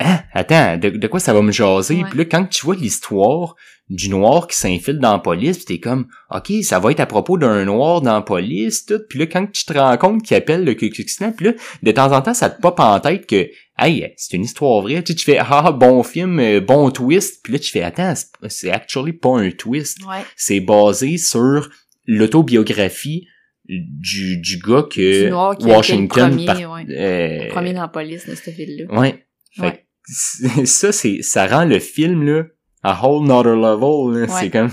Hein? 0.00 0.20
Attends, 0.32 0.76
de, 0.76 0.90
de 0.90 1.06
quoi 1.08 1.18
ça 1.18 1.32
va 1.34 1.42
me 1.42 1.50
jaser? 1.50 1.96
Ouais. 2.02 2.08
Puis 2.08 2.18
là, 2.18 2.24
quand 2.24 2.44
tu 2.46 2.64
vois 2.64 2.76
l'histoire 2.76 3.56
du 3.90 4.08
noir 4.10 4.46
qui 4.46 4.56
s'infile 4.56 4.98
dans 5.00 5.12
la 5.12 5.18
police, 5.18 5.56
puis 5.56 5.64
t'es 5.66 5.80
comme, 5.80 6.06
OK, 6.30 6.52
ça 6.62 6.78
va 6.78 6.92
être 6.92 7.00
à 7.00 7.06
propos 7.06 7.36
d'un 7.36 7.64
noir 7.64 8.00
dans 8.00 8.14
la 8.14 8.22
police, 8.22 8.86
tout. 8.86 9.00
Puis 9.08 9.18
là, 9.18 9.26
quand 9.26 9.50
tu 9.50 9.64
te 9.64 9.72
rends 9.72 9.96
compte 9.96 10.22
qu'il 10.22 10.36
appelle 10.36 10.62
le 10.64 10.74
Ku 10.74 10.90
Klux 10.90 11.04
Klan, 11.16 11.32
puis 11.36 11.46
là, 11.46 11.52
de 11.82 11.90
temps 11.90 12.12
en 12.12 12.22
temps, 12.22 12.34
ça 12.34 12.48
te 12.50 12.60
pop 12.60 12.78
en 12.78 13.00
tête 13.00 13.26
que, 13.26 13.48
hey, 13.78 14.12
c'est 14.16 14.36
une 14.36 14.44
histoire 14.44 14.82
vraie. 14.82 15.02
Tu 15.02 15.12
sais, 15.12 15.16
tu 15.18 15.24
fais, 15.24 15.38
ah, 15.40 15.72
bon 15.72 16.04
film, 16.04 16.38
euh, 16.38 16.60
bon 16.60 16.90
twist. 16.92 17.40
Puis 17.42 17.54
là, 17.54 17.58
tu 17.58 17.70
fais, 17.72 17.82
attends, 17.82 18.14
c'est- 18.14 18.48
c'est 18.48 18.70
actually 18.70 19.14
pas 19.14 19.36
un 19.40 19.50
twist. 19.50 19.98
Ouais. 20.06 20.22
C'est 20.36 20.60
basé 20.60 21.16
sur 21.18 21.68
l'autobiographie 22.06 23.26
du, 23.68 24.38
du 24.40 24.58
gars 24.58 24.84
que 24.90 25.24
Du 25.24 25.30
noir 25.30 25.56
qui 25.56 25.64
a 25.64 25.66
été 25.66 25.70
le 25.72 25.76
Washington 25.76 26.30
premier, 26.30 26.46
par- 26.46 26.56
ouais. 26.72 26.86
euh, 26.90 27.48
premier 27.50 27.72
dans 27.74 27.82
la 27.82 27.88
police 27.88 28.26
de 28.28 28.34
cette 28.34 28.54
ville-là. 28.54 28.98
Ouais. 28.98 29.24
Fait 29.52 29.62
Ouais. 29.62 29.72
que 29.72 30.12
c- 30.12 30.66
ça, 30.66 30.92
c'est, 30.92 31.22
ça 31.22 31.46
rend 31.46 31.64
le 31.64 31.78
film, 31.78 32.24
là, 32.24 32.44
a 32.82 32.98
whole 33.06 33.26
nother 33.26 33.54
level, 33.56 34.20
là. 34.20 34.32
Ouais. 34.32 34.40
C'est 34.40 34.50
comme, 34.50 34.70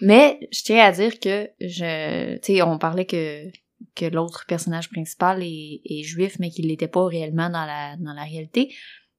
Mais 0.00 0.38
je 0.52 0.62
tiens 0.62 0.84
à 0.84 0.92
dire 0.92 1.18
que 1.20 1.48
je, 1.60 2.36
tu 2.36 2.54
sais, 2.54 2.62
on 2.62 2.78
parlait 2.78 3.06
que 3.06 3.44
que 3.94 4.06
l'autre 4.06 4.44
personnage 4.48 4.88
principal 4.90 5.42
est, 5.42 5.80
est 5.84 6.02
juif, 6.02 6.36
mais 6.38 6.48
qu'il 6.50 6.68
l'était 6.68 6.88
pas 6.88 7.06
réellement 7.06 7.50
dans 7.50 7.64
la 7.66 7.96
dans 7.98 8.12
la 8.14 8.24
réalité. 8.24 8.74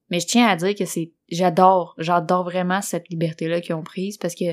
Mais 0.09 0.19
je 0.19 0.25
tiens 0.27 0.47
à 0.47 0.55
dire 0.55 0.73
que 0.73 0.85
c'est, 0.85 1.11
j'adore, 1.29 1.93
j'adore 1.99 2.43
vraiment 2.45 2.81
cette 2.81 3.09
liberté-là 3.09 3.59
qu'ils 3.61 3.75
ont 3.75 3.83
prise 3.83 4.17
parce 4.17 4.33
que 4.35 4.45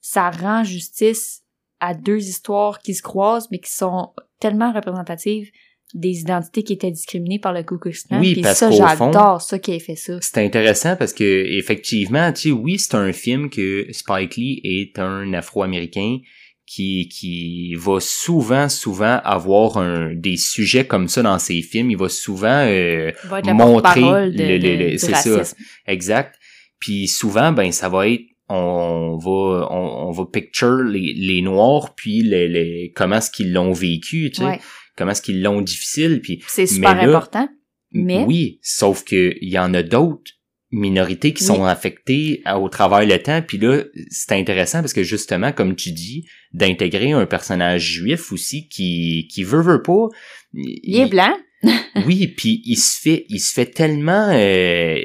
ça 0.00 0.30
rend 0.30 0.64
justice 0.64 1.42
à 1.82 1.94
deux 1.94 2.28
histoires 2.28 2.78
qui 2.78 2.94
se 2.94 3.02
croisent, 3.02 3.48
mais 3.50 3.58
qui 3.58 3.72
sont 3.72 4.10
tellement 4.40 4.72
représentatives 4.72 5.50
des 5.94 6.20
identités 6.20 6.62
qui 6.62 6.72
étaient 6.72 6.90
discriminées 6.90 7.38
par 7.38 7.52
le 7.52 7.64
Ku 7.64 7.78
Klux 7.78 7.92
Klan. 8.08 8.20
Oui, 8.20 8.32
Puis 8.32 8.42
parce 8.42 8.58
ça, 8.60 8.70
j'adore 8.70 9.42
ça 9.42 9.58
qui 9.58 9.72
ait 9.72 9.78
fait 9.78 9.96
ça. 9.96 10.14
c'est 10.22 10.38
intéressant 10.38 10.96
parce 10.96 11.12
que, 11.12 11.22
effectivement, 11.58 12.32
tu 12.32 12.40
sais, 12.40 12.50
oui, 12.50 12.78
c'est 12.78 12.94
un 12.94 13.12
film 13.12 13.50
que 13.50 13.86
Spike 13.90 14.36
Lee 14.36 14.60
est 14.64 14.98
un 14.98 15.34
Afro-Américain 15.34 16.18
qui, 16.64 17.08
qui 17.08 17.74
va 17.74 17.98
souvent, 18.00 18.70
souvent 18.70 19.20
avoir 19.24 19.76
un, 19.76 20.14
des 20.14 20.38
sujets 20.38 20.86
comme 20.86 21.08
ça 21.08 21.20
dans 21.22 21.38
ses 21.38 21.60
films. 21.60 21.90
Il 21.90 21.98
va 21.98 22.08
souvent, 22.08 22.64
euh, 22.66 23.12
Il 23.24 23.28
va 23.28 23.38
être 23.40 23.52
montrer 23.52 24.00
de, 24.00 24.42
le- 24.42 24.58
le- 24.58 24.90
le- 24.92 24.98
c'est 24.98 25.14
ça. 25.14 25.42
Exact. 25.86 26.36
Puis 26.78 27.06
souvent, 27.08 27.52
ben 27.52 27.70
ça 27.70 27.88
va 27.90 28.08
être 28.08 28.22
on 28.52 29.16
va 29.16 29.68
on, 29.70 30.08
on 30.08 30.10
va 30.10 30.24
picture 30.32 30.82
les, 30.82 31.12
les 31.14 31.42
noirs 31.42 31.94
puis 31.94 32.22
les, 32.22 32.48
les 32.48 32.92
comment 32.94 33.16
est-ce 33.16 33.30
qu'ils 33.30 33.52
l'ont 33.52 33.72
vécu, 33.72 34.30
tu 34.30 34.40
sais, 34.42 34.44
Ouais. 34.44 34.60
comment 34.96 35.12
est-ce 35.12 35.22
qu'ils 35.22 35.42
l'ont 35.42 35.60
difficile 35.60 36.20
puis 36.22 36.42
C'est 36.46 36.66
super 36.66 36.94
Mais 36.96 37.02
là- 37.02 37.08
important. 37.08 37.48
Mais- 37.92 38.24
oui, 38.24 38.58
sauf 38.62 39.04
que 39.04 39.34
il 39.40 39.50
y 39.50 39.58
en 39.58 39.74
a 39.74 39.82
d'autres 39.82 40.32
minorités 40.70 41.34
qui 41.34 41.42
Oui. 41.42 41.48
sont 41.48 41.64
affectées 41.64 42.40
à- 42.46 42.58
au 42.58 42.68
travers 42.70 43.04
le 43.06 43.22
temps 43.22 43.42
puis 43.46 43.58
là 43.58 43.82
c'est 44.08 44.32
intéressant 44.32 44.80
parce 44.80 44.94
que 44.94 45.02
justement 45.02 45.52
comme 45.52 45.76
tu 45.76 45.92
dis 45.92 46.26
d'intégrer 46.54 47.12
un 47.12 47.26
personnage 47.26 47.82
juif 47.84 48.32
aussi 48.32 48.68
qui 48.68 49.28
qui 49.30 49.44
veut 49.44 49.60
veut 49.60 49.82
pas 49.82 50.08
Il 50.54 50.98
est 51.00 51.10
blanc. 51.10 51.36
oui, 52.06 52.26
puis 52.26 52.60
il 52.64 52.76
se 52.76 52.98
fait, 53.00 53.24
il 53.28 53.38
se 53.38 53.52
fait 53.52 53.66
tellement, 53.66 54.30
euh, 54.32 55.00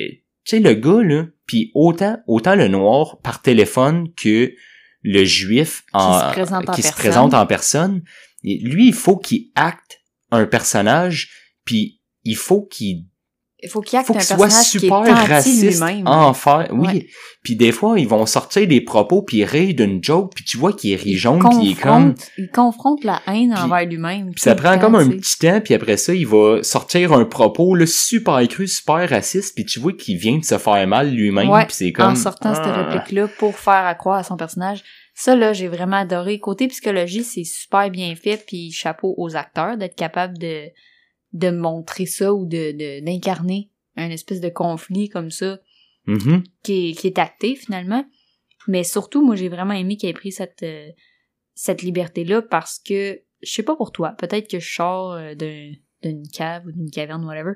sais, 0.49 0.60
le 0.60 0.73
gars 0.73 1.03
là, 1.03 1.25
puis 1.45 1.71
autant, 1.73 2.19
autant 2.27 2.55
le 2.55 2.67
noir 2.67 3.19
par 3.21 3.41
téléphone 3.41 4.13
que 4.15 4.53
le 5.01 5.23
juif 5.23 5.83
en, 5.93 6.19
se 6.19 6.33
présente 6.33 6.69
en 6.69 6.73
qui 6.73 6.83
se 6.83 6.91
présente 6.91 7.33
en 7.33 7.45
personne. 7.45 8.03
Lui, 8.43 8.88
il 8.88 8.93
faut 8.93 9.17
qu'il 9.17 9.51
acte 9.55 10.01
un 10.31 10.45
personnage, 10.45 11.31
puis 11.65 12.01
il 12.23 12.36
faut 12.36 12.62
qu'il 12.62 13.05
Il 13.63 13.69
faut 13.69 13.81
qu'il 13.81 13.97
acte 13.97 14.07
faut 14.07 14.13
un 14.13 14.17
qu'il 14.17 14.25
soit 14.27 14.37
personnage 14.37 14.69
qui 14.69 14.77
est 14.77 14.79
super 14.81 15.27
raciste 15.27 15.81
lui-même. 15.81 16.07
en 16.07 16.31
faire. 16.33 16.67
Oui. 16.71 16.87
Ouais. 16.87 17.07
Puis 17.43 17.55
des 17.55 17.71
fois, 17.71 17.99
ils 17.99 18.07
vont 18.07 18.25
sortir 18.27 18.67
des 18.67 18.81
propos 18.81 19.23
puis 19.23 19.43
rire 19.43 19.73
d'une 19.73 20.03
joke, 20.03 20.33
puis 20.35 20.43
tu 20.43 20.57
vois 20.57 20.73
qu'il 20.73 20.95
rit 20.95 21.15
jaune, 21.15 21.39
puis 21.39 21.57
il 21.63 21.71
est 21.71 21.81
comme 21.81 22.13
il 22.37 22.49
confronte 22.51 23.03
la 23.03 23.19
haine 23.25 23.55
envers 23.57 23.85
lui-même. 23.85 24.31
Puis 24.31 24.41
ça 24.41 24.53
prend 24.53 24.77
comme 24.77 24.93
un 24.95 25.09
petit 25.09 25.39
temps, 25.39 25.59
puis 25.59 25.73
après 25.73 25.97
ça, 25.97 26.13
il 26.13 26.27
va 26.27 26.61
sortir 26.61 27.13
un 27.13 27.25
propos 27.25 27.73
là, 27.73 27.87
super 27.87 28.45
cru, 28.47 28.67
super 28.67 29.09
raciste, 29.09 29.55
puis 29.55 29.65
tu 29.65 29.79
vois 29.79 29.93
qu'il 29.93 30.17
vient 30.17 30.37
de 30.37 30.45
se 30.45 30.57
faire 30.57 30.87
mal 30.87 31.09
lui-même, 31.09 31.49
Ouais, 31.49 31.65
puis 31.65 31.75
c'est 31.75 31.91
comme... 31.91 32.11
En 32.11 32.15
sortant 32.15 32.53
cette 32.53 32.63
Ah. 32.65 32.83
réplique-là 32.83 33.27
pour 33.39 33.57
faire 33.57 33.85
accroire 33.87 34.17
à 34.19 34.23
son 34.23 34.37
personnage. 34.37 34.83
Ça, 35.15 35.35
là, 35.35 35.51
j'ai 35.53 35.67
vraiment 35.67 35.97
adoré. 35.97 36.37
Côté 36.39 36.67
psychologie, 36.67 37.23
c'est 37.23 37.43
super 37.43 37.89
bien 37.89 38.13
fait, 38.15 38.43
puis 38.45 38.71
chapeau 38.71 39.15
aux 39.17 39.35
acteurs 39.35 39.77
d'être 39.77 39.95
capable 39.95 40.37
de, 40.37 40.65
de 41.33 41.49
montrer 41.51 42.05
ça 42.05 42.33
ou 42.33 42.45
de, 42.45 42.71
de, 42.71 43.05
d'incarner 43.05 43.69
un 43.95 44.09
espèce 44.09 44.41
de 44.41 44.49
conflit 44.49 45.09
comme 45.09 45.31
ça 45.31 45.59
Mhm. 46.05 46.43
qui 46.63 46.89
est, 46.89 46.93
qui 46.93 47.07
est 47.07 47.19
acté 47.19 47.55
finalement. 47.55 48.05
Mais 48.69 48.83
surtout, 48.85 49.25
moi, 49.25 49.35
j'ai 49.35 49.49
vraiment 49.49 49.73
aimé 49.73 49.97
qu'il 49.97 50.07
ait 50.09 50.13
pris 50.13 50.31
cette, 50.31 50.63
euh, 50.63 50.87
cette 51.53 51.81
liberté-là 51.81 52.41
parce 52.41 52.79
que, 52.79 53.19
je 53.41 53.51
sais 53.51 53.63
pas 53.63 53.75
pour 53.75 53.91
toi, 53.91 54.11
peut-être 54.17 54.49
que 54.49 54.59
je 54.59 54.71
sors 54.73 55.11
euh, 55.13 55.35
d'un- 55.35 55.71
d'une 56.03 56.27
cave 56.29 56.63
ou 56.67 56.71
d'une 56.71 56.89
caverne, 56.91 57.25
whatever, 57.25 57.53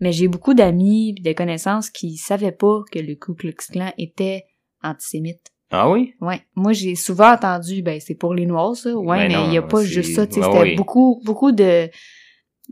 mais 0.00 0.12
j'ai 0.12 0.28
beaucoup 0.28 0.52
d'amis 0.54 1.14
et 1.16 1.22
de 1.22 1.32
connaissances 1.32 1.88
qui 1.90 2.16
savaient 2.16 2.52
pas 2.52 2.82
que 2.90 2.98
le 2.98 3.14
Ku 3.14 3.34
Klux 3.34 3.54
Klan 3.70 3.92
était 3.98 4.44
antisémite. 4.82 5.52
Ah 5.70 5.90
oui? 5.90 6.14
Ouais. 6.20 6.42
Moi, 6.56 6.72
j'ai 6.72 6.94
souvent 6.96 7.32
entendu, 7.32 7.82
ben, 7.82 7.98
c'est 8.00 8.14
pour 8.14 8.34
les 8.34 8.46
Noirs, 8.46 8.76
ça. 8.76 8.94
Ouais, 8.94 9.16
Ben 9.16 9.28
mais 9.28 9.34
non, 9.34 9.48
il 9.50 9.54
y 9.54 9.56
a 9.58 9.62
pas 9.62 9.82
juste 9.84 10.14
ça, 10.14 10.22
ouais, 10.24 10.28
C'était 10.30 10.74
beaucoup, 10.76 11.22
beaucoup 11.24 11.52
de, 11.52 11.88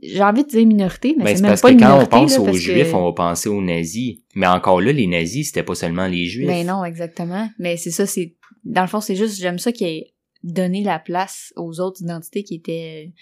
j'ai 0.00 0.22
envie 0.22 0.44
de 0.44 0.48
dire 0.48 0.66
minorité, 0.66 1.14
mais 1.18 1.24
Ben, 1.24 1.36
c'est 1.36 1.42
même 1.42 1.50
parce 1.50 1.60
pas 1.60 1.68
que 1.68 1.74
une 1.74 1.80
quand 1.80 2.02
on 2.02 2.06
pense 2.06 2.32
là, 2.36 2.40
aux 2.42 2.52
juifs, 2.54 2.90
que- 2.90 2.94
on 2.96 3.04
va 3.06 3.12
penser 3.12 3.48
aux 3.48 3.60
nazis. 3.60 4.18
Mais 4.34 4.46
encore 4.46 4.80
là, 4.80 4.92
les 4.92 5.06
nazis, 5.06 5.48
c'était 5.48 5.62
pas 5.62 5.74
seulement 5.74 6.06
les 6.06 6.26
juifs. 6.26 6.46
Ben 6.46 6.66
non, 6.66 6.84
exactement. 6.84 7.50
Mais 7.58 7.76
c'est 7.76 7.90
ça, 7.90 8.06
c'est 8.06 8.36
dans 8.64 8.82
le 8.82 8.88
fond, 8.88 9.00
c'est 9.00 9.16
juste 9.16 9.38
j'aime 9.40 9.58
ça 9.58 9.72
qu'il 9.72 9.86
ait 9.88 10.14
donné 10.42 10.82
la 10.82 10.98
place 10.98 11.52
aux 11.56 11.78
autres 11.80 12.00
identités 12.02 12.42
qui 12.42 12.54
étaient 12.56 13.12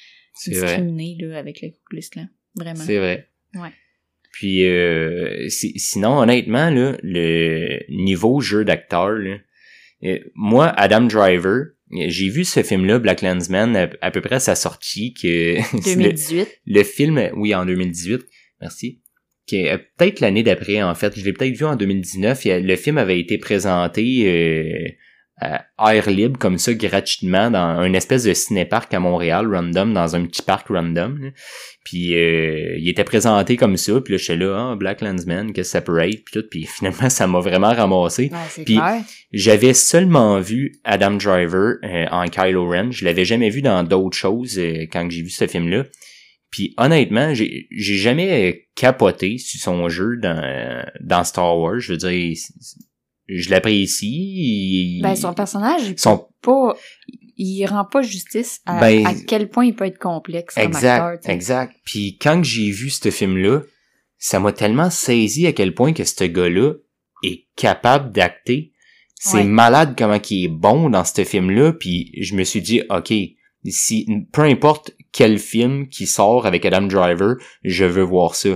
vrai. 0.47 0.55
discriminées 0.67 1.17
là 1.21 1.39
avec 1.39 1.61
le 1.61 1.69
Ku 1.71 1.77
Klux 1.91 2.09
Klan. 2.11 2.29
Vraiment. 2.57 2.81
C'est 2.85 2.99
vrai. 2.99 3.29
Ouais. 3.55 3.71
Puis 4.33 4.65
euh, 4.65 5.49
si- 5.49 5.79
sinon, 5.79 6.19
honnêtement, 6.19 6.71
là, 6.71 6.97
le 7.03 7.81
niveau 7.91 8.41
jeu 8.41 8.65
d'acteur, 8.65 9.11
là, 9.11 9.37
euh, 10.05 10.19
moi, 10.35 10.69
Adam 10.69 11.03
Driver, 11.03 11.65
j'ai 11.93 12.29
vu 12.29 12.45
ce 12.45 12.63
film-là, 12.63 12.99
Black 12.99 13.23
Landsman, 13.23 13.77
à, 13.77 13.91
à 14.01 14.11
peu 14.11 14.21
près 14.21 14.37
à 14.37 14.41
sa 14.41 14.55
sortie, 14.55 15.13
que 15.15 15.57
c'est 15.83 15.97
le- 15.97 16.03
2018. 16.05 16.49
le 16.67 16.83
film, 16.85 17.31
oui, 17.35 17.55
en 17.55 17.65
2018, 17.67 18.21
merci. 18.61 19.01
euh, 19.53 19.79
peut-être 19.97 20.21
l'année 20.21 20.43
d'après 20.45 20.81
en 20.83 20.95
fait. 20.95 21.19
Je 21.19 21.25
l'ai 21.25 21.33
peut-être 21.33 21.57
vu 21.57 21.65
en 21.65 21.75
2019. 21.77 22.45
Il 22.45 22.49
y 22.49 22.53
a- 22.53 22.61
le 22.61 22.77
film 22.77 22.99
avait 22.99 23.19
été 23.19 23.37
présenté 23.39 24.23
euh, 24.27 24.89
air 25.41 26.11
libre 26.11 26.39
comme 26.39 26.59
ça 26.59 26.75
gratuitement 26.75 27.51
dans 27.51 27.83
une 27.83 27.95
espèce 27.95 28.25
de 28.25 28.35
cinéparc 28.35 28.93
à 28.95 29.01
Montréal 29.01 29.47
random 29.53 29.93
dans 29.93 30.17
un 30.17 30.25
petit 30.27 30.43
parc 30.43 30.69
random. 30.69 31.19
là. 31.19 31.31
Puis 31.85 32.15
euh, 32.15 32.77
il 32.79 32.89
était 32.89 33.05
présenté 33.05 33.57
comme 33.57 33.77
ça. 33.77 34.01
Puis 34.01 34.13
là 34.15 34.19
j'étais 34.19 34.37
là, 34.37 34.71
ah, 34.73 34.77
Black 34.77 35.01
Landsman, 35.01 35.53
que 35.53 35.61
être 35.61 36.25
puis 36.25 36.33
tout. 36.33 36.45
Puis 36.51 36.65
finalement 36.67 37.11
ça 37.11 37.27
m'a 37.27 37.41
vraiment 37.41 37.73
ramassé. 37.73 38.31
Ouais, 38.33 38.65
Puis-. 38.65 38.79
J'avais 39.33 39.75
seulement 39.75 40.41
vu 40.41 40.73
Adam 40.85 41.13
Driver 41.13 41.77
euh, 41.85 42.07
en 42.11 42.27
Kylo 42.27 42.69
Ren. 42.69 42.91
Je 42.91 43.05
l'avais 43.05 43.25
jamais 43.25 43.51
vu 43.51 43.63
dans 43.63 43.85
d'autres 43.85 44.17
choses 44.17 44.59
euh, 44.59 44.87
quand 44.91 45.09
j'ai 45.09 45.23
vu 45.23 45.31
ce 45.31 45.47
film-là. 45.47 45.85
Puis 46.51 46.75
honnêtement, 46.79 47.33
j'ai 47.33 47.69
jamais 47.71 48.51
euh, 48.51 48.57
capoté 48.75 49.39
sur 49.39 49.61
son 49.61 49.89
jeu 49.89 50.17
dans, 50.17 50.43
euh, 50.43 50.83
dans 51.01 51.23
Star 51.23 51.57
Wars. 51.57 51.79
Je 51.79 51.93
veux 51.93 51.99
dire, 51.99 52.37
je 53.35 53.51
l'apprécie. 53.51 54.07
il- 54.99 55.03
Ben, 55.03 55.15
son 55.15 55.33
personnage, 55.35 55.83
il 55.89 55.99
son- 55.99 56.27
pas, 56.43 56.75
il 57.37 57.65
rend 57.67 57.85
pas 57.85 58.03
justice 58.03 58.61
à, 58.67 58.81
Ben, 58.81 59.07
à 59.07 59.15
quel 59.15 59.49
point 59.49 59.67
il 59.67 59.75
peut 59.75 59.87
être 59.87 59.99
complexe 59.99 60.55
comme 60.55 60.65
exact, 60.65 61.01
acteur. 61.03 61.19
sais. 61.25 61.33
exact. 61.33 61.75
Puis 61.85 62.19
quand 62.21 62.43
j'ai 62.45 62.71
vu 62.71 62.91
ce 62.91 63.11
film-là, 63.11 63.63
ça 64.19 64.41
m'a 64.41 64.53
tellement 64.53 64.91
saisi 64.91 65.47
à 65.47 65.53
quel 65.53 65.75
point 65.75 65.93
que 65.93 66.05
ce 66.05 66.25
gars-là 66.25 66.75
est 67.25 67.47
capable 67.57 68.13
d'acter. 68.13 68.73
C'est 69.15 69.39
Ouais. 69.39 69.45
malade 69.45 69.95
comment 69.99 70.19
il 70.31 70.45
est 70.45 70.49
bon 70.49 70.89
dans 70.91 71.05
ce 71.05 71.25
film-là. 71.25 71.73
Puis 71.75 72.11
je 72.21 72.35
me 72.35 72.43
suis 72.45 72.63
dit, 72.63 72.83
ok, 72.91 73.13
si 73.67 74.07
peu 74.33 74.43
importe 74.43 74.93
quel 75.13 75.39
film 75.39 75.89
qui 75.89 76.07
sort 76.07 76.47
avec 76.47 76.65
Adam 76.65 76.83
Driver, 76.87 77.35
je 77.63 77.85
veux 77.85 78.03
voir 78.03 78.35
ça. 78.35 78.51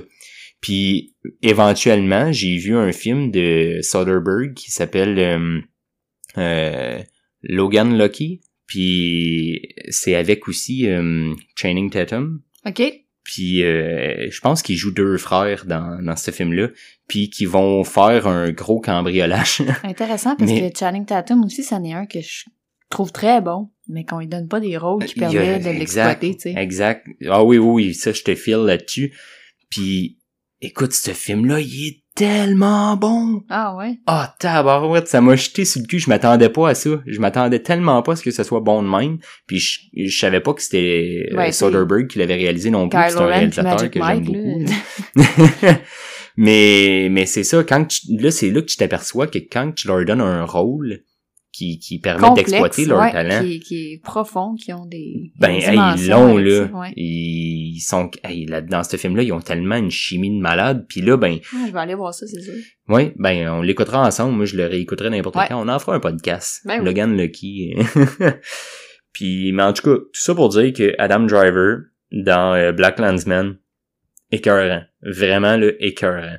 Puis 0.64 1.14
éventuellement, 1.42 2.32
j'ai 2.32 2.56
vu 2.56 2.74
un 2.74 2.90
film 2.90 3.30
de 3.30 3.80
Soderbergh 3.82 4.54
qui 4.54 4.70
s'appelle 4.70 5.18
euh, 5.18 5.60
euh, 6.38 7.02
Logan 7.42 7.98
Lucky. 7.98 8.40
Puis 8.66 9.60
c'est 9.90 10.14
avec 10.14 10.48
aussi 10.48 10.86
euh, 10.88 11.34
Channing 11.54 11.90
Tatum. 11.90 12.40
OK? 12.66 12.82
Puis 13.22 13.62
euh, 13.62 14.26
je 14.30 14.40
pense 14.40 14.62
qu'ils 14.62 14.76
jouent 14.76 14.94
deux 14.94 15.18
frères 15.18 15.66
dans, 15.66 16.02
dans 16.02 16.16
ce 16.16 16.30
film-là. 16.30 16.68
Puis 17.08 17.28
qui 17.28 17.44
vont 17.44 17.84
faire 17.84 18.26
un 18.26 18.50
gros 18.50 18.80
cambriolage. 18.80 19.60
Intéressant 19.84 20.34
parce 20.34 20.50
Mais- 20.50 20.72
que 20.72 20.78
Channing 20.78 21.04
Tatum 21.04 21.44
aussi, 21.44 21.62
c'en 21.62 21.84
est 21.84 21.92
un 21.92 22.06
que 22.06 22.22
je 22.22 22.44
trouve 22.88 23.12
très 23.12 23.42
bon, 23.42 23.68
mais 23.86 24.04
qu'on 24.06 24.20
lui 24.20 24.28
donne 24.28 24.48
pas 24.48 24.60
des 24.60 24.78
rôles 24.78 25.04
qui 25.04 25.22
a- 25.22 25.28
permettent 25.30 25.64
de 25.64 25.78
l'exploiter, 25.78 26.34
tu 26.36 26.40
sais. 26.40 26.54
Exact. 26.56 27.06
Ah 27.28 27.44
oui, 27.44 27.58
oui, 27.58 27.84
oui, 27.88 27.94
ça, 27.94 28.12
je 28.12 28.22
te 28.22 28.34
file 28.34 28.64
là-dessus. 28.64 29.12
Puis, 29.68 30.16
écoute, 30.64 30.92
ce 30.92 31.10
film-là, 31.10 31.60
il 31.60 31.88
est 31.88 32.00
tellement 32.14 32.96
bon. 32.96 33.42
Ah 33.50 33.76
ouais? 33.76 33.98
Ah, 34.06 34.34
tabarouette, 34.38 35.08
ça 35.08 35.20
m'a 35.20 35.36
jeté 35.36 35.64
sur 35.64 35.82
le 35.82 35.86
cul. 35.86 35.98
Je 35.98 36.08
m'attendais 36.08 36.48
pas 36.48 36.70
à 36.70 36.74
ça. 36.74 36.90
Je 37.06 37.20
m'attendais 37.20 37.60
tellement 37.60 38.02
pas 38.02 38.12
à 38.12 38.16
ce 38.16 38.22
que 38.22 38.30
ce 38.30 38.42
soit 38.42 38.60
bon 38.60 38.82
de 38.82 38.88
même. 38.88 39.18
Puis, 39.46 39.58
je, 39.58 39.80
je 40.06 40.18
savais 40.18 40.40
pas 40.40 40.54
que 40.54 40.62
c'était 40.62 41.28
euh, 41.32 41.36
Ouais, 41.36 41.52
Soderbergh 41.52 42.06
qui 42.08 42.18
l'avait 42.18 42.36
réalisé 42.36 42.70
non 42.70 42.88
plus. 42.88 42.98
C'est 43.08 43.16
un 43.16 43.26
réalisateur 43.26 43.90
que 43.90 44.00
j'aime 44.00 44.24
beaucoup. 44.24 44.64
mais, 46.36 47.08
mais 47.10 47.26
c'est 47.26 47.44
ça, 47.44 47.62
quand 47.64 47.84
tu, 47.84 48.00
là, 48.18 48.30
c'est 48.30 48.50
là 48.50 48.60
que 48.60 48.66
tu 48.66 48.76
t'aperçois 48.76 49.26
que 49.26 49.38
quand 49.38 49.72
tu 49.72 49.88
leur 49.88 50.04
donnes 50.04 50.20
un 50.20 50.44
rôle 50.44 51.02
qui, 51.54 51.78
qui 51.78 52.00
permet 52.00 52.26
Complexe, 52.26 52.50
d'exploiter 52.50 52.84
leur 52.84 53.00
ouais, 53.00 53.12
talent, 53.12 53.40
Qui, 53.44 53.60
qui 53.60 53.92
est 53.92 54.02
profond, 54.02 54.56
qui 54.56 54.72
ont 54.72 54.86
des. 54.86 55.30
ben, 55.38 55.50
hey, 55.52 55.78
ils 55.96 56.08
l'ont, 56.10 56.36
là. 56.36 56.64
ouais. 56.64 56.92
Ils 56.96 57.78
sont, 57.80 58.10
hey, 58.24 58.44
là, 58.46 58.60
dans 58.60 58.82
ce 58.82 58.96
film-là, 58.96 59.22
ils 59.22 59.32
ont 59.32 59.40
tellement 59.40 59.76
une 59.76 59.90
chimie 59.90 60.30
de 60.30 60.40
malade. 60.40 60.84
Puis 60.88 61.00
là, 61.00 61.16
ben, 61.16 61.34
Ouais, 61.34 61.68
je 61.68 61.72
vais 61.72 61.78
aller 61.78 61.94
voir 61.94 62.12
ça, 62.12 62.26
c'est 62.26 62.40
sûr. 62.40 62.54
ouais, 62.88 63.12
ben, 63.16 63.48
on 63.50 63.62
l'écoutera 63.62 64.04
ensemble. 64.04 64.34
Moi, 64.36 64.46
je 64.46 64.56
le 64.56 64.66
réécouterai 64.66 65.10
n'importe 65.10 65.36
quand. 65.48 65.64
On 65.64 65.68
en 65.68 65.78
fera 65.78 65.94
un 65.94 66.00
podcast. 66.00 66.60
Ben 66.64 66.80
oui. 66.80 66.86
Logan 66.86 67.16
Lucky. 67.16 67.74
Puis, 69.12 69.52
mais 69.52 69.62
en 69.62 69.72
tout 69.72 69.82
cas, 69.84 69.96
tout 69.96 70.08
ça 70.12 70.34
pour 70.34 70.48
dire 70.48 70.72
que 70.72 70.92
Adam 70.98 71.20
Driver, 71.20 71.82
dans 72.10 72.54
euh, 72.54 72.72
Black 72.72 72.98
Landsman, 72.98 73.58
écœurant. 74.32 74.82
Vraiment, 75.02 75.56
le 75.56 75.82
écœurant. 75.84 76.36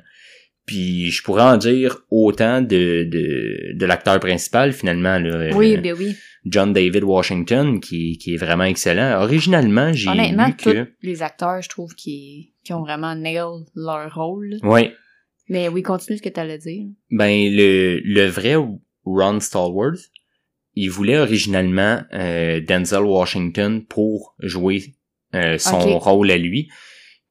Puis, 0.66 1.10
je 1.12 1.22
pourrais 1.22 1.44
en 1.44 1.56
dire 1.56 1.98
autant 2.10 2.60
de, 2.60 3.04
de, 3.04 3.72
de 3.74 3.86
l'acteur 3.86 4.18
principal, 4.20 4.72
finalement, 4.72 5.18
là. 5.18 5.54
Oui, 5.54 5.76
euh, 5.76 5.80
ben 5.80 5.94
oui. 5.96 6.16
John 6.44 6.72
David 6.72 7.04
Washington, 7.04 7.80
qui, 7.80 8.18
qui 8.18 8.34
est 8.34 8.36
vraiment 8.36 8.64
excellent. 8.64 9.20
Originalement, 9.22 9.92
j'ai 9.92 10.10
Honnêtement, 10.10 10.46
lu 10.48 10.54
que... 10.56 10.84
tous 10.84 10.90
les 11.02 11.22
acteurs, 11.22 11.62
je 11.62 11.68
trouve, 11.68 11.94
qui, 11.94 12.52
qui 12.64 12.72
ont 12.72 12.82
vraiment 12.82 13.14
nail 13.14 13.40
leur 13.74 14.14
rôle. 14.14 14.56
Ouais, 14.62 14.92
Mais 15.48 15.68
oui, 15.68 15.82
continue 15.82 16.18
ce 16.18 16.22
que 16.22 16.28
t'allais 16.28 16.58
dire. 16.58 16.86
ben 17.10 17.30
le, 17.50 18.00
le 18.04 18.26
vrai 18.26 18.54
Ron 19.04 19.40
Stallworth, 19.40 20.10
il 20.74 20.90
voulait 20.90 21.18
originalement 21.18 22.02
euh, 22.12 22.60
Denzel 22.60 23.02
Washington 23.02 23.84
pour 23.84 24.34
jouer 24.40 24.94
euh, 25.34 25.58
son 25.58 25.98
rôle 25.98 26.30
à 26.30 26.36
lui. 26.38 26.68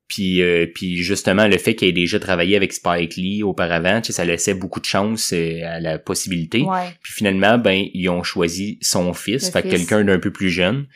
Puis, 0.07 0.41
euh, 0.41 0.67
puis 0.73 0.97
justement, 0.97 1.47
le 1.47 1.57
fait 1.57 1.75
qu'il 1.75 1.87
ait 1.87 1.91
déjà 1.91 2.19
travaillé 2.19 2.55
avec 2.55 2.73
Spike 2.73 3.15
Lee 3.15 3.41
auparavant, 3.41 4.01
tu 4.01 4.07
sais, 4.07 4.13
ça 4.13 4.25
laissait 4.25 4.53
beaucoup 4.53 4.79
de 4.79 4.85
chance 4.85 5.33
euh, 5.33 5.61
à 5.65 5.79
la 5.79 5.97
possibilité. 5.97 6.61
Ouais. 6.61 6.89
Puis 7.01 7.13
finalement, 7.13 7.57
ben, 7.57 7.87
ils 7.93 8.07
ont 8.09 8.21
choisi 8.21 8.77
son 8.81 9.13
fils, 9.13 9.47
Le 9.47 9.51
fait 9.51 9.63
que 9.63 9.69
quelqu'un 9.69 10.03
d'un 10.03 10.19
peu 10.19 10.31
plus 10.31 10.49
jeune. 10.49 10.87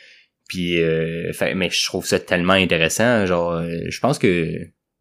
Puis, 0.47 0.81
euh, 0.81 1.31
fait, 1.33 1.55
mais 1.55 1.69
je 1.71 1.85
trouve 1.85 2.05
ça 2.05 2.19
tellement 2.19 2.53
intéressant. 2.53 3.25
Genre, 3.25 3.51
euh, 3.51 3.77
je 3.87 3.99
pense 3.99 4.19
que 4.19 4.53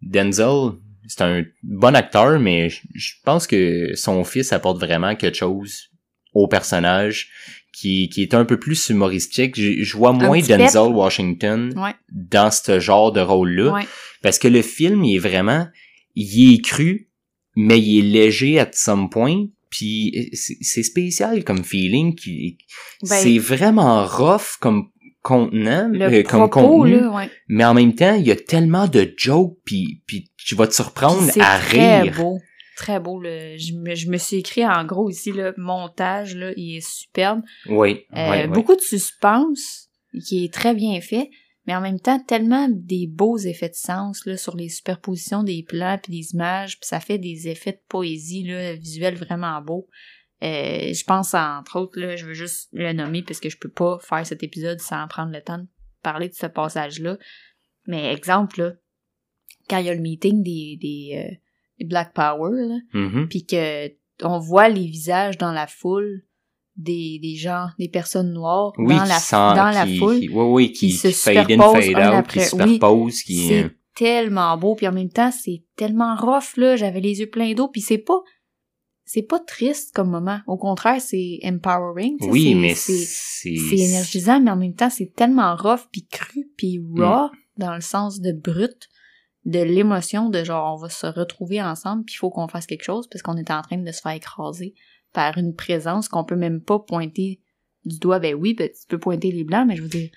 Denzel, 0.02 0.72
c'est 1.06 1.22
un 1.22 1.44
bon 1.62 1.94
acteur, 1.94 2.38
mais 2.38 2.68
je 2.68 3.12
pense 3.24 3.46
que 3.46 3.94
son 3.94 4.24
fils 4.24 4.52
apporte 4.52 4.78
vraiment 4.78 5.16
quelque 5.16 5.36
chose 5.36 5.88
au 6.34 6.48
personnage 6.48 7.30
qui, 7.72 8.08
qui 8.08 8.22
est 8.22 8.34
un 8.34 8.44
peu 8.44 8.58
plus 8.58 8.88
humoristique. 8.88 9.54
Je, 9.60 9.82
je 9.82 9.96
vois 9.96 10.12
moins 10.12 10.40
pep. 10.40 10.58
Denzel 10.58 10.92
Washington 10.92 11.72
Ouais. 11.76 11.94
dans 12.12 12.50
ce 12.50 12.80
genre 12.80 13.12
de 13.12 13.20
rôle-là. 13.20 13.72
Ouais. 13.72 13.86
Parce 14.22 14.38
que 14.38 14.48
le 14.48 14.62
film, 14.62 15.04
il 15.04 15.16
est 15.16 15.20
vraiment, 15.20 15.68
il 16.14 16.54
est 16.54 16.64
cru, 16.64 17.08
mais 17.56 17.80
il 17.80 17.98
est 17.98 18.02
léger 18.22 18.58
à 18.58 18.68
some 18.72 19.08
point. 19.10 19.46
Puis 19.70 20.30
c'est 20.32 20.82
spécial 20.82 21.44
comme 21.44 21.62
feeling. 21.62 22.14
Qui, 22.14 22.56
Ben, 23.02 23.08
c'est 23.22 23.38
vraiment 23.38 24.04
rough 24.06 24.56
comme 24.60 24.88
contenant, 25.22 25.88
Le 25.92 26.04
euh, 26.06 26.22
comme 26.22 26.48
contenu. 26.48 27.00
là, 27.00 27.10
ouais. 27.10 27.30
Mais 27.48 27.64
en 27.66 27.74
même 27.74 27.94
temps, 27.94 28.14
il 28.14 28.26
y 28.26 28.30
a 28.30 28.36
tellement 28.36 28.86
de 28.88 29.12
jokes, 29.16 29.58
puis, 29.66 30.00
puis 30.06 30.30
tu 30.42 30.54
vas 30.54 30.66
te 30.66 30.74
surprendre 30.74 31.22
à 31.40 31.58
très 31.58 32.00
rire. 32.02 32.14
beau. 32.16 32.40
Très 32.78 33.00
beau. 33.00 33.20
Je, 33.24 33.74
me, 33.74 33.96
je 33.96 34.08
me 34.08 34.16
suis 34.18 34.36
écrit 34.36 34.64
en 34.64 34.84
gros 34.84 35.10
ici, 35.10 35.32
le 35.32 35.52
montage, 35.56 36.36
là, 36.36 36.52
il 36.56 36.76
est 36.76 36.88
superbe. 36.88 37.42
Oui, 37.68 38.04
Euh, 38.16 38.30
oui, 38.30 38.36
oui. 38.42 38.46
Beaucoup 38.46 38.76
de 38.76 38.80
suspense, 38.80 39.88
qui 40.24 40.44
est 40.44 40.54
très 40.54 40.74
bien 40.74 41.00
fait, 41.00 41.28
mais 41.66 41.74
en 41.74 41.80
même 41.80 41.98
temps, 41.98 42.20
tellement 42.20 42.68
des 42.70 43.08
beaux 43.08 43.36
effets 43.36 43.68
de 43.68 43.74
sens 43.74 44.24
là, 44.26 44.36
sur 44.36 44.56
les 44.56 44.68
superpositions 44.68 45.42
des 45.42 45.64
plans 45.64 45.98
puis 46.00 46.12
des 46.20 46.34
images, 46.34 46.78
puis 46.78 46.86
ça 46.86 47.00
fait 47.00 47.18
des 47.18 47.48
effets 47.48 47.72
de 47.72 47.82
poésie 47.88 48.44
là, 48.44 48.76
visuels 48.76 49.16
vraiment 49.16 49.60
beaux. 49.60 49.88
Euh, 50.44 50.92
je 50.94 51.04
pense 51.04 51.34
entre 51.34 51.80
autres, 51.80 51.98
là, 51.98 52.14
je 52.14 52.26
veux 52.26 52.34
juste 52.34 52.68
le 52.72 52.92
nommer 52.92 53.24
parce 53.24 53.40
que 53.40 53.50
je 53.50 53.58
peux 53.58 53.72
pas 53.72 53.98
faire 53.98 54.24
cet 54.24 54.44
épisode 54.44 54.78
sans 54.80 55.08
prendre 55.08 55.32
le 55.32 55.42
temps 55.42 55.58
de 55.58 55.66
parler 56.04 56.28
de 56.28 56.34
ce 56.34 56.46
passage-là. 56.46 57.18
Mais 57.88 58.12
exemple, 58.12 58.60
là, 58.60 58.72
quand 59.68 59.78
il 59.78 59.86
y 59.86 59.90
a 59.90 59.94
le 59.94 60.00
meeting 60.00 60.44
des, 60.44 60.78
des, 60.80 61.10
euh, 61.16 61.34
des 61.34 61.40
Black 61.84 62.12
Power, 62.14 62.50
là, 62.68 62.78
Mhm. 62.94 63.28
puis 63.28 63.46
que 63.46 63.88
on 64.22 64.38
voit 64.38 64.68
les 64.68 64.86
visages 64.86 65.38
dans 65.38 65.52
la 65.52 65.66
foule 65.66 66.22
des, 66.76 67.18
des 67.22 67.34
gens, 67.36 67.68
des 67.78 67.88
personnes 67.88 68.32
noires 68.32 68.72
Oui, 68.78 68.94
dans 68.96 69.04
la 69.04 69.18
sent- 69.18 69.36
dans 69.36 69.70
la 69.72 69.84
qui- 69.86 69.98
foule. 69.98 70.20
qui- 70.20 70.28
oui, 70.28 70.44
oui, 70.44 70.72
qui, 70.72 70.88
qui 70.88 70.92
se 70.92 71.10
fade 71.10 71.36
in, 71.38 71.42
superposent 71.42 71.84
fade 71.84 71.96
out, 72.08 72.14
après- 72.14 72.40
qui 72.40 72.46
superpose, 72.46 73.22
qui... 73.22 73.48
C'est 73.48 73.70
tellement 73.96 74.56
beau, 74.56 74.74
puis 74.76 74.86
en 74.86 74.92
même 74.92 75.08
temps, 75.10 75.30
c'est 75.32 75.64
tellement 75.76 76.14
rough, 76.16 76.56
là, 76.56 76.76
j'avais 76.76 77.00
les 77.00 77.18
yeux 77.20 77.28
pleins 77.30 77.52
d'eau, 77.54 77.68
puis 77.68 77.80
c'est 77.80 77.98
pas 77.98 78.20
c'est 79.10 79.22
pas 79.22 79.38
triste 79.40 79.94
comme 79.94 80.10
moment. 80.10 80.40
Au 80.46 80.58
contraire, 80.58 81.00
c'est 81.00 81.38
empowering. 81.42 82.18
Oui, 82.28 82.48
c'est- 82.50 82.54
mais 82.54 82.74
c'est 82.74 83.76
énergisant, 83.78 84.38
mais 84.38 84.50
en 84.50 84.56
même 84.56 84.74
temps, 84.74 84.90
c'est 84.90 85.14
tellement 85.16 85.56
rough, 85.56 85.88
puis 85.90 86.06
cru, 86.06 86.44
puis 86.58 86.78
Mm. 86.78 87.02
raw, 87.02 87.28
dans 87.56 87.74
le 87.74 87.80
sens 87.80 88.20
de 88.20 88.32
brut, 88.32 88.88
de 89.44 89.60
l'émotion, 89.60 90.28
de 90.30 90.44
genre, 90.44 90.74
on 90.74 90.76
va 90.82 90.88
se 90.88 91.06
retrouver 91.06 91.62
ensemble, 91.62 92.04
puis 92.04 92.14
il 92.14 92.18
faut 92.18 92.30
qu'on 92.30 92.48
fasse 92.48 92.66
quelque 92.66 92.84
chose, 92.84 93.08
parce 93.08 93.22
qu'on 93.22 93.36
est 93.36 93.50
en 93.50 93.62
train 93.62 93.78
de 93.78 93.92
se 93.92 94.00
faire 94.00 94.12
écraser 94.12 94.74
par 95.12 95.38
une 95.38 95.54
présence 95.54 96.08
qu'on 96.08 96.24
peut 96.24 96.36
même 96.36 96.60
pas 96.60 96.78
pointer 96.78 97.40
du 97.84 97.98
doigt. 97.98 98.18
Ben 98.18 98.34
oui, 98.34 98.54
ben, 98.54 98.68
tu 98.68 98.86
peux 98.88 98.98
pointer 98.98 99.30
les 99.32 99.44
blancs, 99.44 99.66
mais 99.66 99.76
je 99.76 99.82
veux 99.82 99.88
dire, 99.88 100.10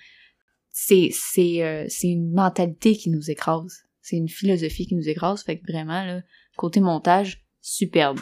c'est 0.70 1.08
c'est 1.12 1.62
euh, 1.62 1.84
c'est 1.88 2.08
une 2.08 2.32
mentalité 2.32 2.94
qui 2.96 3.10
nous 3.10 3.30
écrase. 3.30 3.84
C'est 4.00 4.16
une 4.16 4.28
philosophie 4.28 4.86
qui 4.86 4.96
nous 4.96 5.08
écrase, 5.08 5.44
fait 5.44 5.58
que 5.58 5.70
vraiment, 5.70 6.04
là, 6.04 6.22
côté 6.56 6.80
montage, 6.80 7.44
superbe. 7.60 8.18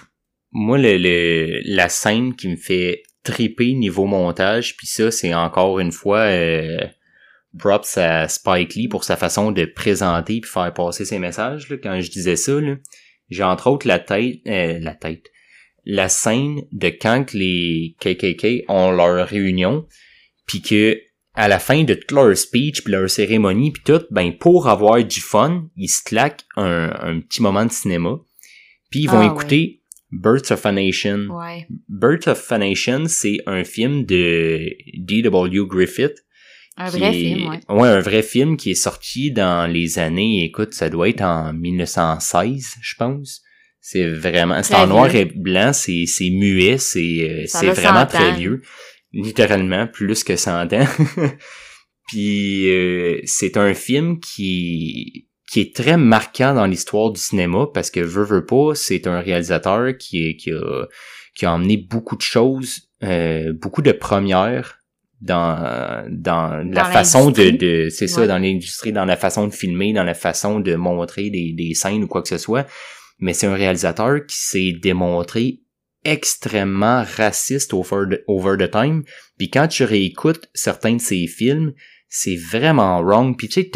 Moi, 0.52 0.78
le, 0.78 0.98
le- 0.98 1.60
la 1.64 1.88
scène 1.88 2.34
qui 2.36 2.48
me 2.48 2.56
fait 2.56 3.02
triper 3.22 3.72
niveau 3.74 4.06
montage, 4.06 4.76
puis 4.76 4.86
ça, 4.86 5.10
c'est 5.10 5.32
encore 5.34 5.78
une 5.80 5.92
fois 5.92 6.20
euh, 6.20 6.86
props 7.59 7.98
à 7.98 8.28
Spike 8.28 8.74
Lee 8.74 8.88
pour 8.88 9.05
sa 9.05 9.16
façon 9.16 9.53
de 9.53 9.64
présenter 9.64 10.40
puis 10.40 10.51
faire 10.51 10.72
passer 10.72 11.05
ses 11.05 11.18
messages. 11.18 11.68
Là, 11.68 11.76
quand 11.82 12.01
je 12.01 12.11
disais 12.11 12.36
ça, 12.36 12.61
là, 12.61 12.76
j'ai 13.28 13.42
entre 13.42 13.68
autres 13.68 13.86
la 13.86 13.98
tête, 13.98 14.40
euh, 14.46 14.78
la 14.80 14.94
tête, 14.94 15.26
la 15.84 16.09
scène 16.09 16.62
de 16.72 16.88
quand 16.88 17.32
les 17.32 17.96
KKK 18.01 18.64
ont 18.68 18.90
leur 18.90 19.26
réunion, 19.26 19.86
puis 20.46 20.62
que 20.62 21.01
à 21.34 21.48
la 21.48 21.59
fin 21.59 21.84
de 21.84 21.94
toute 21.94 22.11
leur 22.11 22.36
speech 22.36 22.82
puis 22.82 22.92
leur 22.92 23.09
cérémonie 23.09 23.70
puis 23.70 23.82
tout, 23.84 24.03
ben 24.11 24.36
pour 24.36 24.68
avoir 24.68 25.03
du 25.03 25.20
fun, 25.20 25.68
ils 25.76 25.88
se 25.88 26.03
claquent 26.03 26.44
un, 26.57 26.92
un 27.01 27.20
petit 27.20 27.40
moment 27.40 27.64
de 27.64 27.70
cinéma, 27.72 28.18
puis 28.90 29.01
ils 29.01 29.11
vont 29.11 29.20
Ah, 29.20 29.32
écouter 29.32 29.82
Birds 30.12 30.51
of 30.51 30.66
a 30.66 30.72
Nation. 30.72 31.28
Ouais. 31.30 31.66
Birds 31.88 32.26
of 32.26 32.51
a 32.51 32.59
Nation, 32.59 33.05
c'est 33.07 33.38
un 33.46 33.62
film 33.62 34.05
de 34.05 34.68
D.W. 34.98 35.66
Griffith. 35.66 36.24
Un 36.77 36.89
vrai 36.89 37.11
est- 37.11 37.35
film, 37.35 37.49
ouais. 37.51 37.61
Ouais, 37.68 37.89
un 37.89 38.01
vrai 38.01 38.23
film 38.23 38.57
qui 38.57 38.71
est 38.71 38.75
sorti 38.75 39.33
dans 39.33 39.71
les 39.71 39.99
années, 39.99 40.45
écoute, 40.45 40.73
ça 40.75 40.89
doit 40.89 41.09
être 41.09 41.21
en 41.23 41.53
1916, 41.53 42.75
je 42.81 42.95
pense. 42.97 43.43
C'est 43.83 44.07
vraiment, 44.09 44.62
c'est 44.62 44.75
en 44.75 44.87
noir 44.87 45.14
et 45.14 45.25
blanc, 45.25 45.73
c'est, 45.73 46.05
c'est 46.07 46.31
muet, 46.31 46.79
c'est, 46.79 47.29
euh, 47.31 47.43
c'est 47.47 47.66
vraiment 47.81 48.01
100 48.01 48.07
très 48.07 48.33
vieux. 48.33 48.62
Littéralement, 49.12 49.87
plus 49.87 50.23
que 50.23 50.37
100 50.37 50.73
ans. 50.73 50.87
Puis, 52.09 52.68
euh, 52.71 53.21
c'est 53.25 53.57
un 53.57 53.73
film 53.75 54.18
qui, 54.21 55.29
qui 55.51 55.61
est 55.61 55.75
très 55.75 55.97
marquant 55.97 56.55
dans 56.55 56.66
l'histoire 56.66 57.11
du 57.11 57.21
cinéma 57.21 57.66
parce 57.73 57.91
que 57.91 58.01
veut, 58.01 58.25
veut 58.25 58.45
pas, 58.47 58.75
c'est 58.75 59.07
un 59.07 59.21
réalisateur 59.21 59.97
qui, 59.99 60.29
est- 60.29 60.37
qui 60.37 60.51
a, 60.53 60.87
qui 61.35 61.47
a 61.47 61.53
emmené 61.53 61.77
beaucoup 61.77 62.16
de 62.16 62.23
choses, 62.23 62.89
euh, 63.03 63.53
beaucoup 63.53 63.83
de 63.83 63.93
premières 63.93 64.80
dans, 65.21 66.05
dans 66.09 66.57
la 66.57 66.83
Dans 66.83 66.85
façon 66.85 67.31
de, 67.31 67.51
de 67.51 67.89
c'est 67.91 68.09
ça, 68.09 68.27
dans 68.27 68.39
l'industrie, 68.39 68.93
dans 68.93 69.05
la 69.05 69.16
façon 69.16 69.47
de 69.47 69.53
filmer, 69.53 69.93
dans 69.93 70.05
la 70.05 70.14
façon 70.14 70.61
de 70.61 70.75
montrer 70.75 71.31
des, 71.31 71.53
des 71.53 71.75
scènes 71.75 72.05
ou 72.05 72.07
quoi 72.07 72.23
que 72.23 72.29
ce 72.29 72.39
soit. 72.39 72.66
Mais 73.18 73.35
c'est 73.35 73.47
un 73.47 73.55
réalisateur 73.55 74.25
qui 74.27 74.37
s'est 74.37 74.73
démontré 74.81 75.61
extrêmement 76.05 77.05
raciste 77.16 77.75
over 77.75 78.05
the, 78.11 78.25
over 78.27 78.57
the 78.57 78.71
time. 78.71 79.05
Puis 79.39 79.51
quand 79.51 79.68
tu 79.68 79.85
réécoutes 79.85 80.49
certains 80.55 80.95
de 80.95 81.01
ses 81.01 81.27
films, 81.27 81.75
c'est 82.09 82.37
vraiment 82.37 83.01
wrong. 83.03 83.37
Puis 83.37 83.49
tu 83.49 83.62
sais, 83.62 83.71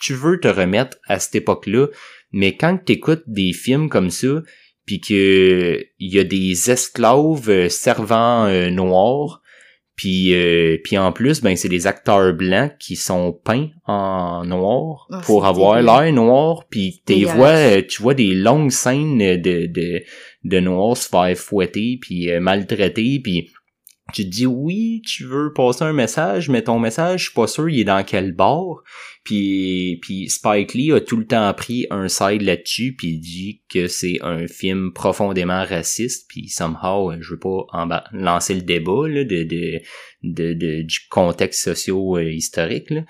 tu 0.00 0.14
veux 0.14 0.38
te 0.38 0.48
remettre 0.48 0.96
à 1.08 1.18
cette 1.18 1.34
époque-là, 1.34 1.88
mais 2.32 2.56
quand 2.56 2.78
tu 2.84 2.92
écoutes 2.92 3.24
des 3.26 3.52
films 3.52 3.88
comme 3.88 4.10
ça, 4.10 4.42
puis 4.86 5.00
que 5.00 5.84
il 5.98 6.14
y 6.14 6.18
a 6.18 6.24
des 6.24 6.70
esclaves 6.70 7.50
euh, 7.50 7.68
servants 7.68 8.46
euh, 8.46 8.70
noirs, 8.70 9.42
puis 9.98 10.32
euh, 10.32 10.78
puis 10.84 10.96
en 10.96 11.10
plus 11.10 11.42
ben 11.42 11.56
c'est 11.56 11.68
des 11.68 11.88
acteurs 11.88 12.32
blancs 12.32 12.72
qui 12.78 12.94
sont 12.94 13.32
peints 13.32 13.70
en 13.84 14.44
noir 14.44 15.08
Ah, 15.10 15.20
pour 15.26 15.44
avoir 15.44 15.82
l'air 15.82 16.12
noir, 16.12 16.64
puis 16.70 17.02
tu 17.04 17.24
vois 17.24 17.48
euh, 17.48 17.82
tu 17.86 18.00
vois 18.00 18.14
des 18.14 18.32
longues 18.32 18.70
scènes 18.70 19.18
de 19.18 19.66
de 19.66 20.02
de 20.44 20.60
noirs 20.60 20.96
se 20.96 21.08
faire 21.08 21.36
fouetter 21.36 21.98
puis 22.00 22.30
euh, 22.30 22.38
maltraiter 22.38 23.20
puis 23.22 23.50
tu 24.12 24.24
dis 24.24 24.46
oui, 24.46 25.02
tu 25.06 25.24
veux 25.24 25.52
passer 25.52 25.84
un 25.84 25.92
message, 25.92 26.48
mais 26.48 26.62
ton 26.62 26.78
message, 26.78 27.20
je 27.20 27.24
suis 27.26 27.34
pas 27.34 27.46
sûr 27.46 27.68
il 27.68 27.80
est 27.80 27.84
dans 27.84 28.02
quel 28.04 28.32
bord. 28.32 28.82
Puis, 29.24 29.98
puis 30.00 30.30
Spike 30.30 30.72
Lee 30.74 30.92
a 30.92 31.00
tout 31.00 31.18
le 31.18 31.26
temps 31.26 31.52
pris 31.52 31.86
un 31.90 32.08
side 32.08 32.42
là-dessus, 32.42 32.94
puis 32.96 33.08
il 33.08 33.20
dit 33.20 33.62
que 33.68 33.86
c'est 33.86 34.18
un 34.22 34.46
film 34.46 34.92
profondément 34.94 35.64
raciste, 35.64 36.26
puis 36.28 36.48
somehow, 36.48 37.12
euh, 37.12 37.18
je 37.20 37.34
veux 37.34 37.38
pas 37.38 37.66
lancer 38.12 38.54
le 38.54 38.62
débat 38.62 39.06
là, 39.08 39.24
de, 39.24 39.42
de, 39.42 39.80
de, 40.22 40.54
de- 40.54 40.82
du 40.82 41.00
contexte 41.10 41.64
socio-historique. 41.64 42.90
Là. 42.90 43.02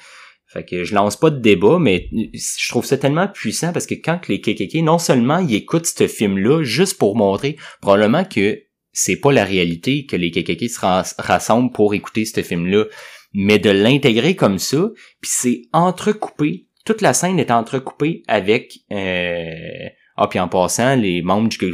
Fait 0.49 0.65
que 0.65 0.83
je 0.83 0.95
lance 0.95 1.17
pas 1.17 1.31
de 1.31 1.39
débat, 1.39 1.79
mais 1.79 2.09
je 2.33 2.69
trouve 2.71 2.87
ça 2.87 2.97
tellement 2.97 3.29
puissant 3.29 3.73
parce 3.73 3.87
que 3.87 3.95
quand 3.95 4.27
les 4.29 4.41
KKK, 4.41 4.83
non 4.83 4.99
seulement 4.99 5.39
ils 5.39 5.55
écoutent 5.55 5.87
ce 5.87 6.09
film-là 6.09 6.63
juste 6.63 6.99
pour 6.99 7.17
montrer 7.17 7.57
probablement 7.83 8.25
que 8.25 8.59
c'est 9.01 9.21
pas 9.21 9.31
la 9.31 9.45
réalité 9.45 10.07
que 10.07 10.17
les 10.17 10.33
KKK 10.33 10.69
se 10.69 10.81
ras- 10.81 11.15
rassemblent 11.19 11.71
pour 11.71 11.95
écouter 11.95 12.25
ce 12.25 12.43
film-là, 12.43 12.87
mais 13.33 13.61
de 13.61 13.71
l'intégrer 13.71 14.35
comme 14.35 14.59
ça, 14.59 14.91
puis 15.21 15.31
c'est 15.33 15.63
entrecoupé, 15.73 16.67
toute 16.85 17.01
la 17.01 17.15
scène 17.15 17.39
est 17.39 17.53
entrecoupée 17.53 18.25
avec 18.27 18.81
euh... 18.91 19.89
ah 20.17 20.27
puis 20.27 20.41
en 20.41 20.49
passant 20.49 20.97
les 20.97 21.23
membres 21.23 21.49
du 21.49 21.59
Ku 21.59 21.71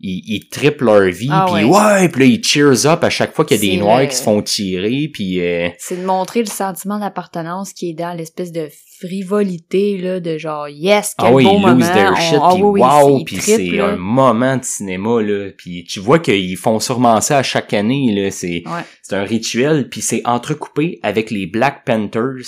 ils, 0.00 0.22
ils 0.36 0.48
triplent 0.48 0.84
leur 0.86 1.10
vie, 1.10 1.28
Ah 1.30 1.46
puis 1.52 1.64
ouais. 1.64 1.70
ouais, 1.78 2.08
puis 2.08 2.20
là 2.20 2.26
ils 2.26 2.42
cheers 2.44 2.86
up 2.86 3.04
à 3.04 3.10
chaque 3.10 3.34
fois 3.34 3.44
qu'il 3.44 3.62
y 3.62 3.68
a 3.68 3.72
des 3.74 3.78
noirs 3.80 4.08
qui 4.08 4.16
se 4.16 4.22
font 4.22 4.40
tirer, 4.42 5.10
puis 5.12 5.40
euh, 5.40 5.68
C'est 5.78 5.96
de 6.00 6.06
montrer 6.06 6.40
le 6.40 6.46
sentiment 6.46 6.98
d'appartenance 6.98 7.72
qui 7.72 7.90
est 7.90 7.94
dans 7.94 8.16
l'espèce 8.16 8.50
de 8.52 8.68
frivolité, 8.98 9.96
là, 9.98 10.20
de 10.20 10.36
genre, 10.38 10.68
yes, 10.68 11.14
quel 11.18 11.28
ah 11.28 11.32
oui, 11.32 11.44
beau 11.44 11.52
ils 11.56 11.60
moment. 11.60 11.74
lose 11.74 11.90
their 11.92 12.16
shit, 12.16 12.38
ah 12.42 12.50
puis 12.54 12.62
oui, 12.62 12.80
oui, 12.80 12.88
wow, 12.88 13.24
puis 13.24 13.36
c'est 13.36 13.80
un 13.80 13.96
moment 13.96 14.56
de 14.56 14.64
cinéma 14.64 15.22
là, 15.22 15.50
puis 15.56 15.84
tu 15.84 16.00
vois 16.00 16.18
qu'ils 16.18 16.56
font 16.56 16.78
sûrement 16.80 17.20
ça 17.20 17.38
à 17.38 17.42
chaque 17.42 17.72
année 17.72 18.12
là, 18.14 18.30
c'est 18.30 18.62
Ouais. 18.66 18.82
c'est 19.02 19.16
un 19.16 19.24
rituel, 19.24 19.88
puis 19.88 20.00
c'est 20.02 20.22
entrecoupé 20.26 20.98
avec 21.02 21.30
les 21.30 21.46
Black 21.46 21.84
Panthers, 21.86 22.44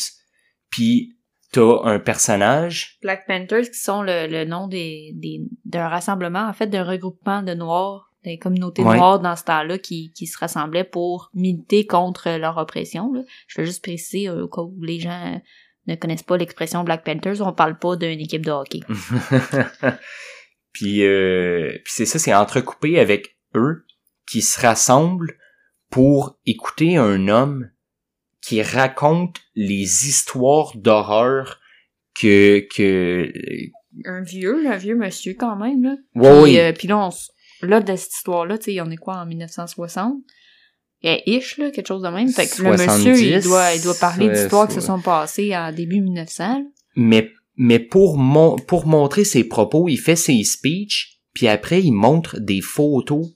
puis 0.70 1.16
t'as 1.52 1.82
un 1.84 1.98
personnage, 1.98 2.98
Black 3.02 3.26
Panthers, 3.26 3.70
qui 3.70 3.78
sont 3.78 4.02
le, 4.02 4.26
le 4.26 4.44
nom 4.44 4.66
des, 4.68 5.12
des, 5.14 5.42
d'un 5.64 5.88
rassemblement, 5.88 6.48
en 6.48 6.52
fait, 6.52 6.66
d'un 6.66 6.84
regroupement 6.84 7.42
de 7.42 7.54
Noirs, 7.54 8.10
des 8.24 8.38
communautés 8.38 8.82
Ouais. 8.82 8.96
noires 8.96 9.20
dans 9.20 9.36
ce 9.36 9.44
temps-là 9.44 9.78
qui, 9.78 10.12
qui 10.12 10.26
se 10.26 10.38
rassemblaient 10.38 10.84
pour 10.84 11.30
militer 11.34 11.86
contre 11.86 12.30
leur 12.38 12.56
oppression. 12.56 13.12
Là. 13.12 13.22
Je 13.48 13.60
veux 13.60 13.66
juste 13.66 13.82
préciser, 13.82 14.28
euh, 14.28 14.44
au 14.44 14.48
cas 14.48 14.62
où 14.62 14.76
les 14.82 14.98
gens 15.00 15.40
ne 15.88 15.94
connaissent 15.96 16.22
pas 16.22 16.36
l'expression 16.36 16.84
Black 16.84 17.04
Panthers, 17.04 17.40
on 17.40 17.52
parle 17.52 17.78
pas 17.78 17.96
d'une 17.96 18.20
équipe 18.20 18.46
de 18.46 18.52
hockey. 18.52 18.80
puis 20.72 21.04
euh, 21.04 21.72
puis 21.84 21.92
c'est 21.94 22.06
ça, 22.06 22.18
c'est 22.18 22.34
entrecoupé 22.34 22.98
avec 22.98 23.36
eux 23.54 23.84
qui 24.30 24.42
se 24.42 24.60
rassemblent 24.60 25.36
pour 25.90 26.38
écouter 26.46 26.96
un 26.96 27.28
homme 27.28 27.68
qui 28.42 28.60
raconte 28.62 29.36
les 29.54 30.08
histoires 30.08 30.76
d'horreur 30.76 31.60
que 32.14 32.66
que 32.74 33.32
Un 34.04 34.22
vieux, 34.22 34.66
un 34.66 34.76
vieux 34.76 34.96
monsieur 34.96 35.34
quand 35.38 35.56
même, 35.56 35.82
là. 35.82 35.96
Ouais, 36.14 36.30
puis, 36.30 36.42
oui. 36.42 36.58
euh, 36.58 36.72
puis 36.72 36.88
là, 36.88 36.98
on 36.98 37.10
là, 37.66 37.80
de 37.80 37.96
cette 37.96 38.12
histoire-là, 38.12 38.58
tu 38.58 38.72
sais, 38.72 38.80
on 38.80 38.90
est 38.90 38.96
quoi, 38.96 39.16
en 39.16 39.26
1960? 39.26 40.14
Et 41.04 41.22
ish, 41.30 41.58
là, 41.58 41.70
quelque 41.70 41.86
chose 41.86 42.02
de 42.02 42.08
même. 42.08 42.28
Fait 42.28 42.46
que 42.46 42.62
le 42.62 42.70
monsieur, 42.72 43.16
il 43.16 43.42
70, 43.42 43.44
doit, 43.44 43.74
il 43.74 43.82
doit 43.82 43.94
parler 43.94 44.26
ouais, 44.28 44.34
d'histoires 44.34 44.68
qui 44.68 44.74
se 44.74 44.80
sont 44.80 45.00
passées 45.00 45.56
en 45.56 45.72
début 45.72 46.00
1900. 46.00 46.44
là. 46.44 46.60
mais 46.96 47.30
mais 47.56 47.78
pour 47.78 48.16
mon, 48.16 48.56
pour 48.56 48.86
montrer 48.86 49.24
ses 49.24 49.44
propos, 49.44 49.88
il 49.88 49.98
fait 49.98 50.16
ses 50.16 50.42
speeches, 50.42 51.20
puis 51.34 51.48
après 51.48 51.82
il 51.82 51.92
montre 51.92 52.40
des 52.40 52.60
photos 52.60 53.26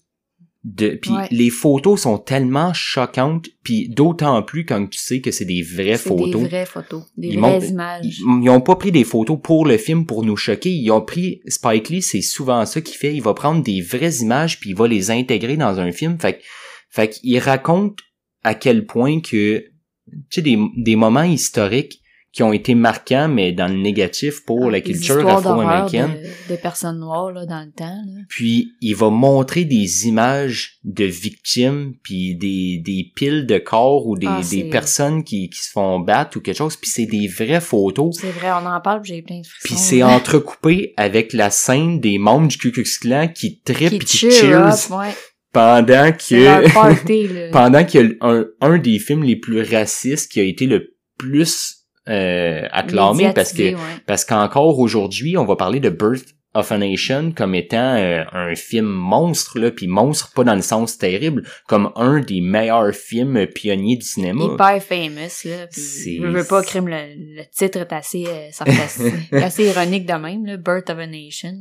de 0.69 0.99
puis 1.01 1.13
Ouais. 1.13 1.29
les 1.31 1.49
photos 1.49 2.01
sont 2.03 2.19
tellement 2.19 2.73
choquantes, 2.75 3.47
puis 3.63 3.89
d'autant 3.89 4.43
plus 4.43 4.65
quand 4.67 4.85
tu 4.89 4.99
sais 4.99 5.21
que 5.21 5.31
c'est 5.31 5.45
des 5.45 5.63
vraies 5.63 5.97
photos. 5.97 6.43
des 6.43 6.49
vraies 6.49 6.67
photos, 6.67 7.05
des 7.17 7.29
Ils 7.29 7.39
vraies 7.39 7.69
images. 7.69 8.05
Ils, 8.05 8.43
ils 8.43 8.51
ont 8.51 8.61
pas 8.61 8.75
pris 8.75 8.91
des 8.91 9.05
photos 9.05 9.39
pour 9.41 9.65
le 9.65 9.79
film 9.79 10.07
pour 10.07 10.25
nous 10.25 10.37
choquer, 10.37 10.71
ils 10.71 10.91
ont 10.91 11.01
pris 11.03 11.41
Spike 11.47 11.89
Lee, 11.91 12.03
c'est 12.03 12.21
souvent 12.21 12.67
ça 12.67 12.81
qu'il 12.81 12.97
fait, 12.97 13.15
il 13.15 13.23
va 13.23 13.33
prendre 13.33 13.63
des 13.63 13.81
vraies 13.81 14.17
images 14.17 14.59
puis 14.59 14.71
il 14.71 14.77
va 14.77 14.89
les 14.89 15.13
intégrer 15.13 15.57
dans 15.57 15.79
un 15.79 15.93
film, 15.93 16.19
fait 16.19 16.39
que 16.39 16.43
fait 16.91 17.11
qu'il 17.11 17.39
raconte 17.39 18.01
à 18.43 18.55
quel 18.55 18.87
point 18.87 19.21
que 19.21 19.59
tu 19.61 20.25
sais 20.31 20.43
des, 20.43 20.59
des 20.77 20.97
moments 20.97 21.23
historiques 21.23 22.01
qui 22.37 22.43
ont 22.43 22.53
été 22.53 22.75
marquants 22.75 23.29
mais 23.29 23.53
dans 23.53 23.67
le 23.67 23.79
négatif 23.79 24.45
pour 24.45 24.67
Ah, 24.67 24.71
la 24.71 24.83
culture 24.83 25.27
afro-américaine. 25.27 26.19
De, 26.51 26.53
de 26.53 26.61
personnes 26.61 27.01
noires, 27.01 27.33
là, 27.33 27.47
dans 27.47 27.65
le 27.65 27.73
temps, 27.73 27.87
là. 27.87 28.21
Puis 28.29 28.73
il 28.83 28.95
va 28.95 29.09
montrer 29.09 29.65
des 29.65 30.07
images 30.07 30.79
de 30.85 31.07
victimes, 31.07 31.95
puis 32.03 32.35
des, 32.35 32.83
des 32.85 33.11
piles 33.17 33.47
de 33.47 33.57
corps 33.57 34.07
ou 34.07 34.19
des, 34.19 34.27
Ah, 34.29 34.43
des 34.51 34.65
personnes 34.65 35.25
qui, 35.25 35.49
qui 35.49 35.59
se 35.59 35.71
font 35.71 35.99
battre 35.99 36.37
ou 36.37 36.43
quelque 36.43 36.59
chose, 36.59 36.77
puis 36.77 36.91
c'est 36.91 37.07
des 37.07 37.27
vraies 37.27 37.63
photos. 37.63 38.19
C'est 38.21 38.33
vrai, 38.33 38.49
on 38.51 38.67
en 38.67 38.83
parle, 38.83 39.01
j'ai 39.03 39.23
plein 39.23 39.41
de 39.41 39.47
frissons. 39.47 39.65
Puis 39.65 39.77
c'est 39.77 40.03
entrecoupé 40.03 40.93
avec 40.99 41.33
la 41.33 41.49
scène 41.49 42.01
des 42.01 42.19
membres 42.19 42.49
du 42.49 42.59
Ku 42.59 42.71
Klux 42.71 42.85
Klan 43.01 43.29
qui 43.35 43.63
trippent 43.63 43.89
qui 43.89 43.97
et 43.97 43.99
qui 44.01 44.17
cheer 44.19 44.31
cheers 44.31 44.93
up, 44.93 44.99
ouais. 44.99 45.15
pendant 45.55 46.13
que 46.13 46.71
party, 46.75 47.29
pendant 47.51 47.83
qu'il 47.83 48.01
y 48.03 48.05
a 48.21 48.27
un, 48.29 48.45
un 48.61 48.77
des 48.77 48.99
films 48.99 49.23
les 49.25 49.37
plus 49.37 49.63
racistes 49.63 50.31
qui 50.31 50.39
a 50.41 50.43
été 50.45 50.67
le 50.67 50.93
plus 51.17 51.76
euh, 52.09 52.63
acclamé 52.71 53.33
parce 53.35 53.53
que 53.53 53.75
ouais. 53.75 53.81
parce 54.07 54.25
qu'encore 54.25 54.79
aujourd'hui, 54.79 55.37
on 55.37 55.45
va 55.45 55.57
parler 55.57 55.81
de 55.81 55.91
Birth 55.91 56.37
of 56.57 56.73
a 56.73 56.79
Nation 56.79 57.33
comme 57.33 57.55
étant 57.55 57.97
euh, 57.97 58.25
un 58.33 58.55
film 58.55 58.87
monstre 58.87 59.59
là, 59.59 59.71
puis 59.71 59.87
monstre 59.87 60.33
pas 60.33 60.45
dans 60.45 60.55
le 60.55 60.63
sens 60.63 60.97
terrible, 60.99 61.43
comme 61.67 61.93
un 61.97 62.21
des 62.21 62.41
meilleurs 62.41 62.95
films 62.95 63.47
pionniers 63.47 63.97
du 63.97 64.07
cinéma. 64.07 64.45
hyper 64.45 64.83
famous, 64.83 65.45
là. 65.45 65.67
Je 65.73 66.27
veux 66.27 66.45
pas 66.45 66.63
crime, 66.63 66.89
le, 66.89 66.97
le 67.37 67.43
titre 67.53 67.79
est 67.79 67.93
assez 67.93 68.25
euh, 68.27 68.49
sarcastique, 68.53 69.13
assez 69.33 69.65
ironique 69.67 70.07
de 70.07 70.15
même, 70.15 70.47
là. 70.47 70.57
Birth 70.57 70.89
of 70.91 70.99
a 70.99 71.07
Nation. 71.07 71.55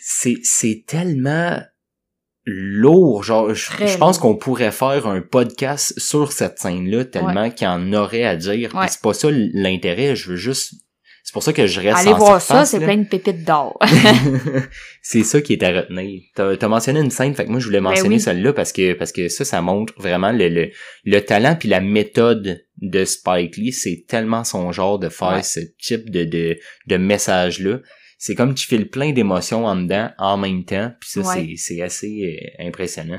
c'est 0.00 0.36
c'est 0.42 0.82
tellement 0.86 1.60
lourd. 2.52 3.22
Genre, 3.22 3.54
je, 3.54 3.96
pense 3.98 4.18
qu'on 4.18 4.36
pourrait 4.36 4.72
faire 4.72 5.06
un 5.06 5.20
podcast 5.20 5.98
sur 5.98 6.32
cette 6.32 6.58
scène-là 6.58 7.04
tellement 7.04 7.50
qu'il 7.50 7.66
y 7.66 7.70
en 7.70 7.92
aurait 7.92 8.24
à 8.24 8.36
dire. 8.36 8.74
Ouais. 8.74 8.86
C'est 8.88 9.00
pas 9.00 9.14
ça 9.14 9.28
l'intérêt. 9.30 10.16
Je 10.16 10.30
veux 10.30 10.36
juste. 10.36 10.74
C'est 11.22 11.34
pour 11.34 11.42
ça 11.42 11.52
que 11.52 11.66
je 11.66 11.80
reste 11.80 11.98
Allez 11.98 12.12
en 12.12 12.18
voir 12.18 12.40
ça, 12.42 12.64
c'est 12.64 12.80
là. 12.80 12.86
plein 12.86 12.96
de 12.96 13.04
pépites 13.04 13.44
d'or. 13.44 13.78
c'est 15.02 15.22
ça 15.22 15.40
qui 15.40 15.52
est 15.52 15.62
à 15.62 15.82
retenir. 15.82 16.22
T'as 16.34 16.54
as 16.60 16.68
mentionné 16.68 17.00
une 17.00 17.10
scène, 17.10 17.34
fait 17.34 17.44
que 17.44 17.50
moi 17.50 17.60
je 17.60 17.66
voulais 17.66 17.80
mentionner 17.80 18.08
Ben 18.08 18.14
oui. 18.16 18.20
celle-là 18.20 18.52
parce 18.52 18.72
que 18.72 18.94
parce 18.94 19.12
que 19.12 19.28
ça, 19.28 19.44
ça 19.44 19.60
montre 19.62 19.92
vraiment 19.98 20.32
le, 20.32 20.48
le, 20.48 20.70
le 21.04 21.20
talent 21.20 21.54
puis 21.58 21.68
la 21.68 21.80
méthode 21.80 22.64
de 22.78 23.04
Spike 23.04 23.56
Lee. 23.58 23.72
C'est 23.72 24.04
tellement 24.08 24.44
son 24.44 24.72
genre 24.72 24.98
de 24.98 25.08
faire 25.08 25.34
Ouais. 25.34 25.42
ce 25.42 25.60
type 25.80 26.10
de, 26.10 26.24
de, 26.24 26.56
de 26.88 26.96
message-là. 26.96 27.78
C'est 28.22 28.34
comme 28.34 28.54
tu 28.54 28.66
files 28.66 28.90
plein 28.90 29.12
d'émotions 29.12 29.64
en 29.64 29.76
dedans 29.76 30.10
en 30.18 30.36
même 30.36 30.62
temps. 30.66 30.92
Puis 31.00 31.08
ça, 31.08 31.20
Ouais. 31.22 31.34
c'est 31.56 31.56
c'est 31.56 31.82
assez 31.82 32.52
euh, 32.60 32.66
impressionnant. 32.66 33.18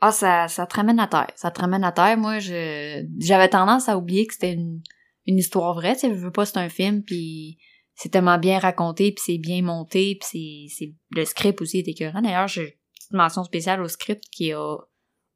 Ah, 0.00 0.10
ça, 0.10 0.48
ça 0.48 0.66
te 0.66 0.74
ramène 0.74 0.98
à 0.98 1.06
terre. 1.06 1.30
Ça 1.36 1.52
te 1.52 1.60
ramène 1.60 1.84
à 1.84 1.92
terre. 1.92 2.16
Moi, 2.18 2.40
je 2.40 3.06
j'avais 3.20 3.48
tendance 3.48 3.88
à 3.88 3.96
oublier 3.96 4.26
que 4.26 4.34
c'était 4.34 4.54
une, 4.54 4.82
une 5.26 5.38
histoire 5.38 5.72
vraie. 5.74 5.94
Tu 5.94 6.00
sais, 6.00 6.08
je 6.08 6.14
veux 6.18 6.32
pas, 6.32 6.44
c'est 6.46 6.56
un 6.58 6.68
film, 6.68 7.04
puis 7.04 7.58
c'est 7.94 8.08
tellement 8.08 8.38
bien 8.38 8.58
raconté, 8.58 9.12
puis 9.12 9.22
c'est 9.24 9.38
bien 9.38 9.62
monté, 9.62 10.18
puis 10.20 10.68
c'est, 10.68 10.74
c'est 10.76 10.94
le 11.16 11.24
script 11.24 11.60
aussi 11.62 11.78
est 11.78 11.88
écœurant. 11.88 12.20
D'ailleurs, 12.22 12.48
j'ai 12.48 12.62
une 12.62 12.70
petite 12.96 13.12
mention 13.12 13.44
spéciale 13.44 13.80
au 13.82 13.88
script 13.88 14.24
qui 14.32 14.52
a 14.52 14.76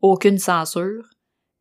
aucune 0.01 0.39
censure, 0.39 1.05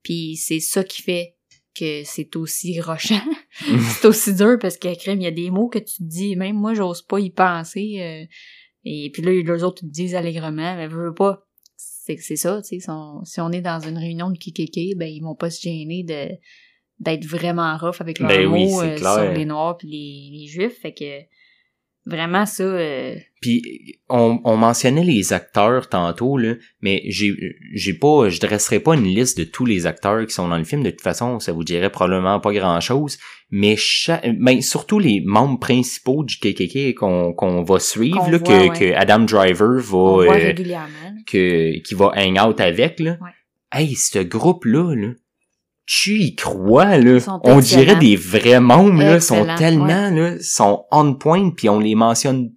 puis 0.04 0.38
c'est 0.38 0.60
ça 0.60 0.84
qui 0.84 1.04
fait 1.04 1.38
que 1.76 2.04
c'est 2.04 2.36
aussi 2.36 2.80
rochant. 2.82 3.22
c'est 3.60 4.06
aussi 4.08 4.34
dur 4.34 4.58
parce 4.60 4.78
que 4.78 4.94
crème, 4.96 5.22
il 5.22 5.24
y 5.24 5.28
a 5.28 5.32
des 5.32 5.52
mots 5.52 5.70
que 5.70 5.80
tu 5.80 5.98
te 5.98 6.04
dis, 6.04 6.36
même 6.36 6.56
moi, 6.56 6.74
j'ose 6.74 7.02
pas 7.02 7.20
y 7.20 7.30
penser. 7.30 7.98
euh, 8.00 8.26
et 8.84 9.12
puis 9.12 9.22
là, 9.22 9.32
les 9.32 9.64
autres 9.64 9.82
te 9.82 9.86
disent 9.86 10.16
allègrement, 10.16 10.76
mais 10.76 10.90
je 10.90 10.96
veux 10.96 11.14
pas 11.14 11.46
c'est 12.04 12.18
c'est 12.18 12.36
ça, 12.36 12.62
tu 12.62 12.80
sais, 12.80 12.92
si 13.24 13.42
on, 13.42 13.52
est 13.52 13.62
dans 13.62 13.80
une 13.80 13.98
réunion 13.98 14.32
de 14.32 14.38
KKK, 14.38 14.98
ben 14.98 15.08
ils 15.08 15.22
vont 15.22 15.36
pas 15.36 15.50
se 15.50 15.62
gêner 15.62 16.04
de 16.04 16.36
d'être 17.00 17.26
vraiment 17.26 17.76
rough 17.78 18.00
avec 18.00 18.20
leurs 18.20 18.30
Ben 18.30 18.48
mots 18.48 18.82
euh, 18.82 18.98
sur 18.98 19.34
les 19.34 19.46
noirs 19.46 19.78
puis 19.78 19.88
les, 19.88 20.40
les 20.40 20.48
juifs, 20.48 20.80
fait 20.80 20.94
que 20.94 21.22
vraiment 22.06 22.46
ça 22.46 22.64
euh, 22.64 23.16
Puis 23.42 24.00
on, 24.10 24.40
on 24.44 24.58
mentionnait 24.58 25.04
les 25.04 25.34
acteurs 25.34 25.88
tantôt 25.90 26.38
là, 26.38 26.56
mais 26.82 27.04
j'ai 27.08 27.34
j'ai 27.74 27.94
pas 27.94 28.30
je 28.30 28.40
dresserai 28.40 28.80
pas 28.80 28.96
une 28.96 29.04
liste 29.04 29.38
de 29.38 29.44
tous 29.44 29.66
les 29.66 29.86
acteurs 29.86 30.26
qui 30.26 30.34
sont 30.34 30.48
dans 30.48 30.58
le 30.58 30.64
film 30.64 30.84
de 30.84 30.90
toute 30.90 31.02
façon, 31.02 31.40
ça 31.40 31.52
vous 31.52 31.64
dirait 31.64 31.92
probablement 31.92 32.40
pas 32.40 32.54
grand-chose, 32.54 33.18
mais 33.52 33.76
ben 34.40 34.62
surtout 34.62 35.00
les 35.00 35.22
membres 35.24 35.60
principaux 35.60 36.24
du 36.24 36.38
KKK 36.38 36.96
qu'on 36.96 37.34
qu'on 37.34 37.64
va 37.64 37.80
suivre 37.80 38.30
là, 38.30 38.38
voit, 38.38 38.40
que 38.40 38.70
ouais. 38.70 38.80
que 38.80 38.96
Adam 38.96 39.20
Driver 39.20 39.80
va 39.80 39.98
on 39.98 40.24
voit 40.24 40.36
euh, 40.36 40.48
régulièrement. 40.48 40.88
là. 41.04 41.12
que 41.28 41.80
qui 41.80 41.94
va 41.94 42.12
hang 42.16 42.40
out 42.40 42.60
avec 42.60 43.00
là. 43.00 43.18
Ouais. 43.22 43.30
Hey, 43.74 43.96
ce 43.96 44.20
groupe 44.20 44.66
là 44.66 44.96
là 44.96 45.10
tu 45.94 46.20
y 46.20 46.36
crois, 46.36 46.98
là? 46.98 47.18
On 47.44 47.60
dirait 47.60 47.98
des 47.98 48.16
vrais 48.16 48.62
membres, 48.62 49.02
là. 49.04 49.16
Ils 49.16 49.22
sont 49.22 49.46
tellement, 49.58 50.10
là, 50.10 50.36
sont 50.40 50.86
on 50.90 51.14
point, 51.16 51.50
puis 51.50 51.68
on 51.68 51.80
les 51.80 51.96
mentionnera 51.96 52.50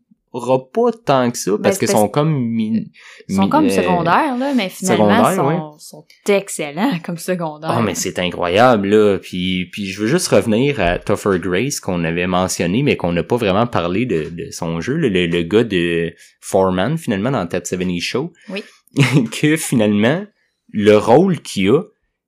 pas 0.72 0.92
tant 1.04 1.30
que 1.32 1.38
ça, 1.38 1.50
parce 1.60 1.76
Ben, 1.76 1.80
que 1.80 1.86
c'est 1.86 1.92
sont 1.92 2.08
comme 2.08 2.32
mi- 2.32 2.92
Ils 3.28 3.34
sont 3.34 3.48
comme 3.48 3.66
euh, 3.66 3.70
secondaires, 3.70 4.36
là, 4.36 4.52
mais 4.54 4.68
finalement, 4.68 5.34
sont, 5.34 5.46
ouais. 5.48 5.58
sont 5.78 6.04
excellents 6.28 6.98
comme 7.04 7.18
secondaires. 7.18 7.74
Oh, 7.76 7.82
mais 7.82 7.96
c'est 7.96 8.20
incroyable, 8.20 8.88
là. 8.88 9.18
Puis, 9.18 9.68
puis 9.72 9.86
je 9.86 10.00
veux 10.02 10.06
juste 10.06 10.28
revenir 10.28 10.80
à 10.80 10.98
Topher 11.00 11.40
Grace 11.40 11.80
qu'on 11.80 12.04
avait 12.04 12.28
mentionné, 12.28 12.84
mais 12.84 12.96
qu'on 12.96 13.12
n'a 13.12 13.24
pas 13.24 13.36
vraiment 13.36 13.66
parlé 13.66 14.06
de, 14.06 14.28
de 14.30 14.50
son 14.52 14.80
jeu, 14.80 14.94
le, 14.96 15.08
le 15.08 15.42
gars 15.42 15.64
de 15.64 16.12
Foreman, 16.40 16.98
finalement, 16.98 17.32
dans 17.32 17.46
Ted 17.48 17.64
70 17.64 18.00
Show. 18.00 18.32
Oui. 18.48 18.62
que 19.32 19.56
finalement, 19.56 20.24
le 20.72 20.96
rôle 20.96 21.40
qu'il 21.40 21.70
a, 21.70 21.82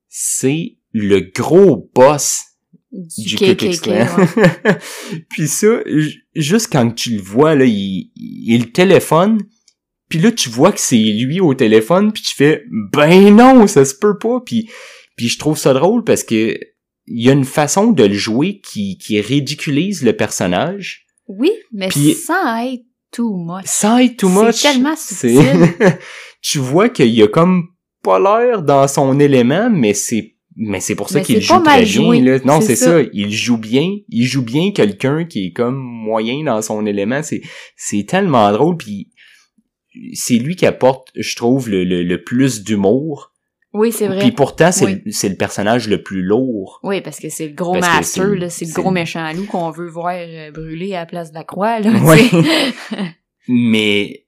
c'est 0.09 0.76
le 0.93 1.19
gros 1.19 1.89
boss 1.93 2.41
du, 2.91 3.25
du 3.25 3.35
KKK. 3.35 3.87
Ouais. 3.87 4.07
puis 5.29 5.47
ça, 5.47 5.81
ju- 5.85 6.23
juste 6.35 6.69
quand 6.71 6.89
tu 6.91 7.11
le 7.11 7.21
vois, 7.21 7.55
là, 7.55 7.65
il, 7.65 8.11
il 8.15 8.71
téléphone, 8.71 9.39
puis 10.09 10.19
là, 10.19 10.31
tu 10.31 10.49
vois 10.49 10.71
que 10.71 10.79
c'est 10.79 10.95
lui 10.95 11.39
au 11.41 11.53
téléphone, 11.53 12.11
puis 12.13 12.23
tu 12.23 12.33
fais 12.35 12.63
«Ben 12.93 13.35
non, 13.35 13.67
ça 13.67 13.83
se 13.85 13.93
peut 13.95 14.17
pas!» 14.17 14.39
Puis 14.45 14.69
puis 15.17 15.27
je 15.29 15.39
trouve 15.39 15.57
ça 15.57 15.73
drôle 15.73 16.03
parce 16.03 16.23
que 16.23 16.57
il 17.07 17.25
y 17.25 17.29
a 17.29 17.33
une 17.33 17.43
façon 17.45 17.91
de 17.91 18.03
le 18.03 18.13
jouer 18.13 18.59
qui, 18.61 18.97
qui 18.99 19.19
ridiculise 19.19 20.03
le 20.03 20.13
personnage 20.15 21.05
Oui, 21.27 21.51
mais 21.73 21.87
Puis- 21.87 22.13
sans 22.13 22.57
être 22.65 22.83
too 23.11 23.35
much. 23.35 23.65
sans 23.65 23.97
être 23.97 24.15
too 24.17 24.29
C'est 24.29 24.45
much. 24.45 24.61
tellement 24.61 24.95
C'est- 24.95 25.41
subtil. 25.41 25.97
tu 26.41 26.59
vois 26.59 26.89
qu'il 26.89 27.07
y 27.09 27.23
a 27.23 27.27
comme 27.27 27.63
pas 28.03 28.19
l'air 28.19 28.61
dans 28.61 28.87
son 28.87 29.19
élément, 29.19 29.69
mais 29.71 29.93
c'est 29.95 30.35
mais 30.59 30.79
c'est 30.79 30.95
pour 30.95 31.09
ça 31.09 31.21
qu'il 31.21 31.39
joue 31.39 31.59
très 31.61 31.85
joué, 31.85 32.19
bien. 32.21 32.33
Là. 32.33 32.39
Non, 32.43 32.61
c'est 32.61 32.75
ça. 32.75 33.01
ça. 33.03 33.09
Il 33.13 33.31
joue 33.31 33.57
bien. 33.57 33.95
Il 34.09 34.25
joue 34.25 34.41
bien 34.43 34.71
quelqu'un 34.71 35.23
qui 35.25 35.45
est 35.47 35.51
comme 35.51 35.75
moyen 35.77 36.43
dans 36.43 36.61
son 36.61 36.85
élément. 36.85 37.21
C'est 37.23 37.41
c'est 37.75 38.05
tellement 38.07 38.51
drôle. 38.51 38.75
Puis 38.77 39.09
c'est 40.13 40.35
lui 40.35 40.55
qui 40.55 40.65
apporte, 40.65 41.09
je 41.15 41.35
trouve, 41.35 41.69
le, 41.69 41.83
le, 41.83 42.03
le 42.03 42.23
plus 42.23 42.63
d'humour. 42.63 43.31
Oui, 43.73 43.91
c'est 43.91 44.07
vrai. 44.07 44.19
Puis 44.19 44.31
pourtant, 44.31 44.71
c'est 44.71 44.85
Oui. 44.85 45.01
le- 45.05 45.35
personnage 45.35 45.87
le 45.87 46.01
plus 46.01 46.21
lourd. 46.23 46.79
Oui, 46.83 47.01
parce 47.01 47.19
que 47.19 47.29
c'est 47.29 47.47
le 47.47 47.53
gros 47.53 47.73
master, 47.79 48.03
c'est- 48.25 48.35
là, 48.35 48.49
c'est 48.49 48.65
le 48.65 48.73
gros 48.73 48.91
méchant 48.91 49.31
loup 49.33 49.45
qu'on 49.45 49.69
veut 49.71 49.89
voir 49.89 50.13
euh, 50.15 50.51
brûler 50.51 50.95
à 50.95 50.99
la 51.01 51.05
place 51.05 51.29
de 51.31 51.35
la 51.35 51.43
croix, 51.43 51.79
là, 51.79 51.91
Ouais. 52.03 52.23
Mais 53.47 54.25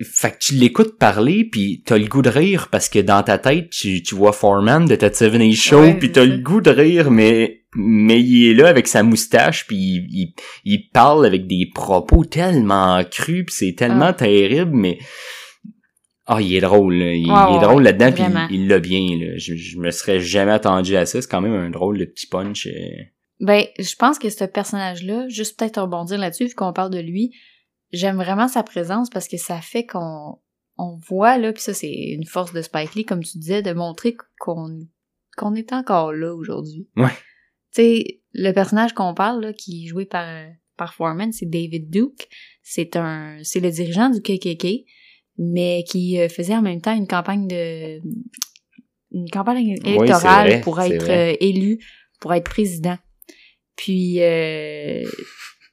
fait 0.00 0.30
que 0.32 0.36
tu 0.38 0.54
l'écoutes 0.54 0.96
parler 0.98 1.44
puis 1.50 1.82
t'as 1.84 1.98
le 1.98 2.06
goût 2.06 2.22
de 2.22 2.28
rire 2.28 2.68
parce 2.70 2.88
que 2.88 2.98
dans 3.00 3.22
ta 3.22 3.38
tête 3.38 3.70
tu, 3.70 4.02
tu 4.02 4.14
vois 4.14 4.32
Foreman 4.32 4.84
de 4.86 4.94
ta 4.94 5.12
70 5.12 5.56
Show 5.56 5.80
Ouais, 5.80 5.94
puis 5.94 6.12
t'as 6.12 6.24
le 6.24 6.38
goût 6.38 6.60
de 6.60 6.70
rire 6.70 7.10
mais 7.10 7.62
mais 7.74 8.20
il 8.20 8.50
est 8.50 8.54
là 8.54 8.68
avec 8.68 8.86
sa 8.86 9.02
moustache 9.02 9.66
puis 9.66 9.76
il, 9.76 10.06
il, 10.10 10.34
il 10.64 10.88
parle 10.90 11.26
avec 11.26 11.46
des 11.46 11.68
propos 11.74 12.24
tellement 12.24 13.02
crus 13.10 13.44
puis 13.46 13.54
c'est 13.54 13.74
tellement 13.74 14.06
Ah. 14.06 14.12
terrible 14.14 14.70
mais 14.74 14.98
ah 16.26 16.40
il 16.40 16.54
est 16.54 16.60
drôle 16.60 16.94
là. 16.94 17.12
il, 17.14 17.24
est 17.24 17.60
drôle 17.66 17.82
là-dedans 17.82 18.12
puis 18.12 18.22
il 18.56 18.68
l'a 18.68 18.78
bien 18.78 19.00
là. 19.18 19.32
Je, 19.36 19.56
je 19.56 19.78
me 19.78 19.90
serais 19.90 20.20
jamais 20.20 20.52
attendu 20.52 20.94
à 20.96 21.06
ça 21.06 21.20
c'est 21.20 21.28
quand 21.30 21.40
même 21.40 21.54
un 21.54 21.70
drôle 21.70 21.98
de 21.98 22.04
petit 22.04 22.26
punch 22.26 22.66
euh. 22.66 22.70
Ben, 23.40 23.64
je 23.78 23.94
pense 23.94 24.18
que 24.18 24.30
ce 24.30 24.42
personnage-là, 24.44 25.28
juste 25.28 25.56
peut-être 25.56 25.80
rebondir 25.80 26.18
là-dessus, 26.18 26.46
vu 26.46 26.54
qu'on 26.54 26.72
parle 26.72 26.90
de 26.90 26.98
lui, 26.98 27.30
j'aime 27.92 28.16
vraiment 28.16 28.48
sa 28.48 28.62
présence 28.62 29.10
parce 29.10 29.28
que 29.28 29.36
ça 29.36 29.60
fait 29.60 29.86
qu'on 29.86 30.38
on 30.78 30.96
voit, 31.08 31.38
là, 31.38 31.52
puis 31.52 31.62
ça, 31.62 31.74
c'est 31.74 31.92
une 31.92 32.24
force 32.24 32.52
de 32.52 32.62
Spike 32.62 32.94
Lee, 32.94 33.04
comme 33.04 33.22
tu 33.22 33.38
disais, 33.38 33.62
de 33.62 33.72
montrer 33.72 34.16
qu'on 34.38 34.78
qu'on 35.36 35.54
est 35.54 35.72
encore 35.72 36.12
là 36.12 36.34
aujourd'hui. 36.34 36.88
Ouais. 36.96 37.10
Tu 37.72 37.82
sais, 37.82 38.20
le 38.32 38.52
personnage 38.52 38.92
qu'on 38.92 39.14
parle, 39.14 39.40
là, 39.40 39.52
qui 39.52 39.84
est 39.84 39.88
joué 39.88 40.04
par, 40.04 40.26
par 40.76 40.94
Foreman, 40.94 41.32
c'est 41.32 41.46
David 41.46 41.90
Duke. 41.90 42.28
C'est 42.62 42.96
un, 42.96 43.38
c'est 43.42 43.60
le 43.60 43.70
dirigeant 43.70 44.10
du 44.10 44.20
KKK, 44.20 44.84
mais 45.38 45.84
qui 45.88 46.18
euh, 46.18 46.28
faisait 46.28 46.56
en 46.56 46.62
même 46.62 46.80
temps 46.80 46.94
une 46.94 47.06
campagne 47.06 47.46
de, 47.46 48.00
une 49.12 49.30
campagne 49.30 49.76
électorale 49.84 50.48
vrai, 50.48 50.60
pour 50.60 50.80
être 50.80 51.08
euh, 51.08 51.36
élu, 51.40 51.78
pour 52.20 52.34
être 52.34 52.48
président. 52.48 52.98
Puis, 53.76 54.20
euh, 54.20 55.04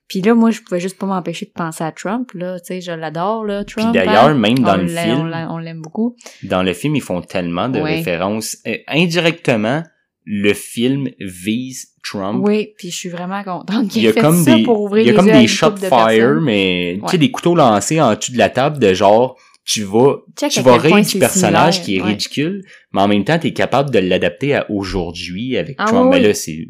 puis 0.07 0.21
là, 0.21 0.33
moi, 0.35 0.51
je 0.51 0.61
pouvais 0.61 0.79
juste 0.79 0.97
pas 0.97 1.05
m'empêcher 1.05 1.45
de 1.45 1.51
penser 1.51 1.83
à 1.83 1.91
Trump, 1.91 2.31
là. 2.33 2.59
Tu 2.59 2.65
sais, 2.67 2.81
je 2.81 2.91
l'adore, 2.91 3.43
là, 3.45 3.63
puis 3.63 3.75
Trump. 3.81 3.93
d'ailleurs 3.93 4.25
hein. 4.25 4.33
même 4.35 4.59
dans 4.59 4.75
On 4.75 4.81
le 4.81 4.87
film 4.87 5.19
on 5.19 5.23
l'a- 5.25 5.51
On 5.51 5.57
l'aime 5.57 5.81
beaucoup. 5.81 6.15
dans 6.43 6.63
le 6.63 6.73
film, 6.73 6.95
ils 6.95 7.01
font 7.01 7.21
tellement 7.21 7.69
de 7.69 7.79
Ouais. 7.79 7.95
références. 7.97 8.57
Euh, 8.67 8.77
indirectement, 8.87 9.83
le 10.25 10.53
film 10.53 11.09
vise 11.19 11.89
Trump. 12.03 12.43
Oui, 12.45 12.73
puis 12.77 12.89
je 12.91 12.95
suis 12.95 13.09
vraiment 13.09 13.43
contente 13.43 13.83
Il 13.85 13.87
qu'il 13.89 14.03
y 14.03 14.07
ait 14.07 14.11
fait 14.11 14.21
comme 14.21 14.43
ça 14.43 14.55
des, 14.55 14.63
pour 14.63 14.81
ouvrir 14.81 15.03
il 15.03 15.07
y 15.07 15.09
a 15.09 15.11
les 15.11 15.17
comme 15.17 15.31
des 15.31 15.47
shot 15.47 15.71
de 15.71 15.77
fire, 15.79 15.89
personnes. 15.89 16.43
mais 16.43 16.99
tu 17.03 17.09
sais, 17.09 17.17
des 17.17 17.31
couteaux 17.31 17.55
lancés 17.55 17.99
en 18.01 18.15
dessous 18.15 18.31
de 18.31 18.37
la 18.37 18.49
table 18.49 18.79
de 18.79 18.93
genre, 18.93 19.37
tu 19.63 19.83
vas, 19.83 20.17
Check 20.37 20.51
tu 20.51 20.61
vas 20.61 20.77
rire 20.77 20.95
du 21.03 21.17
personnage 21.19 21.81
qui 21.81 21.97
est 21.97 22.01
ouais. 22.01 22.09
ridicule, 22.09 22.63
mais 22.93 23.01
en 23.01 23.07
même 23.07 23.23
temps, 23.23 23.39
t'es 23.39 23.53
capable 23.53 23.89
de 23.91 23.97
l'adapter 23.99 24.53
à 24.55 24.69
aujourd'hui 24.69 25.57
avec 25.57 25.75
Ah 25.79 25.85
Trump. 25.85 26.05
oui, 26.05 26.09
Mais 26.11 26.17
oui. 26.21 26.27
là, 26.27 26.33
c'est, 26.35 26.67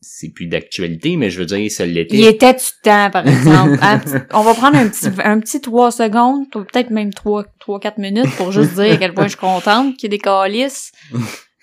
c'est 0.00 0.30
plus 0.30 0.46
d'actualité, 0.46 1.16
mais 1.16 1.30
je 1.30 1.38
veux 1.40 1.46
dire, 1.46 1.70
ça 1.70 1.84
l'était. 1.86 2.16
Il 2.16 2.24
était 2.24 2.54
du 2.54 2.64
temps, 2.82 3.10
par 3.10 3.26
exemple. 3.26 3.78
Un 3.82 3.98
petit- 3.98 4.24
on 4.32 4.42
va 4.42 4.54
prendre 4.54 4.76
un 4.76 4.88
petit, 4.88 5.08
un 5.24 5.40
petit 5.40 5.60
3 5.60 5.90
secondes, 5.90 6.48
peut-être 6.50 6.90
même 6.90 7.12
3, 7.12 7.44
3, 7.58 7.80
4 7.80 7.98
minutes 7.98 8.30
pour 8.36 8.52
juste 8.52 8.74
dire 8.74 8.92
à 8.92 8.96
quel 8.96 9.12
point 9.14 9.24
je 9.24 9.30
suis 9.30 9.38
contente 9.38 9.96
qu'il 9.96 10.04
y 10.04 10.14
ait 10.14 10.16
des 10.16 10.22
calices. 10.22 10.92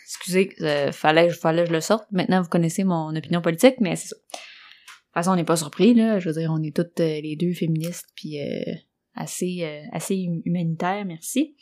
Excusez, 0.05 0.53
euh, 0.61 0.91
fallait, 0.91 1.29
fallait 1.29 1.63
que 1.63 1.69
je 1.69 1.73
le 1.73 1.81
sorte. 1.81 2.05
Maintenant, 2.11 2.41
vous 2.41 2.49
connaissez 2.49 2.83
mon 2.83 3.15
opinion 3.15 3.41
politique, 3.41 3.75
mais 3.79 3.95
c'est 3.95 4.09
ça. 4.09 4.15
De 4.15 4.31
toute 4.31 5.13
façon, 5.13 5.31
on 5.31 5.35
n'est 5.35 5.43
pas 5.45 5.55
surpris, 5.55 5.93
là. 5.93 6.19
Je 6.19 6.29
veux 6.29 6.39
dire, 6.39 6.51
on 6.53 6.61
est 6.61 6.75
toutes 6.75 6.99
euh, 6.99 7.21
les 7.21 7.35
deux 7.37 7.53
féministes, 7.53 8.07
puis 8.15 8.41
euh, 8.41 8.73
assez, 9.15 9.59
euh, 9.61 9.81
assez 9.93 10.25
hum- 10.27 10.41
humanitaires, 10.45 11.05
merci. 11.05 11.55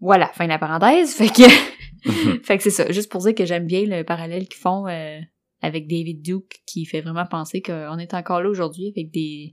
Voilà, 0.00 0.28
fin 0.34 0.44
de 0.44 0.50
la 0.50 0.58
parenthèse. 0.58 1.14
Fait 1.14 1.28
que, 1.28 1.42
fait 2.44 2.56
que 2.58 2.62
c'est 2.62 2.70
ça. 2.70 2.90
Juste 2.92 3.10
pour 3.10 3.22
dire 3.22 3.34
que 3.34 3.44
j'aime 3.46 3.66
bien 3.66 3.84
le 3.86 4.02
parallèle 4.04 4.46
qu'ils 4.48 4.60
font 4.60 4.86
euh, 4.88 5.18
avec 5.62 5.86
David 5.86 6.22
Duke, 6.22 6.60
qui 6.66 6.84
fait 6.84 7.00
vraiment 7.00 7.26
penser 7.26 7.62
qu'on 7.62 7.98
est 7.98 8.14
encore 8.14 8.42
là 8.42 8.48
aujourd'hui 8.48 8.92
avec 8.96 9.10
des, 9.10 9.52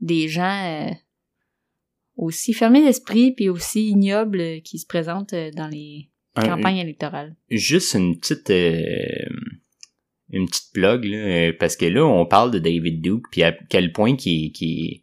des 0.00 0.28
gens 0.28 0.88
euh, 0.88 0.92
aussi 2.16 2.52
fermé 2.52 2.82
d'esprit 2.84 3.32
puis 3.32 3.48
aussi 3.48 3.88
ignoble 3.88 4.40
euh, 4.40 4.60
qui 4.60 4.78
se 4.78 4.86
présente 4.86 5.32
euh, 5.32 5.50
dans 5.52 5.68
les 5.68 6.10
campagnes 6.34 6.76
électorales. 6.78 7.36
juste 7.48 7.94
une 7.94 8.18
petite 8.18 8.50
euh, 8.50 9.28
une 10.30 10.46
petite 10.46 10.72
plug 10.72 11.04
là, 11.04 11.16
euh, 11.16 11.52
parce 11.58 11.76
que 11.76 11.86
là 11.86 12.04
on 12.04 12.26
parle 12.26 12.50
de 12.50 12.58
David 12.58 13.00
Duke 13.00 13.24
puis 13.30 13.42
à 13.42 13.52
quel 13.52 13.92
point 13.92 14.16
qui 14.16 14.46
est 14.46 14.50
qui 14.50 15.02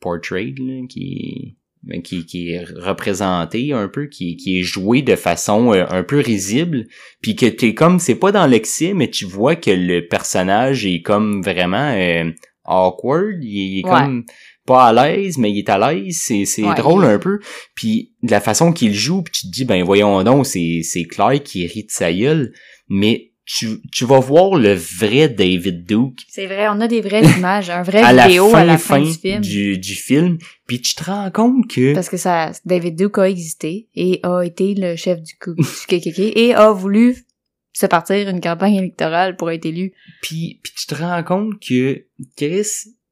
portrayed 0.00 0.58
là, 0.58 0.86
qui 0.88 1.56
qui 2.04 2.26
qui 2.26 2.50
est 2.50 2.64
représenté 2.64 3.72
un 3.72 3.88
peu 3.88 4.06
qui 4.06 4.36
qui 4.36 4.60
est 4.60 4.62
joué 4.62 5.00
de 5.02 5.16
façon 5.16 5.72
euh, 5.72 5.84
un 5.88 6.02
peu 6.02 6.18
risible 6.20 6.86
puis 7.22 7.34
que 7.36 7.46
t'es 7.46 7.72
comme 7.74 7.98
c'est 7.98 8.14
pas 8.16 8.32
dans 8.32 8.46
l'excès 8.46 8.92
mais 8.94 9.08
tu 9.08 9.24
vois 9.24 9.56
que 9.56 9.70
le 9.70 10.06
personnage 10.06 10.84
est 10.84 11.00
comme 11.00 11.42
vraiment 11.42 11.92
euh, 11.96 12.30
awkward 12.64 13.42
il 13.42 13.80
est 13.80 13.84
Ouais. 13.84 13.90
comme 13.90 14.24
pas 14.66 14.88
à 14.88 14.92
l'aise 14.92 15.38
mais 15.38 15.50
il 15.50 15.58
est 15.58 15.68
à 15.70 15.78
l'aise 15.92 16.18
c'est 16.20 16.44
c'est 16.44 16.62
Ouais, 16.62 16.74
drôle 16.74 17.04
il- 17.04 17.10
un 17.10 17.18
peu 17.18 17.38
puis 17.74 18.12
de 18.22 18.30
la 18.30 18.40
façon 18.40 18.72
qu'il 18.72 18.92
joue 18.94 19.22
puis 19.22 19.32
tu 19.32 19.46
te 19.46 19.50
dis 19.52 19.64
ben 19.64 19.82
voyons 19.82 20.22
donc 20.22 20.46
c'est 20.46 20.82
c'est 20.82 21.04
clair 21.04 21.42
qu'il 21.42 21.66
rit 21.66 21.84
de 21.84 21.90
sa 21.90 22.12
gueule 22.12 22.52
mais 22.88 23.29
tu, 23.52 23.80
tu 23.92 24.04
vas 24.04 24.20
voir 24.20 24.54
le 24.56 24.74
vrai 24.74 25.28
David 25.28 25.84
Duke 25.84 26.20
C'est 26.28 26.46
vrai, 26.46 26.68
on 26.68 26.80
a 26.80 26.86
des 26.88 27.00
vraies 27.00 27.22
images, 27.38 27.68
un 27.70 27.82
vrai 27.82 28.00
à 28.02 28.12
la 28.12 28.26
vidéo 28.28 28.48
fin, 28.50 28.58
à 28.60 28.64
la 28.64 28.78
fin, 28.78 28.96
fin 28.98 29.02
du 29.10 29.12
film. 29.18 29.40
du, 29.40 29.78
du 29.78 29.94
film 29.94 30.38
puis 30.66 30.80
tu 30.80 30.94
te 30.94 31.02
rends 31.02 31.30
compte 31.32 31.66
que 31.68 31.92
Parce 31.94 32.08
que 32.08 32.16
ça, 32.16 32.52
David 32.64 32.94
Duke 32.96 33.18
a 33.18 33.28
existé 33.28 33.88
et 33.96 34.20
a 34.22 34.42
été 34.42 34.74
le 34.74 34.94
chef 34.94 35.20
du, 35.20 35.34
cou- 35.36 35.54
du 35.56 35.62
KKK 35.88 36.18
et 36.36 36.54
a 36.54 36.70
voulu 36.70 37.24
se 37.72 37.86
partir 37.86 38.28
une 38.28 38.40
campagne 38.40 38.74
électorale 38.76 39.36
pour 39.36 39.50
être 39.50 39.64
élu. 39.66 39.92
puis 40.22 40.60
puis 40.62 40.72
tu 40.78 40.86
te 40.86 40.94
rends 40.94 41.22
compte 41.24 41.54
que 41.60 42.04
Chris 42.36 42.66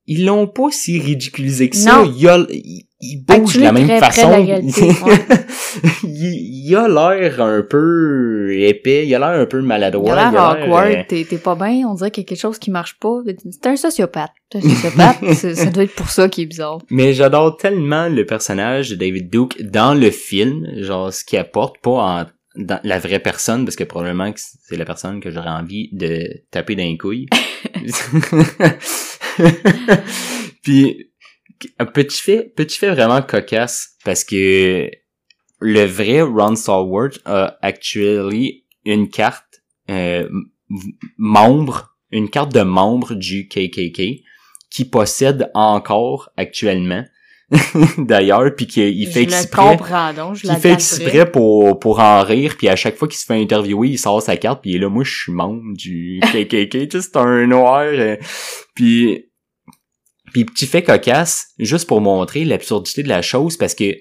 ils 0.08 0.24
l'ont 0.24 0.46
pas 0.46 0.70
si 0.70 0.98
ridiculisé 0.98 1.68
que 1.68 1.76
ça 1.76 1.98
Non. 1.98 2.12
il, 2.16 2.28
a, 2.28 2.38
il, 2.50 2.86
il 3.00 3.24
bouge 3.24 3.56
de 3.56 3.60
la 3.60 3.72
même 3.72 3.86
très 3.86 3.98
près 3.98 4.08
de 4.08 4.14
façon 4.14 4.30
la 4.30 4.36
réalité, 4.44 4.86
ouais. 4.88 5.18
il, 6.02 6.64
il 6.66 6.74
a 6.74 6.88
l'air 6.88 7.40
un 7.42 7.62
peu 7.62 8.52
épais 8.58 9.06
il 9.06 9.14
a 9.14 9.18
l'air 9.18 9.40
un 9.40 9.46
peu 9.46 9.60
maladroit 9.60 10.14
Il 10.14 10.18
a 10.18 10.30
l'air 10.30 10.42
awkward, 10.64 10.90
euh, 11.12 11.24
t'es 11.28 11.38
pas 11.38 11.54
bien, 11.54 11.86
on 11.86 11.94
dirait 11.94 12.10
qu'il 12.10 12.24
y 12.24 12.26
a 12.26 12.28
quelque 12.28 12.40
chose 12.40 12.58
qui 12.58 12.70
marche 12.70 12.98
pas. 12.98 13.20
C'est 13.50 13.66
un 13.66 13.76
sociopathe. 13.76 14.32
Un 14.54 14.60
sociopathe, 14.62 15.34
ça 15.34 15.66
doit 15.66 15.84
être 15.84 15.94
pour 15.94 16.08
ça 16.08 16.28
qu'il 16.28 16.44
est 16.44 16.48
bizarre. 16.48 16.78
Mais 16.90 17.12
j'adore 17.12 17.56
tellement 17.58 18.08
le 18.08 18.24
personnage 18.24 18.88
de 18.90 18.94
David 18.96 19.30
Duke 19.30 19.62
dans 19.62 19.94
le 19.94 20.10
film, 20.10 20.66
genre 20.78 21.12
ce 21.12 21.22
qu'il 21.24 21.38
apporte, 21.38 21.78
pas 21.82 21.90
en 21.90 22.24
dans 22.56 22.80
la 22.82 22.98
vraie 22.98 23.20
personne, 23.20 23.64
parce 23.64 23.76
que 23.76 23.84
probablement 23.84 24.32
que 24.32 24.40
c'est 24.40 24.76
la 24.76 24.84
personne 24.84 25.20
que 25.20 25.30
j'aurais 25.30 25.48
envie 25.50 25.90
de 25.92 26.42
taper 26.50 26.74
dans 26.74 26.82
les 26.82 26.98
couilles. 26.98 27.28
Puis 30.62 31.10
un 31.78 31.86
petit 31.86 32.20
fait, 32.20 32.52
petit 32.56 32.78
fait 32.78 32.90
vraiment 32.90 33.22
cocasse, 33.22 33.96
parce 34.04 34.24
que 34.24 34.90
le 35.60 35.84
vrai 35.84 36.22
Ron 36.22 36.54
Stallworth 36.54 37.20
a 37.24 37.58
actually 37.62 38.64
une 38.84 39.08
carte 39.08 39.62
euh, 39.90 40.28
membre, 41.16 41.96
une 42.10 42.30
carte 42.30 42.54
de 42.54 42.62
membre 42.62 43.14
du 43.14 43.48
KKK 43.48 44.24
qui 44.70 44.84
possède 44.84 45.50
encore 45.54 46.30
actuellement. 46.36 47.04
D'ailleurs, 47.98 48.54
puis 48.54 48.66
qu'il 48.66 49.06
fait 49.06 49.22
exprès, 49.22 49.78
donc, 50.14 50.34
je 50.34 50.46
la 50.46 50.56
fait 50.56 50.72
exprès 50.72 51.30
pour 51.30 51.78
pour 51.78 51.98
en 51.98 52.22
rire, 52.22 52.56
puis 52.58 52.68
à 52.68 52.76
chaque 52.76 52.96
fois 52.96 53.08
qu'il 53.08 53.16
se 53.16 53.24
fait 53.24 53.40
interviewer, 53.40 53.88
il 53.88 53.98
sort 53.98 54.20
sa 54.20 54.36
carte, 54.36 54.60
puis 54.60 54.72
il 54.72 54.76
est 54.76 54.80
là, 54.80 54.90
moi 54.90 55.02
je 55.02 55.16
suis 55.16 55.32
membre 55.32 55.62
du 55.74 56.20
KKK, 56.22 56.68
tu 56.68 56.88
sais, 56.90 57.00
c'est 57.00 57.16
un 57.16 57.46
noir, 57.46 57.84
euh, 57.84 58.16
puis 58.74 59.27
puis 60.32 60.44
petit 60.44 60.66
fait 60.66 60.82
cocasse, 60.82 61.48
juste 61.58 61.86
pour 61.88 62.00
montrer 62.00 62.44
l'absurdité 62.44 63.02
de 63.02 63.08
la 63.08 63.22
chose, 63.22 63.56
parce 63.56 63.74
que 63.74 63.94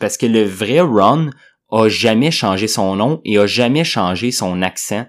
parce 0.00 0.16
que 0.16 0.26
le 0.26 0.42
vrai 0.44 0.80
Ron 0.80 1.30
a 1.70 1.88
jamais 1.88 2.30
changé 2.30 2.66
son 2.68 2.96
nom 2.96 3.20
et 3.24 3.38
a 3.38 3.46
jamais 3.46 3.84
changé 3.84 4.30
son 4.32 4.60
accent 4.62 5.06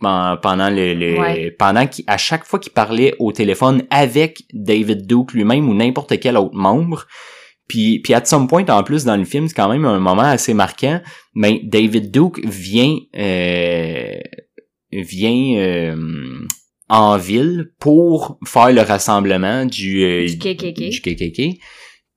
pen- 0.00 0.36
pendant 0.42 0.70
le, 0.70 0.94
le- 0.94 1.18
Ouais. 1.20 1.50
pendant 1.58 1.86
qu'à 1.86 2.16
chaque 2.16 2.44
fois 2.46 2.58
qu'il 2.58 2.72
parlait 2.72 3.14
au 3.18 3.32
téléphone 3.32 3.82
avec 3.90 4.42
David 4.52 5.06
Duke 5.06 5.32
lui-même 5.32 5.68
ou 5.68 5.74
n'importe 5.74 6.18
quel 6.20 6.36
autre 6.36 6.54
membre. 6.54 7.06
Puis, 7.68 8.00
puis 8.00 8.12
at 8.12 8.24
some 8.24 8.48
point 8.48 8.66
en 8.68 8.82
plus 8.82 9.04
dans 9.04 9.16
le 9.16 9.24
film, 9.24 9.48
c'est 9.48 9.54
quand 9.54 9.68
même 9.70 9.84
un 9.84 9.98
moment 10.00 10.22
assez 10.22 10.52
marquant. 10.54 11.00
Mais 11.34 11.60
David 11.64 12.10
Duke 12.10 12.40
vient 12.44 12.96
euh, 13.16 14.18
vient 14.92 15.54
euh, 15.58 15.96
en 16.92 17.16
ville 17.16 17.72
pour 17.78 18.38
faire 18.44 18.70
le 18.70 18.82
rassemblement 18.82 19.64
du 19.64 20.04
euh, 20.04 20.26
Du 20.26 20.38
KKK. 20.38 20.90
du 20.90 21.00
KKK. 21.00 21.58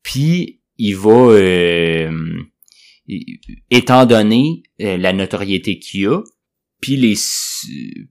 Puis 0.04 0.60
il 0.78 0.98
va 0.98 1.12
euh, 1.12 2.12
étant 3.72 4.06
donné 4.06 4.64
euh, 4.82 4.98
la 4.98 5.14
notoriété 5.14 5.80
qu'il 5.80 6.08
a, 6.08 6.22
puis 6.82 6.98
les 6.98 7.16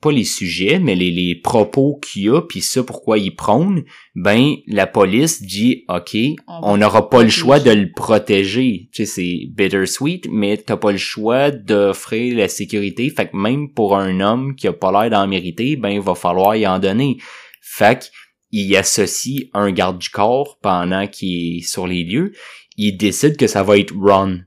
pas 0.01 0.11
les 0.11 0.25
sujets, 0.25 0.79
mais 0.79 0.95
les, 0.97 1.11
les 1.11 1.35
propos 1.37 2.01
qu'il 2.03 2.31
a, 2.31 2.41
puis 2.43 2.61
ça 2.61 2.83
pourquoi 2.83 3.19
il 3.19 3.35
prône, 3.35 3.85
ben 4.15 4.55
la 4.67 4.87
police 4.87 5.43
dit 5.43 5.85
OK, 5.89 6.17
On 6.49 6.77
n'aura 6.77 7.09
pas 7.09 7.23
le 7.23 7.29
choix 7.29 7.61
de 7.61 7.71
le 7.71 7.91
protéger. 7.93 8.89
Tu 8.93 9.07
sais, 9.07 9.13
c'est 9.15 9.47
bittersweet, 9.53 10.27
mais 10.31 10.57
t'as 10.57 10.77
pas 10.77 10.93
le 10.93 10.99
choix 10.99 11.51
d'offrir 11.51 12.37
la 12.37 12.49
sécurité. 12.49 13.11
Fait 13.11 13.29
que 13.29 13.37
même 13.37 13.71
pour 13.73 13.97
un 13.97 14.21
homme 14.21 14.55
qui 14.57 14.67
a 14.67 14.73
pas 14.73 14.91
l'air 14.91 15.11
d'en 15.11 15.29
mériter, 15.29 15.77
ben 15.77 15.91
il 15.91 16.01
va 16.01 16.15
falloir 16.15 16.57
y 16.57 16.67
en 16.67 16.79
donner. 16.79 17.19
Fait 17.61 18.11
qu'il 18.51 18.77
associe 18.77 19.45
un 19.53 19.71
garde 19.73 19.99
du 19.99 20.09
corps 20.09 20.59
pendant 20.63 21.07
qu'il 21.07 21.59
est 21.59 21.63
sur 21.63 21.87
les 21.87 22.03
lieux. 22.05 22.33
Il 22.77 22.97
décide 22.97 23.37
que 23.37 23.47
ça 23.47 23.63
va 23.63 23.79
être 23.79 23.93
Ron. 23.97 24.41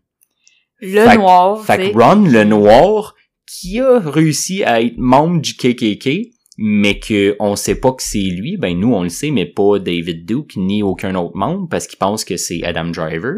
Le 0.79 1.05
Fait 1.05 1.15
que- 1.15 1.17
noir, 1.17 1.65
Fait 1.65 1.91
que 1.91 1.97
Ron, 1.97 2.25
le 2.29 2.43
noir, 2.43 3.15
qui 3.47 3.79
a 3.79 3.99
réussi 3.99 4.63
à 4.63 4.81
être 4.81 4.97
membre 4.97 5.41
du 5.41 5.55
KKK, 5.55 6.33
mais 6.57 6.99
que 6.99 7.35
on 7.39 7.55
sait 7.55 7.79
pas 7.79 7.93
que 7.93 8.03
c'est 8.03 8.17
lui, 8.17 8.57
ben 8.57 8.77
nous 8.77 8.93
on 8.93 9.03
le 9.03 9.09
sait, 9.09 9.31
mais 9.31 9.45
pas 9.45 9.79
David 9.79 10.25
Duke 10.25 10.55
ni 10.57 10.83
aucun 10.83 11.15
autre 11.15 11.35
membre 11.35 11.67
parce 11.69 11.87
qu'il 11.87 11.99
pense 11.99 12.25
que 12.25 12.37
c'est 12.37 12.63
Adam 12.63 12.85
Driver. 12.85 13.35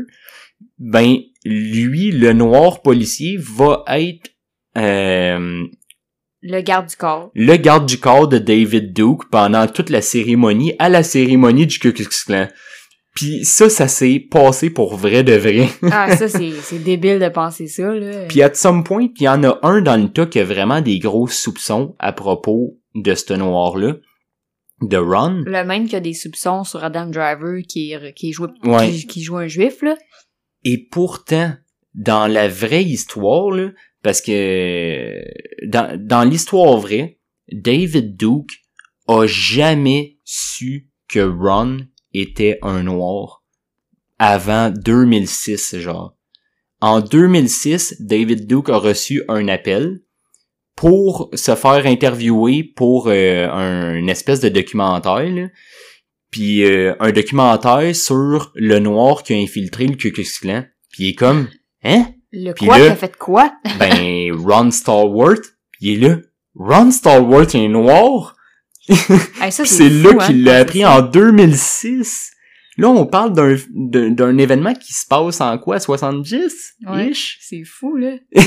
Ben 0.77 1.17
lui, 1.45 2.11
le 2.11 2.33
noir 2.33 2.81
policier, 2.81 3.37
va 3.37 3.83
être 3.87 4.31
euh, 4.77 5.65
le 6.41 6.61
garde 6.61 6.87
du 6.87 6.95
corps. 6.95 7.31
le 7.35 7.55
garde 7.57 7.85
du 7.85 7.97
corps 7.97 8.27
de 8.27 8.37
David 8.37 8.93
Duke 8.93 9.29
pendant 9.29 9.67
toute 9.67 9.89
la 9.89 10.01
cérémonie, 10.01 10.73
à 10.79 10.89
la 10.89 11.03
cérémonie 11.03 11.67
du 11.67 11.79
Ku 11.79 11.91
Klux 11.91 12.07
Klan. 12.25 12.47
Puis 13.19 13.43
ça, 13.43 13.69
ça 13.69 13.89
s'est 13.89 14.19
passé 14.31 14.69
pour 14.69 14.95
vrai 14.95 15.23
de 15.23 15.33
vrai. 15.33 15.67
Ah, 15.91 16.15
ça, 16.15 16.29
c'est 16.29 16.79
débile 16.79 17.19
de 17.19 17.27
penser 17.27 17.67
ça, 17.67 17.93
là. 17.93 18.25
Puis 18.29 18.41
at 18.41 18.53
some 18.53 18.85
point, 18.85 19.09
il 19.17 19.23
y 19.23 19.27
en 19.27 19.43
a 19.43 19.59
un 19.61 19.81
dans 19.81 20.01
le 20.01 20.07
tas 20.09 20.25
qui 20.25 20.39
a 20.39 20.45
vraiment 20.45 20.79
des 20.79 20.99
gros 20.99 21.27
soupçons 21.27 21.95
à 21.99 22.13
propos 22.13 22.79
de 22.95 23.13
ce 23.13 23.33
noir-là, 23.33 23.97
de 24.81 24.95
Ron. 24.97 25.43
Le 25.45 25.65
même 25.65 25.89
qui 25.89 25.97
a 25.97 25.99
des 25.99 26.13
soupçons 26.13 26.63
sur 26.63 26.81
Adam 26.81 27.07
Driver 27.07 27.61
qui 27.67 27.93
qui 28.15 28.33
Ouais. 28.63 28.89
qui, 28.89 29.05
qui 29.05 29.21
joue 29.21 29.35
un 29.35 29.47
juif, 29.47 29.81
là. 29.81 29.97
Et 30.63 30.77
pourtant, 30.77 31.53
dans 31.95 32.27
la 32.27 32.47
vraie 32.47 32.83
histoire, 32.85 33.51
là, 33.51 33.71
parce 34.01 34.21
que 34.21 35.21
dans, 35.67 35.99
dans 36.01 36.23
l'histoire 36.23 36.77
vraie, 36.77 37.17
David 37.51 38.15
Duke 38.15 38.51
a 39.09 39.25
jamais 39.27 40.17
su 40.23 40.87
que 41.09 41.19
Ron 41.19 41.79
était 42.21 42.59
un 42.61 42.83
noir 42.83 43.43
avant 44.19 44.69
2006, 44.69 45.77
genre. 45.79 46.15
En 46.81 47.01
2006, 47.01 47.97
David 47.99 48.47
Duke 48.47 48.69
a 48.69 48.77
reçu 48.77 49.23
un 49.27 49.47
appel 49.47 49.99
pour 50.75 51.29
se 51.33 51.55
faire 51.55 51.85
interviewer 51.85 52.63
pour 52.63 53.07
euh, 53.07 53.47
un 53.49 53.95
une 53.95 54.09
espèce 54.09 54.39
de 54.39 54.47
documentaire, 54.49 55.29
là. 55.29 55.47
puis 56.31 56.63
euh, 56.63 56.95
un 57.01 57.11
documentaire 57.11 57.93
sur 57.95 58.51
le 58.55 58.79
noir 58.79 59.23
qui 59.23 59.33
a 59.33 59.37
infiltré 59.37 59.87
le 59.87 59.95
Ku 59.95 60.11
Klux 60.11 60.25
Klan. 60.41 60.63
Puis 60.91 61.03
il 61.03 61.09
est 61.09 61.15
comme, 61.15 61.49
hein? 61.83 62.05
Le 62.31 62.53
Puis 62.53 62.65
quoi? 62.67 62.77
là- 62.77 62.85
qui 62.85 62.91
a 62.91 62.95
fait 62.95 63.17
quoi? 63.17 63.53
Ben, 63.77 64.31
Ron 64.33 64.71
Stallworth, 64.71 65.43
puis 65.71 65.87
il 65.93 66.03
est 66.03 66.07
là. 66.07 66.17
Ron 66.55 66.91
Stallworth 66.91 67.55
est 67.55 67.67
noir? 67.67 68.35
Hey, 69.41 69.51
c'est 69.51 69.89
là 69.89 70.09
hein, 70.11 70.25
qu'il 70.25 70.41
de 70.41 70.45
l'a 70.45 70.57
appris 70.57 70.85
en 70.85 71.01
2006. 71.01 72.31
Là, 72.77 72.87
on 72.89 73.05
parle 73.05 73.33
d'un, 73.33 73.55
d'un, 74.09 74.37
événement 74.37 74.73
qui 74.73 74.93
se 74.93 75.05
passe 75.05 75.41
en 75.41 75.57
quoi, 75.57 75.81
70? 75.81 76.75
Ouais. 76.87 77.11
C'est 77.13 77.63
fou, 77.65 77.97
là. 77.97 78.13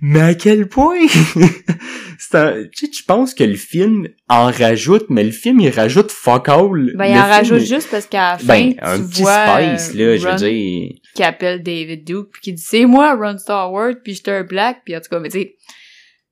Mais 0.00 0.20
à 0.20 0.34
quel 0.34 0.66
point? 0.66 0.96
un, 2.32 2.64
tu 2.64 2.86
sais, 2.86 2.88
tu 2.88 3.02
penses 3.04 3.34
que 3.34 3.44
le 3.44 3.56
film 3.56 4.08
en 4.28 4.50
rajoute, 4.50 5.06
mais 5.08 5.24
le 5.24 5.30
film, 5.30 5.60
il 5.60 5.70
rajoute 5.70 6.10
fuck 6.10 6.48
all. 6.48 6.92
Ben, 6.96 7.04
Le 7.04 7.10
il 7.10 7.18
en 7.18 7.22
film, 7.22 7.24
rajoute 7.24 7.60
il- 7.62 7.66
juste 7.66 7.88
parce 7.90 8.06
qu'à 8.06 8.32
la 8.32 8.38
fin, 8.38 8.46
Ben, 8.46 8.72
tu 8.74 8.78
un 8.82 9.02
petit 9.06 9.22
vois, 9.22 9.32
euh, 9.32 9.76
là, 9.76 10.16
je 10.16 10.28
veux 10.28 10.36
dire. 10.36 10.92
qui 11.14 11.22
appelle 11.22 11.62
David 11.62 12.04
Duke 12.04 12.28
puis 12.32 12.40
qui 12.42 12.52
dit 12.54 12.62
c'est 12.64 12.86
moi 12.86 13.14
Ron 13.14 13.38
Starworth 13.38 13.98
puis 14.02 14.14
j'étais 14.14 14.30
un 14.32 14.44
black 14.44 14.82
puis 14.84 14.96
en 14.96 15.00
tout 15.00 15.08
cas 15.10 15.20
mais 15.20 15.28
tu 15.28 15.40
sais 15.40 15.54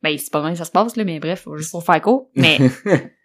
ben 0.03 0.17
c'est 0.19 0.31
pas 0.31 0.49
que 0.51 0.57
ça 0.57 0.65
se 0.65 0.71
passe 0.71 0.97
là 0.97 1.05
mais 1.05 1.21
bref 1.21 1.47
juste 1.57 1.71
pour 1.71 1.85
faire 1.85 2.01
court 2.01 2.31
mais 2.35 2.59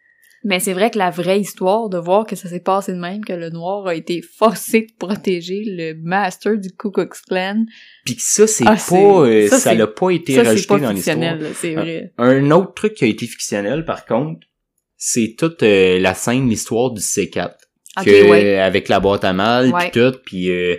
Mais 0.44 0.60
c'est 0.60 0.74
vrai 0.74 0.90
que 0.90 0.98
la 0.98 1.12
vraie 1.12 1.40
histoire 1.40 1.88
de 1.90 2.00
voir 2.00 2.26
que 2.26 2.36
ça 2.36 2.50
s'est 2.50 2.62
passé 2.62 2.94
de 2.94 2.98
même, 2.98 3.24
que 3.24 3.34
le 3.34 3.52
noir 3.52 3.86
a 3.86 3.94
été 3.94 4.24
forcé 4.24 4.82
de 4.82 4.92
protéger 4.98 5.62
le 5.66 5.94
master 6.02 6.58
du 6.58 6.72
Ku 6.72 6.90
Klux 6.92 7.10
Klan. 7.28 7.66
Puis 8.06 8.16
que 8.16 8.24
ça, 8.24 8.48
c'est 8.48 8.64
Ah, 8.66 8.76
pas, 8.76 8.96
euh, 8.96 9.48
ça, 9.48 9.60
ça 9.60 9.74
l'a 9.76 9.86
pas 9.86 10.10
été 10.10 10.34
Ça, 10.34 10.44
rajouté 10.44 10.68
pas 10.68 10.80
dans 10.80 10.92
l'histoire. 10.94 11.38
c'est 11.54 11.76
vrai. 11.76 12.12
Un 12.18 12.50
autre 12.50 12.74
truc 12.74 12.96
qui 12.96 13.04
a 13.04 13.08
été 13.08 13.28
fictionnel, 13.28 13.86
par 13.86 14.06
contre, 14.06 14.48
c'est 14.98 15.36
toute 15.38 15.62
euh, 15.62 16.00
la 16.00 16.16
scène, 16.16 16.50
l'histoire 16.50 16.90
du 16.92 17.02
C4. 17.02 17.52
Ok, 18.00 18.06
que, 18.06 18.30
ouais. 18.30 18.58
avec 18.58 18.88
la 18.88 19.00
boîte 19.00 19.26
à 19.26 19.34
mal 19.34 19.74
puis 19.78 19.92
tout 19.92 20.18
puis 20.26 20.50
euh, 20.50 20.78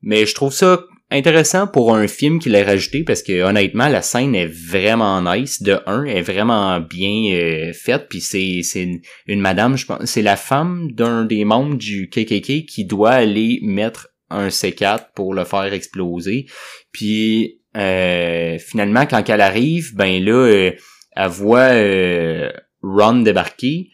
mais 0.00 0.24
je 0.24 0.34
trouve 0.34 0.50
ça 0.50 0.82
intéressant 1.10 1.66
pour 1.66 1.94
un 1.94 2.08
film 2.08 2.38
qu'il 2.38 2.54
ait 2.54 2.62
rajouté 2.62 3.04
parce 3.04 3.22
que 3.22 3.42
honnêtement 3.42 3.88
la 3.88 4.02
scène 4.02 4.34
est 4.34 4.46
vraiment 4.46 5.22
nice 5.22 5.62
de 5.62 5.78
un 5.86 6.04
est 6.04 6.22
vraiment 6.22 6.80
bien 6.80 7.32
euh, 7.34 7.72
faite 7.72 8.06
puis 8.08 8.20
c'est 8.20 8.60
c'est 8.62 8.82
une, 8.82 9.00
une 9.26 9.40
madame 9.40 9.76
je 9.76 9.86
pense 9.86 10.04
c'est 10.06 10.22
la 10.22 10.36
femme 10.36 10.90
d'un 10.92 11.24
des 11.24 11.44
membres 11.44 11.76
du 11.76 12.08
KKK 12.08 12.66
qui 12.66 12.84
doit 12.86 13.12
aller 13.12 13.60
mettre 13.62 14.08
un 14.30 14.48
C4 14.48 15.12
pour 15.14 15.34
le 15.34 15.44
faire 15.44 15.72
exploser 15.72 16.46
puis 16.90 17.60
euh, 17.76 18.58
finalement 18.58 19.06
quand 19.06 19.28
elle 19.28 19.42
arrive 19.42 19.94
ben 19.94 20.24
là 20.24 20.32
euh, 20.32 20.72
elle 21.16 21.28
voit 21.28 21.72
euh, 21.74 22.50
Ron 22.82 23.20
débarquer 23.20 23.90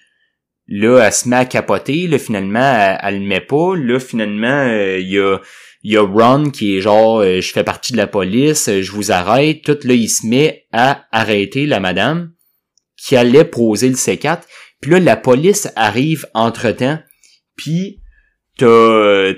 Là, 0.73 1.01
elle 1.01 1.13
se 1.13 1.29
met 1.29 1.37
à 1.37 1.45
capoter. 1.45 2.07
Là, 2.07 2.17
finalement, 2.19 2.61
elle, 2.61 2.99
elle 3.03 3.21
le 3.23 3.27
met 3.27 3.41
pas. 3.41 3.75
Là, 3.75 3.99
finalement, 3.99 4.47
euh, 4.47 5.01
il 5.01 5.09
y 5.09 5.19
a 5.19 5.39
il 5.83 5.93
y 5.93 5.97
a 5.97 6.03
Ron 6.03 6.51
qui 6.51 6.77
est 6.77 6.81
genre 6.81 7.21
euh, 7.21 7.41
je 7.41 7.53
fais 7.53 7.65
partie 7.65 7.93
de 7.93 7.97
la 7.97 8.07
police, 8.07 8.69
euh, 8.69 8.83
je 8.83 8.93
vous 8.93 9.13
arrête. 9.13 9.63
Tout 9.63 9.79
là, 9.85 9.95
il 9.95 10.09
se 10.09 10.27
met 10.27 10.67
à 10.73 11.07
arrêter 11.11 11.67
la 11.67 11.81
madame 11.81 12.33
qui 12.97 13.17
allait 13.17 13.45
poser 13.45 13.89
le 13.89 13.95
C4. 13.95 14.43
Puis 14.81 14.91
là, 14.91 15.01
la 15.01 15.17
police 15.17 15.69
arrive 15.77 16.27
entre-temps. 16.35 16.99
Puis 17.57 18.01
t'as 18.59 19.33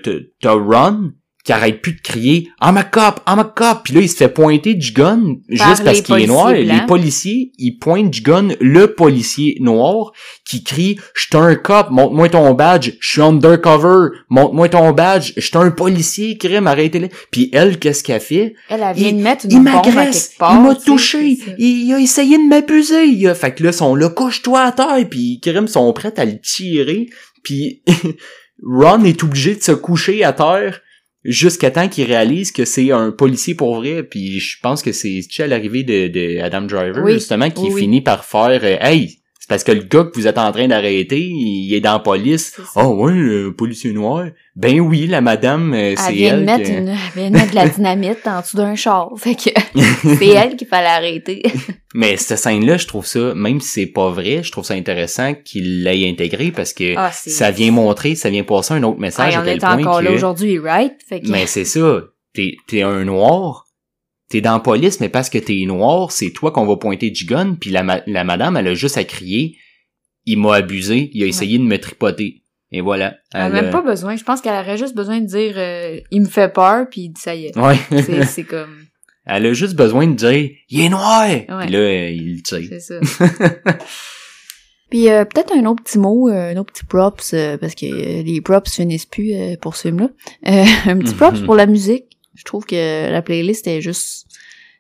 Ron 0.45 1.13
qui 1.45 1.53
arrête 1.53 1.83
plus 1.83 1.95
de 1.95 2.01
crier 2.01 2.49
«I'm 2.63 2.77
a 2.77 2.85
cop! 2.85 3.21
I'm 3.29 3.41
a 3.41 3.45
cop!» 3.45 3.81
Puis 3.85 3.95
là, 3.95 4.01
il 4.01 4.09
se 4.09 4.17
fait 4.17 4.29
pointer 4.29 4.75
du 4.75 4.93
gun 4.93 5.37
Par 5.59 5.69
juste 5.69 5.85
parce 5.85 6.01
qu'il 6.01 6.21
est 6.21 6.27
noir. 6.27 6.53
blancs. 6.53 6.65
Les 6.81 6.87
policiers, 6.87 7.51
ils 7.59 7.79
pointent 7.79 8.11
du 8.11 8.21
gun 8.21 8.49
le 8.61 8.95
policier 8.95 9.57
noir 9.61 10.13
qui 10.49 10.63
crie 10.63 10.99
«Je 11.15 11.23
suis 11.23 11.37
un 11.37 11.55
cop! 11.57 11.89
Montre-moi 11.91 12.29
ton 12.29 12.55
badge! 12.55 12.93
Je 13.01 13.11
suis 13.13 13.21
undercover! 13.23 14.11
Montre-moi 14.31 14.69
ton 14.69 14.93
badge! 14.93 15.33
Je 15.37 15.41
suis 15.41 15.57
un 15.59 15.71
policier! 15.73 16.39
Crime! 16.39 16.67
Arrêtez-le!» 16.67 17.09
Puis 17.33 17.51
elle, 17.53 17.79
qu'est-ce 17.79 18.05
qu'elle 18.05 18.21
fait? 18.21 18.55
Elle, 18.69 18.83
elle 18.83 18.95
vient 18.97 19.09
Il- 19.09 19.17
de 19.19 19.23
mettre 19.23 19.45
une 19.47 19.51
il 19.53 19.61
m'agresse, 19.63 20.29
quelque 20.29 20.39
part. 20.39 20.55
il 20.55 20.63
m'a 20.63 20.75
touché, 20.77 21.39
il, 21.59 21.87
il 21.89 21.93
a 21.95 21.99
essayé 21.99 22.37
de 22.39 22.49
m'abuser. 22.49 23.05
Il 23.07 23.27
a- 23.27 23.35
Fait 23.35 23.53
que 23.53 23.65
là, 23.65 23.71
ils 23.71 23.75
sont 23.75 23.95
là, 23.97 24.09
couche-toi 24.11 24.61
à 24.61 24.71
terre, 24.73 25.05
puis 25.11 25.41
Krim 25.43 25.67
sont 25.67 25.93
prêts 25.93 26.15
à 26.19 26.25
le 26.25 26.39
tirer, 26.41 27.09
puis 27.43 27.83
Ron 28.65 29.03
est 29.05 29.23
obligé 29.25 29.57
de 29.57 29.63
se 29.63 29.73
coucher 29.73 30.23
à 30.25 30.33
terre 30.33 30.81
jusqu'à 31.25 31.71
temps 31.71 31.89
qu'il 31.89 32.05
réalise 32.05 32.53
que 32.53 32.65
c'est 32.65 32.91
un 32.91 33.11
policier 33.13 33.55
pour 33.55 33.77
vrai, 33.77 34.03
puis 34.03 34.41
je 34.41 34.59
pense 34.61 34.83
que 34.83 34.93
c'est 34.93 35.21
à 35.39 35.47
l'arrivée 35.47 35.85
de, 35.85 36.09
de 36.09 36.41
Adam 36.41 36.63
Driver, 36.63 37.03
Oui, 37.05 37.15
justement, 37.15 37.51
qui 37.51 37.71
oui. 37.71 37.81
finit 37.83 38.01
par 38.01 38.25
faire 38.25 38.61
euh, 38.65 38.77
Hey! 38.81 39.19
C'est 39.43 39.49
parce 39.49 39.65
que 39.65 39.73
le 39.73 39.83
gars 39.83 40.05
que 40.05 40.15
vous 40.15 40.29
êtes 40.29 40.39
en 40.39 40.53
train 40.53 40.69
d'arrêter, 40.69 41.19
il 41.21 41.75
est 41.75 41.81
dans 41.81 41.95
la 41.95 41.99
police. 41.99 42.55
Oh 42.77 42.95
ouais, 43.03 43.13
le 43.13 43.53
policier 43.53 43.93
noir. 43.93 44.27
Ben 44.55 44.79
oui, 44.79 45.09
la 45.09 45.21
madame, 45.21 45.75
euh, 45.75 45.91
Elle 45.91 45.99
c'est 45.99 46.13
vient, 46.13 46.35
de 46.35 46.39
elle. 46.39 46.45
mettre 46.45 46.63
que- 46.71 46.79
une, 46.79 46.89
elle 46.91 46.97
vient 47.17 47.31
de 47.31 47.35
mettre 47.37 47.51
de 47.51 47.55
la 47.57 47.69
dynamite 47.69 48.19
en 48.29 48.41
dessous 48.41 48.57
d'un 48.57 48.77
char. 48.77 49.11
Fait 49.19 49.35
que 49.35 49.51
c'est 50.17 50.29
elle 50.29 50.55
qu'il 50.55 50.69
fallait 50.69 50.87
arrêter. 50.87 51.43
Mais 51.95 52.17
cette 52.19 52.39
scène-là, 52.39 52.77
je 52.77 52.87
trouve 52.87 53.05
ça, 53.05 53.35
même 53.35 53.61
si 53.61 53.69
c'est 53.69 53.87
pas 53.87 54.11
vrai, 54.11 54.45
je 54.45 54.53
trouve 54.53 54.65
ça 54.65 54.75
intéressant 54.75 55.35
qu'il 55.35 55.83
l'ait 55.83 56.09
intégré 56.09 56.53
parce 56.53 56.73
que 56.73 56.95
Ah, 56.97 57.11
ça 57.13 57.51
vient 57.51 57.73
montrer, 57.73 58.15
ça 58.15 58.31
vient 58.31 58.45
passer 58.45 58.75
un 58.75 58.83
autre 58.85 59.01
message 59.01 59.33
Ah, 59.35 59.41
à 59.41 59.43
on 59.43 59.45
quel 59.45 59.57
est 59.57 59.59
point 59.59 59.77
encore 59.79 59.99
que... 59.99 60.05
là 60.05 60.13
aujourd'hui, 60.13 60.61
right? 60.61 60.95
Fait 61.09 61.21
que, 61.21 61.29
mais 61.29 61.49
c'est 61.49 61.65
ça, 61.65 62.01
t'es, 62.33 62.55
t'es 62.69 62.83
un 62.83 63.05
noir, 63.05 63.67
t'es 64.33 64.41
dans 64.41 64.55
la 64.55 64.61
police, 64.61 64.99
mais 65.01 65.09
parce 65.09 65.31
que 65.31 65.39
t'es 65.39 65.63
noir, 65.67 66.11
c'est 66.11 66.31
toi 66.31 66.51
qu'on 66.51 66.67
va 66.67 66.77
pointer 66.77 67.11
du 67.11 67.25
gun, 67.25 67.55
puis 67.61 67.71
la, 67.71 67.83
ma- 67.83 68.03
la 68.07 68.25
madame, 68.25 68.57
elle 68.57 68.69
a 68.69 68.75
juste 68.75 68.97
à 68.97 69.05
crier, 69.05 69.57
il 70.25 70.39
m'a 70.39 70.55
abusé, 70.57 71.11
il 71.13 71.23
a 71.23 71.27
essayé 71.27 71.59
de 71.59 71.65
me 71.65 71.79
tripoter. 71.79 72.43
Et 72.71 72.81
voilà. 72.81 73.17
elle 73.35 73.41
a 73.43 73.47
Elle, 73.47 73.53
même 73.53 73.65
euh, 73.67 73.71
pas 73.71 73.83
besoin. 73.83 74.17
Je 74.17 74.25
pense 74.25 74.41
qu'elle 74.41 74.59
aurait 74.59 74.79
juste 74.79 74.95
besoin 74.95 75.21
de 75.21 75.27
dire 75.27 75.55
euh, 75.57 76.01
il 76.11 76.23
me 76.23 76.27
fait 76.27 76.51
peur, 76.51 76.87
puis 76.91 77.13
ça 77.19 77.35
y 77.35 77.47
est. 77.47 77.57
Ouais. 77.59 77.77
C'est 78.27 78.45
comme... 78.45 78.87
elle 79.27 79.45
a 79.45 79.53
juste 79.53 79.75
besoin 79.75 80.07
de 80.07 80.15
dire, 80.15 80.51
il 80.71 80.81
est 80.81 80.89
noir! 80.89 81.29
Ouais. 81.29 81.45
Puis 81.61 81.71
là, 81.71 81.79
euh, 81.79 82.11
il 82.11 82.37
le 82.37 82.43
tire. 82.43 82.67
C'est 82.69 82.81
ça. 82.81 83.01
Puis 84.91 85.09
euh, 85.09 85.25
peut-être 85.25 85.55
un 85.57 85.65
autre 85.65 85.83
petit 85.83 85.99
mot, 85.99 86.29
euh, 86.29 86.53
un 86.53 86.57
autre 86.59 86.71
petit 86.73 86.85
props, 86.85 87.33
euh, 87.33 87.57
parce 87.57 87.75
que 87.75 87.87
les 87.87 88.41
props 88.43 88.71
finissent 88.71 89.07
plus 89.07 89.33
pour 89.61 89.75
ce 89.77 89.89
film-là. 89.89 90.09
Un 90.87 90.99
petit 90.99 91.15
props 91.15 91.41
pour 91.41 91.55
la 91.55 91.65
musique. 91.65 92.05
Je 92.35 92.45
trouve 92.45 92.65
que 92.65 93.11
la 93.11 93.23
playlist 93.23 93.67
est 93.67 93.81
juste 93.81 94.27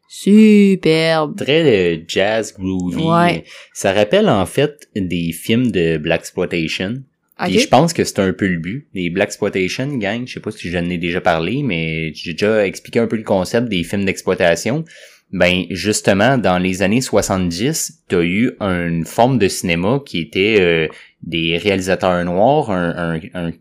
superbe. 0.08 1.36
très 1.36 1.94
euh, 1.96 1.98
jazz 2.06 2.54
groovy. 2.58 3.02
Ouais. 3.02 3.44
Ça 3.72 3.92
rappelle 3.92 4.28
en 4.28 4.46
fait 4.46 4.88
des 4.94 5.32
films 5.32 5.70
de 5.70 5.96
Black 5.98 6.20
Exploitation. 6.20 7.02
Puis 7.44 7.56
Ok? 7.56 7.62
je 7.62 7.68
pense 7.68 7.92
que 7.92 8.04
c'est 8.04 8.20
un 8.20 8.32
peu 8.32 8.46
le 8.46 8.58
but. 8.58 8.86
Les 8.94 9.10
Black 9.10 9.28
Exploitation, 9.28 9.86
gang, 9.96 10.26
je 10.26 10.34
sais 10.34 10.40
pas 10.40 10.50
si 10.50 10.70
j'en 10.70 10.84
ai 10.88 10.98
déjà 10.98 11.20
parlé, 11.20 11.62
mais 11.62 12.12
j'ai 12.14 12.32
déjà 12.32 12.66
expliqué 12.66 12.98
un 13.00 13.06
peu 13.06 13.16
le 13.16 13.22
concept 13.24 13.68
des 13.68 13.82
films 13.84 14.04
d'exploitation. 14.04 14.84
Ben, 15.32 15.64
justement, 15.70 16.36
dans 16.36 16.58
les 16.58 16.82
années 16.82 17.00
70, 17.00 18.02
t'as 18.08 18.22
eu 18.22 18.52
une 18.60 19.06
forme 19.06 19.38
de 19.38 19.48
cinéma 19.48 20.00
qui 20.04 20.20
était 20.20 20.58
euh, 20.60 20.88
des 21.22 21.56
réalisateurs 21.56 22.22
noirs, 22.26 22.70
un, 22.70 23.14
un- 23.16 23.20
un- 23.48 23.52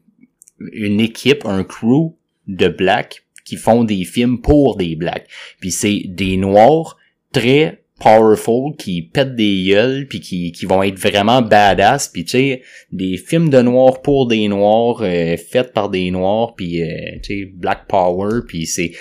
une 0.73 0.99
équipe, 0.99 1.45
un 1.45 1.63
crew 1.63 2.13
de 2.47 2.67
blacks 2.67 3.20
qui 3.45 3.57
font 3.57 3.83
des 3.83 4.03
films 4.03 4.41
pour 4.41 4.77
des 4.77 4.95
blacks. 4.95 5.27
Puis 5.59 5.71
c'est 5.71 6.03
des 6.07 6.37
noirs 6.37 6.97
très 7.31 7.81
powerful 8.01 8.75
qui 8.77 9.03
pètent 9.03 9.35
des 9.35 9.65
gueules 9.69 10.07
puis 10.07 10.19
qui, 10.19 10.51
qui 10.51 10.65
vont 10.65 10.81
être 10.81 10.97
vraiment 10.97 11.41
badass 11.41 12.09
puis 12.09 12.25
tu 12.25 12.31
sais 12.31 12.61
des 12.91 13.17
films 13.17 13.49
de 13.49 13.61
noirs 13.61 14.01
pour 14.01 14.27
des 14.27 14.47
noirs 14.47 15.01
euh, 15.01 15.37
faits 15.37 15.71
par 15.71 15.89
des 15.89 16.09
noirs 16.09 16.55
puis 16.55 16.81
euh, 16.81 17.19
tu 17.23 17.45
sais 17.45 17.45
black 17.53 17.87
power 17.87 18.41
puis 18.47 18.65
c'est 18.65 18.93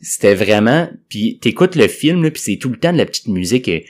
c'était 0.00 0.34
vraiment 0.34 0.88
puis 1.08 1.38
t'écoutes 1.38 1.76
le 1.76 1.86
film 1.86 2.24
là 2.24 2.30
puis 2.30 2.42
c'est 2.42 2.56
tout 2.56 2.70
le 2.70 2.76
temps 2.76 2.92
de 2.92 2.98
la 2.98 3.06
petite 3.06 3.28
musique 3.28 3.68
euh, 3.68 3.80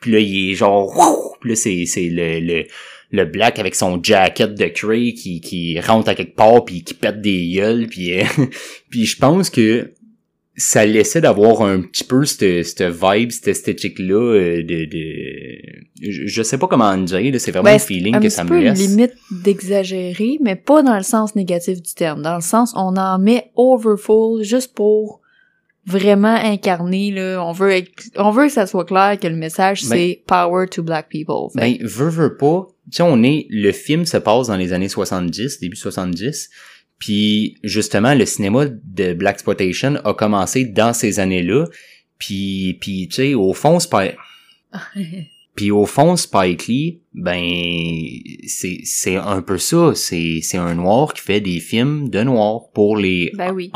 puis 0.00 0.12
là 0.12 0.18
il 0.20 0.50
est 0.50 0.54
genre 0.54 1.36
puis 1.40 1.50
là 1.50 1.56
c'est 1.56 1.86
c'est 1.86 2.08
le, 2.08 2.38
le 2.38 2.66
le 3.12 3.24
black 3.26 3.58
avec 3.58 3.74
son 3.74 4.02
jacket 4.02 4.54
de 4.54 4.66
cray 4.66 5.14
qui 5.14 5.40
qui 5.40 5.78
rentre 5.80 6.08
à 6.08 6.14
quelque 6.14 6.34
part 6.34 6.64
puis 6.64 6.82
qui 6.82 6.94
pète 6.94 7.20
des 7.20 7.52
gueules 7.54 7.86
puis 7.86 8.18
euh, 8.18 8.24
puis 8.90 9.04
je 9.06 9.16
pense 9.18 9.50
que 9.50 9.92
ça 10.54 10.84
laissait 10.84 11.22
d'avoir 11.22 11.62
un 11.62 11.80
petit 11.80 12.04
peu 12.04 12.26
cette, 12.26 12.62
cette 12.66 12.82
vibe, 12.82 13.30
cette 13.30 13.48
esthétique-là 13.48 14.14
euh, 14.34 14.56
de, 14.62 14.84
de... 14.84 16.10
Je, 16.10 16.26
je 16.26 16.42
sais 16.42 16.58
pas 16.58 16.66
comment 16.68 16.94
le 16.94 17.04
dire, 17.04 17.40
c'est 17.40 17.52
vraiment 17.52 17.64
Ben, 17.64 17.72
le 17.72 17.78
feeling 17.78 18.14
un 18.16 18.18
que 18.18 18.24
petit 18.24 18.30
ça 18.36 18.44
me 18.44 18.50
peu 18.50 18.60
laisse. 18.60 18.78
limite 18.78 19.14
d'exagérer, 19.30 20.36
mais 20.42 20.54
pas 20.56 20.82
dans 20.82 20.96
le 20.96 21.02
sens 21.02 21.34
négatif 21.36 21.80
du 21.80 21.94
terme. 21.94 22.20
Dans 22.20 22.34
le 22.34 22.42
sens, 22.42 22.74
on 22.76 22.96
en 22.98 23.18
met 23.18 23.50
overfull 23.56 24.42
juste 24.44 24.74
pour 24.74 25.20
vraiment 25.86 26.34
incarner, 26.34 27.10
là. 27.12 27.42
On 27.44 27.52
veut, 27.52 27.70
être- 27.72 27.90
on 28.16 28.30
veut 28.30 28.46
que 28.46 28.52
ça 28.52 28.66
soit 28.66 28.84
clair 28.84 29.18
que 29.18 29.26
le 29.28 29.36
message, 29.36 29.82
Ben- 29.84 29.88
c'est 29.96 30.22
power 30.26 30.66
to 30.70 30.82
black 30.82 31.08
people. 31.08 31.48
Ben, 31.54 31.76
veut, 31.80 32.10
veut 32.10 32.36
pas. 32.36 32.66
Tu 32.90 32.96
sais, 32.96 33.02
on 33.02 33.22
est, 33.22 33.46
le 33.50 33.72
film 33.72 34.06
se 34.06 34.16
passe 34.16 34.48
dans 34.48 34.56
les 34.56 34.72
années 34.72 34.88
70, 34.88 35.60
début 35.60 35.76
70. 35.76 36.50
Puis, 36.98 37.58
justement, 37.64 38.14
le 38.14 38.26
cinéma 38.26 38.66
de 38.66 39.12
Black 39.12 39.34
Exploitation 39.34 39.96
a 40.04 40.14
commencé 40.14 40.64
dans 40.64 40.92
ces 40.92 41.20
années-là. 41.20 41.66
Puis, 42.18 42.78
puis 42.80 43.08
tu 43.08 43.14
sais, 43.16 43.34
au 43.34 43.52
fond, 43.54 43.80
Spike, 43.80 44.14
puis 45.56 45.70
au 45.70 45.84
fond, 45.84 46.16
Spike 46.16 46.66
Lee, 46.66 47.02
ben, 47.12 47.42
c'est, 48.46 48.80
c'est 48.84 49.16
un 49.16 49.42
peu 49.42 49.58
ça. 49.58 49.92
C'est, 49.94 50.38
c'est 50.42 50.58
un 50.58 50.74
noir 50.74 51.12
qui 51.12 51.22
fait 51.22 51.40
des 51.40 51.58
films 51.60 52.08
de 52.08 52.22
noirs 52.22 52.70
pour 52.72 52.96
les 52.96 53.32
ben 53.36 53.52
oui. 53.52 53.70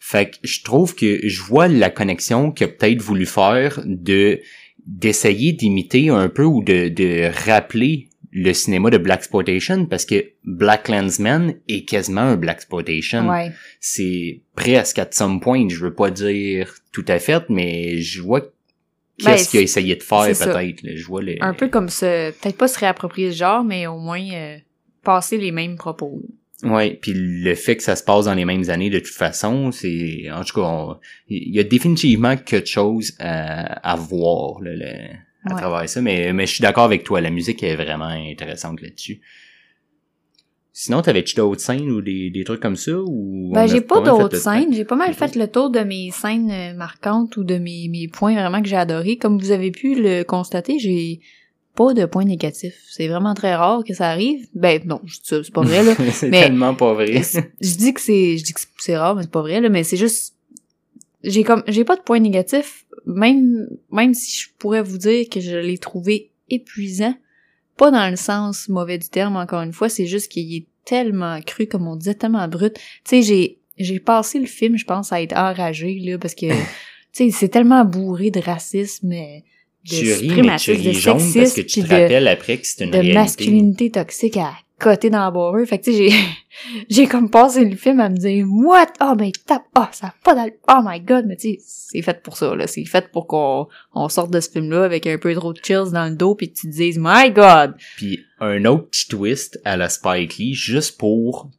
Fait 0.00 0.30
que 0.30 0.36
je 0.42 0.62
trouve 0.62 0.94
que 0.94 1.26
je 1.26 1.42
vois 1.42 1.68
la 1.68 1.90
connexion 1.90 2.50
qu'il 2.50 2.66
a 2.66 2.68
peut-être 2.68 3.00
voulu 3.00 3.26
faire 3.26 3.80
de 3.84 4.40
d'essayer 4.88 5.52
d'imiter 5.52 6.08
un 6.08 6.28
peu 6.28 6.44
ou 6.44 6.64
de, 6.64 6.88
de 6.88 7.30
rappeler 7.46 8.08
le 8.32 8.52
cinéma 8.52 8.90
de 8.90 8.98
Black 8.98 9.20
Exploitation 9.20 9.86
parce 9.86 10.06
que 10.06 10.32
Black 10.44 10.88
Landsman 10.88 11.54
est 11.68 11.84
quasiment 11.84 12.22
un 12.22 12.36
Black 12.36 12.56
Exploitation. 12.56 13.28
Ouais. 13.28 13.52
C'est 13.80 14.40
presque 14.56 14.98
at 14.98 15.10
some 15.12 15.40
point, 15.40 15.68
je 15.68 15.76
veux 15.76 15.94
pas 15.94 16.10
dire 16.10 16.74
tout 16.90 17.04
à 17.06 17.18
fait, 17.18 17.44
mais 17.50 17.98
je 17.98 18.22
vois 18.22 18.40
Ben, 18.40 19.32
qu'est-ce 19.32 19.50
qu'il 19.50 19.60
a 19.60 19.62
essayé 19.62 19.94
de 19.94 20.02
faire 20.02 20.24
peut-être. 20.24 20.82
Je 20.82 21.04
vois 21.06 21.22
le... 21.22 21.36
Un 21.40 21.54
peu 21.54 21.68
comme 21.68 21.90
ça, 21.90 22.32
peut-être 22.32 22.56
pas 22.56 22.68
se 22.68 22.78
réapproprier 22.78 23.30
ce 23.32 23.36
genre, 23.36 23.64
mais 23.64 23.86
au 23.86 23.98
moins 23.98 24.24
euh, 24.32 24.56
passer 25.02 25.36
les 25.36 25.52
mêmes 25.52 25.76
propos. 25.76 26.22
Ouais, 26.64 26.98
puis 27.00 27.12
le 27.14 27.54
fait 27.54 27.76
que 27.76 27.84
ça 27.84 27.94
se 27.94 28.02
passe 28.02 28.24
dans 28.24 28.34
les 28.34 28.44
mêmes 28.44 28.68
années 28.68 28.90
de 28.90 28.98
toute 28.98 29.14
façon, 29.14 29.70
c'est 29.70 30.28
en 30.32 30.42
tout 30.42 30.60
cas 30.60 30.98
il 31.28 31.54
y 31.54 31.60
a 31.60 31.62
définitivement 31.64 32.36
quelque 32.36 32.66
chose 32.68 33.14
à, 33.20 33.88
à 33.88 33.94
voir 33.94 34.60
là, 34.60 34.72
le- 34.74 35.14
à 35.48 35.54
Ouais. 35.54 35.60
travers 35.60 35.88
ça. 35.88 36.00
Mais, 36.02 36.32
mais 36.32 36.46
je 36.46 36.54
suis 36.54 36.62
d'accord 36.62 36.82
avec 36.84 37.04
toi, 37.04 37.20
la 37.20 37.30
musique 37.30 37.62
est 37.62 37.76
vraiment 37.76 38.06
intéressante 38.08 38.82
là-dessus. 38.82 39.20
Sinon, 40.72 41.02
t'avais-tu 41.02 41.34
d'autres 41.34 41.60
scènes 41.60 41.90
ou 41.90 42.02
des, 42.02 42.30
des 42.30 42.44
trucs 42.44 42.60
comme 42.60 42.76
ça 42.76 42.92
ou 43.04 43.50
Ben, 43.52 43.66
j'ai 43.66 43.80
pas 43.80 44.00
d'autres 44.00 44.36
scènes. 44.36 44.72
J'ai 44.72 44.84
pas 44.84 44.94
mal 44.96 45.12
fait 45.14 45.34
le 45.34 45.48
tour 45.48 45.70
de 45.70 45.80
mes 45.80 46.10
scènes 46.12 46.50
euh, 46.52 46.74
marquantes 46.74 47.36
ou 47.36 47.42
de 47.44 47.56
mes, 47.58 47.88
mes 47.88 48.06
points 48.08 48.34
vraiment 48.34 48.62
que 48.62 48.68
j'ai 48.68 48.76
adorés. 48.76 49.16
Comme 49.16 49.38
vous 49.38 49.50
avez 49.50 49.72
pu 49.72 49.94
le 50.00 50.22
constater, 50.22 50.78
j'ai 50.78 51.20
pas 51.78 51.94
de 51.94 52.06
points 52.06 52.24
négatifs. 52.24 52.74
C'est 52.90 53.06
vraiment 53.06 53.34
très 53.34 53.54
rare 53.54 53.84
que 53.84 53.94
ça 53.94 54.10
arrive. 54.10 54.48
Ben, 54.52 54.82
non, 54.84 55.00
je 55.04 55.14
dis 55.14 55.20
ça, 55.22 55.44
c'est 55.44 55.52
pas 55.54 55.62
vrai, 55.62 55.84
là. 55.84 55.94
c'est 56.12 56.28
Mais- 56.28 56.42
tellement 56.42 56.74
pas 56.74 56.92
vrai. 56.92 57.22
je 57.60 57.76
dis 57.76 57.94
que 57.94 58.00
c'est, 58.00 58.36
je 58.36 58.42
dis 58.42 58.52
que 58.52 58.60
c'est 58.78 58.96
rare, 58.96 59.14
mais 59.14 59.22
c'est 59.22 59.30
pas 59.30 59.42
vrai, 59.42 59.60
là, 59.60 59.68
mais 59.68 59.84
c'est 59.84 59.96
juste, 59.96 60.34
j'ai 61.22 61.44
comme, 61.44 61.62
j'ai 61.68 61.84
pas 61.84 61.94
de 61.94 62.00
points 62.02 62.18
négatifs, 62.18 62.84
même, 63.06 63.68
même 63.92 64.12
si 64.12 64.36
je 64.36 64.48
pourrais 64.58 64.82
vous 64.82 64.98
dire 64.98 65.28
que 65.28 65.38
je 65.38 65.56
l'ai 65.56 65.78
trouvé 65.78 66.32
épuisant. 66.50 67.14
Pas 67.76 67.92
dans 67.92 68.10
le 68.10 68.16
sens 68.16 68.68
mauvais 68.68 68.98
du 68.98 69.08
terme, 69.08 69.36
encore 69.36 69.62
une 69.62 69.72
fois, 69.72 69.88
c'est 69.88 70.06
juste 70.06 70.32
qu'il 70.32 70.52
est 70.52 70.66
tellement 70.84 71.40
cru, 71.42 71.68
comme 71.68 71.86
on 71.86 71.94
disait, 71.94 72.14
tellement 72.14 72.48
brut. 72.48 72.74
Tu 72.74 72.82
sais, 73.04 73.22
j'ai, 73.22 73.58
j'ai 73.78 74.00
passé 74.00 74.40
le 74.40 74.46
film, 74.46 74.76
je 74.76 74.84
pense, 74.84 75.12
à 75.12 75.22
être 75.22 75.36
enragé, 75.36 75.96
là, 76.00 76.18
parce 76.18 76.34
que, 76.34 76.46
tu 77.12 77.26
sais, 77.26 77.30
c'est 77.30 77.48
tellement 77.50 77.84
bourré 77.84 78.32
de 78.32 78.40
racisme, 78.40 79.10
de 79.10 79.42
tu 79.88 80.12
ris, 80.12 80.42
mais 80.42 80.56
tu 80.56 80.72
ris 80.72 80.94
jaune 80.94 81.32
parce 81.34 81.52
que 81.54 81.60
tu 81.60 81.80
puis 81.80 81.82
te 81.82 81.88
de, 81.88 81.94
rappelles 81.94 82.28
après 82.28 82.58
que 82.58 82.66
c'est 82.66 82.84
une 82.84 82.90
de 82.90 82.96
réalité. 82.96 83.14
masculinité 83.18 83.90
toxique 83.90 84.36
à 84.36 84.52
côté 84.78 85.10
dans 85.10 85.24
la 85.24 85.30
barreux. 85.30 85.64
Fait 85.64 85.78
que 85.78 85.84
tu 85.84 85.92
sais, 85.92 86.08
j'ai, 86.08 86.16
j'ai 86.90 87.06
comme 87.06 87.30
passé 87.30 87.64
le 87.64 87.76
film 87.76 88.00
à 88.00 88.08
me 88.08 88.16
dire, 88.16 88.46
what? 88.48 88.86
Oh, 89.00 89.14
ben, 89.16 89.30
tape, 89.46 89.64
oh, 89.76 89.84
ça 89.92 90.08
a 90.08 90.14
pas 90.22 90.34
d'al, 90.34 90.52
oh 90.68 90.80
my 90.84 91.00
god, 91.00 91.26
mais 91.26 91.36
tu 91.36 91.54
sais, 91.54 91.58
c'est 91.60 92.02
fait 92.02 92.22
pour 92.22 92.36
ça, 92.36 92.54
là. 92.54 92.66
C'est 92.66 92.84
fait 92.84 93.10
pour 93.10 93.26
qu'on, 93.26 93.66
on 93.94 94.08
sorte 94.08 94.30
de 94.30 94.40
ce 94.40 94.50
film-là 94.50 94.84
avec 94.84 95.06
un 95.06 95.18
peu 95.18 95.34
trop 95.34 95.52
de 95.52 95.60
chills 95.62 95.92
dans 95.92 96.08
le 96.08 96.16
dos 96.16 96.34
que 96.34 96.44
tu 96.44 96.52
te 96.52 96.66
dises, 96.68 96.98
my 96.98 97.30
god! 97.30 97.74
Puis 97.96 98.20
un 98.40 98.64
autre 98.64 98.88
petit 98.90 99.08
twist 99.08 99.60
à 99.64 99.76
la 99.76 99.88
Spike 99.88 100.36
Lee, 100.38 100.54
juste 100.54 100.98
pour, 100.98 101.50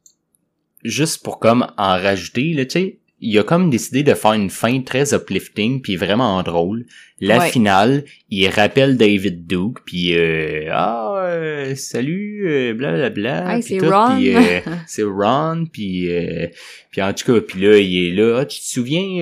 juste 0.83 1.23
pour 1.23 1.39
comme 1.39 1.67
en 1.77 1.93
rajouter, 1.93 2.53
là, 2.53 2.65
tu 2.65 2.71
sais, 2.71 2.99
il 3.21 3.37
a 3.37 3.43
comme 3.43 3.69
décidé 3.69 4.03
de 4.03 4.13
faire 4.13 4.33
une 4.33 4.49
fin 4.49 4.81
très 4.81 5.13
uplifting 5.13 5.81
puis 5.81 5.95
vraiment 5.97 6.41
drôle. 6.43 6.85
La 7.21 7.39
Ouais. 7.39 7.49
finale, 7.49 8.05
il 8.29 8.47
rappelle 8.47 8.95
David 8.95 9.45
Duke 9.45 9.79
puis 9.85 10.15
euh, 10.17 10.69
ah 10.71 11.15
euh, 11.25 11.75
salut 11.75 12.45
euh, 12.47 12.73
bla 12.73 13.09
bla 13.09 13.61
c'est 13.61 13.79
Ron. 13.79 14.21
euh, 14.23 14.59
c'est 14.87 15.03
Ron 15.03 15.65
puis 15.71 16.09
euh, 16.15 16.47
puis 16.91 17.01
en 17.01 17.13
tout 17.13 17.33
cas 17.33 17.41
puis 17.41 17.59
là 17.61 17.77
il 17.77 18.07
est 18.07 18.11
là 18.13 18.39
ah, 18.41 18.45
tu 18.45 18.59
te 18.61 18.65
souviens 18.65 19.21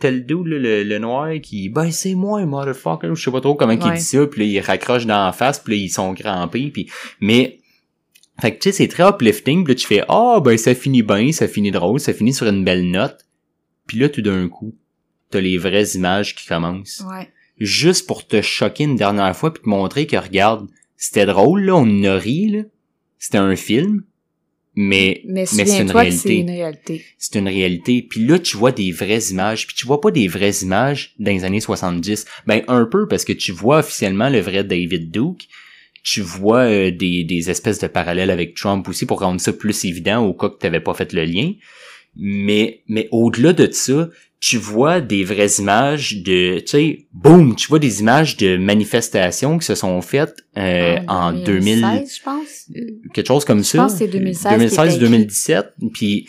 tel 0.00 0.26
dude 0.26 0.46
là, 0.46 0.58
le, 0.58 0.82
le 0.82 0.98
noir 0.98 1.28
qui 1.40 1.68
ben 1.68 1.92
c'est 1.92 2.14
moi 2.14 2.44
motherfucker 2.44 3.10
je 3.14 3.22
sais 3.22 3.30
pas 3.30 3.40
trop 3.40 3.54
comment 3.54 3.72
il 3.72 3.92
dit 3.92 4.00
ça 4.00 4.26
puis 4.26 4.40
là 4.40 4.46
il 4.46 4.60
raccroche 4.60 5.06
dans 5.06 5.26
la 5.26 5.32
face 5.32 5.60
puis 5.60 5.76
là 5.76 5.82
ils 5.84 5.88
sont 5.88 6.14
crampés 6.14 6.70
puis 6.72 6.90
mais 7.20 7.58
fait 8.40 8.52
que 8.56 8.58
tu 8.58 8.70
sais 8.70 8.72
c'est 8.72 8.88
très 8.88 9.08
uplifting 9.08 9.62
puis 9.62 9.74
là 9.74 9.78
tu 9.78 9.86
fais 9.86 10.02
ah 10.08 10.40
ben 10.44 10.58
ça 10.58 10.74
finit 10.74 11.02
bien 11.04 11.30
ça 11.30 11.46
finit 11.46 11.70
drôle 11.70 12.00
ça 12.00 12.12
finit 12.12 12.32
sur 12.34 12.48
une 12.48 12.64
belle 12.64 12.90
note 12.90 13.18
puis 13.86 13.98
là 13.98 14.08
tout 14.08 14.22
d'un 14.22 14.48
coup 14.48 14.74
t'as 15.30 15.40
les 15.40 15.58
vraies 15.58 15.94
images 15.94 16.34
qui 16.34 16.46
commencent 16.46 17.02
Ouais. 17.10 17.28
juste 17.58 18.06
pour 18.06 18.26
te 18.26 18.42
choquer 18.42 18.84
une 18.84 18.96
dernière 18.96 19.36
fois 19.36 19.52
puis 19.52 19.62
te 19.62 19.68
montrer 19.68 20.06
que 20.06 20.16
regarde, 20.16 20.68
c'était 20.96 21.26
drôle 21.26 21.62
là, 21.64 21.74
on 21.76 22.04
a 22.04 22.16
ri 22.16 22.48
là. 22.50 22.62
C'était 23.18 23.38
un 23.38 23.56
film, 23.56 24.04
mais 24.74 25.22
Mais 25.26 25.46
c'est 25.46 25.62
une 25.80 25.88
une 25.88 25.90
réalité. 25.90 27.04
c'est 27.18 27.38
une 27.38 27.48
réalité. 27.48 28.02
Puis 28.02 28.24
là 28.26 28.38
tu 28.38 28.56
vois 28.56 28.72
des 28.72 28.92
vraies 28.92 29.30
images, 29.30 29.66
puis 29.66 29.74
tu 29.74 29.86
vois 29.86 30.00
pas 30.00 30.10
des 30.10 30.28
vraies 30.28 30.58
images 30.62 31.14
dans 31.18 31.32
les 31.32 31.44
années 31.44 31.60
70. 31.60 32.26
Ben 32.46 32.62
un 32.68 32.84
peu 32.84 33.08
parce 33.08 33.24
que 33.24 33.32
tu 33.32 33.52
vois 33.52 33.78
officiellement 33.78 34.28
le 34.28 34.40
vrai 34.40 34.64
David 34.64 35.10
Duke. 35.10 35.48
Tu 36.04 36.20
vois 36.20 36.66
euh, 36.70 36.92
des, 36.92 37.24
des 37.24 37.50
espèces 37.50 37.80
de 37.80 37.88
parallèles 37.88 38.30
avec 38.30 38.54
Trump 38.54 38.86
aussi 38.88 39.06
pour 39.06 39.18
rendre 39.20 39.40
ça 39.40 39.52
plus 39.52 39.84
évident 39.86 40.24
au 40.24 40.34
cas 40.34 40.50
que 40.50 40.58
t'avais 40.58 40.78
pas 40.78 40.94
fait 40.94 41.12
le 41.12 41.24
lien. 41.24 41.52
Mais 42.18 42.82
mais 42.88 43.08
au-delà 43.10 43.52
de 43.52 43.70
ça, 43.70 44.08
tu 44.40 44.58
vois 44.58 45.00
des 45.00 45.24
vraies 45.24 45.58
images 45.58 46.22
de, 46.22 46.58
tu 46.60 46.66
sais, 46.66 47.06
boum, 47.12 47.56
tu 47.56 47.68
vois 47.68 47.78
des 47.78 48.00
images 48.00 48.36
de 48.36 48.56
manifestations 48.56 49.58
qui 49.58 49.66
se 49.66 49.74
sont 49.74 50.00
faites 50.02 50.36
euh, 50.56 50.98
en 51.08 51.32
2000, 51.32 51.80
2016, 51.80 52.16
je 52.16 52.22
pense. 52.22 52.70
quelque 53.14 53.26
chose 53.26 53.44
comme 53.44 53.64
ça. 53.64 53.78
pense 53.78 53.92
que 53.92 53.98
c'est 53.98 54.08
2016 54.08 54.58
qui 54.58 54.64
était 54.64 55.06
2016-2017, 55.06 55.64
puis 55.92 56.28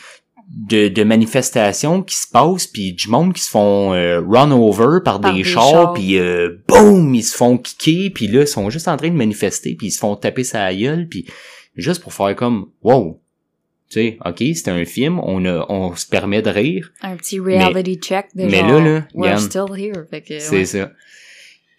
de, 0.50 0.88
de 0.88 1.04
manifestations 1.04 2.02
qui 2.02 2.16
se 2.16 2.28
passent, 2.28 2.68
puis 2.68 2.94
du 2.94 3.10
monde 3.10 3.34
qui 3.34 3.42
se 3.42 3.50
font 3.50 3.94
euh, 3.94 4.22
run 4.22 4.52
over 4.52 5.00
par, 5.04 5.20
Par 5.20 5.34
des, 5.34 5.44
chars. 5.44 5.94
puis 5.94 6.18
euh, 6.18 6.64
boum, 6.68 7.14
ils 7.14 7.24
se 7.24 7.36
font 7.36 7.58
kicker, 7.58 8.10
puis 8.10 8.28
là, 8.28 8.42
ils 8.42 8.48
sont 8.48 8.70
juste 8.70 8.88
en 8.88 8.96
train 8.96 9.10
de 9.10 9.16
manifester, 9.16 9.76
puis 9.76 9.88
ils 9.88 9.92
se 9.92 10.00
font 10.00 10.16
taper 10.16 10.46
sa 10.46 10.74
gueule, 10.74 11.08
puis 11.10 11.26
juste 11.76 12.02
pour 12.02 12.14
faire 12.14 12.36
comme, 12.36 12.70
wow, 12.82 13.22
tu 13.90 14.00
sais, 14.02 14.18
ok, 14.26 14.44
c'était 14.54 14.72
un 14.72 14.86
film, 14.86 15.20
on 15.20 15.46
a, 15.46 15.66
on 15.70 15.96
se 15.96 16.06
permet 16.06 16.42
de 16.42 16.50
rire, 16.50 16.92
Un 17.02 17.16
petit 17.16 17.40
reality 17.40 17.96
check 17.96 18.28
de 18.36 18.44
mais 18.44 18.60
genre, 18.60 18.82
là, 18.82 18.90
là, 18.90 19.08
we're 19.14 19.40
still 19.40 19.66
here. 19.76 20.06
C'est 20.40 20.52
ouais. 20.52 20.66
ça. 20.66 20.92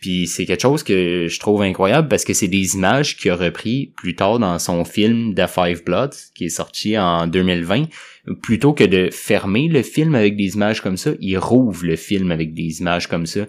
Puis 0.00 0.28
c'est 0.28 0.46
quelque 0.46 0.62
chose 0.62 0.84
que 0.84 1.26
je 1.28 1.40
trouve 1.40 1.62
incroyable 1.62 2.08
parce 2.08 2.24
que 2.24 2.32
c'est 2.32 2.48
des 2.48 2.76
images 2.76 3.16
qu'il 3.16 3.32
a 3.32 3.36
repris 3.36 3.92
plus 3.96 4.14
tard 4.14 4.38
dans 4.38 4.58
son 4.58 4.84
film 4.84 5.34
The 5.34 5.48
Five 5.48 5.82
Bloods 5.84 6.30
qui 6.34 6.44
est 6.44 6.50
sorti 6.50 6.96
en 6.96 7.26
2020. 7.26 7.86
Plutôt 8.42 8.72
que 8.72 8.84
de 8.84 9.10
fermer 9.10 9.68
le 9.68 9.82
film 9.82 10.14
avec 10.14 10.36
des 10.36 10.54
images 10.54 10.80
comme 10.80 10.96
ça, 10.96 11.10
il 11.20 11.36
rouvre 11.36 11.84
le 11.84 11.96
film 11.96 12.30
avec 12.30 12.54
des 12.54 12.80
images 12.80 13.08
comme 13.08 13.26
ça. 13.26 13.40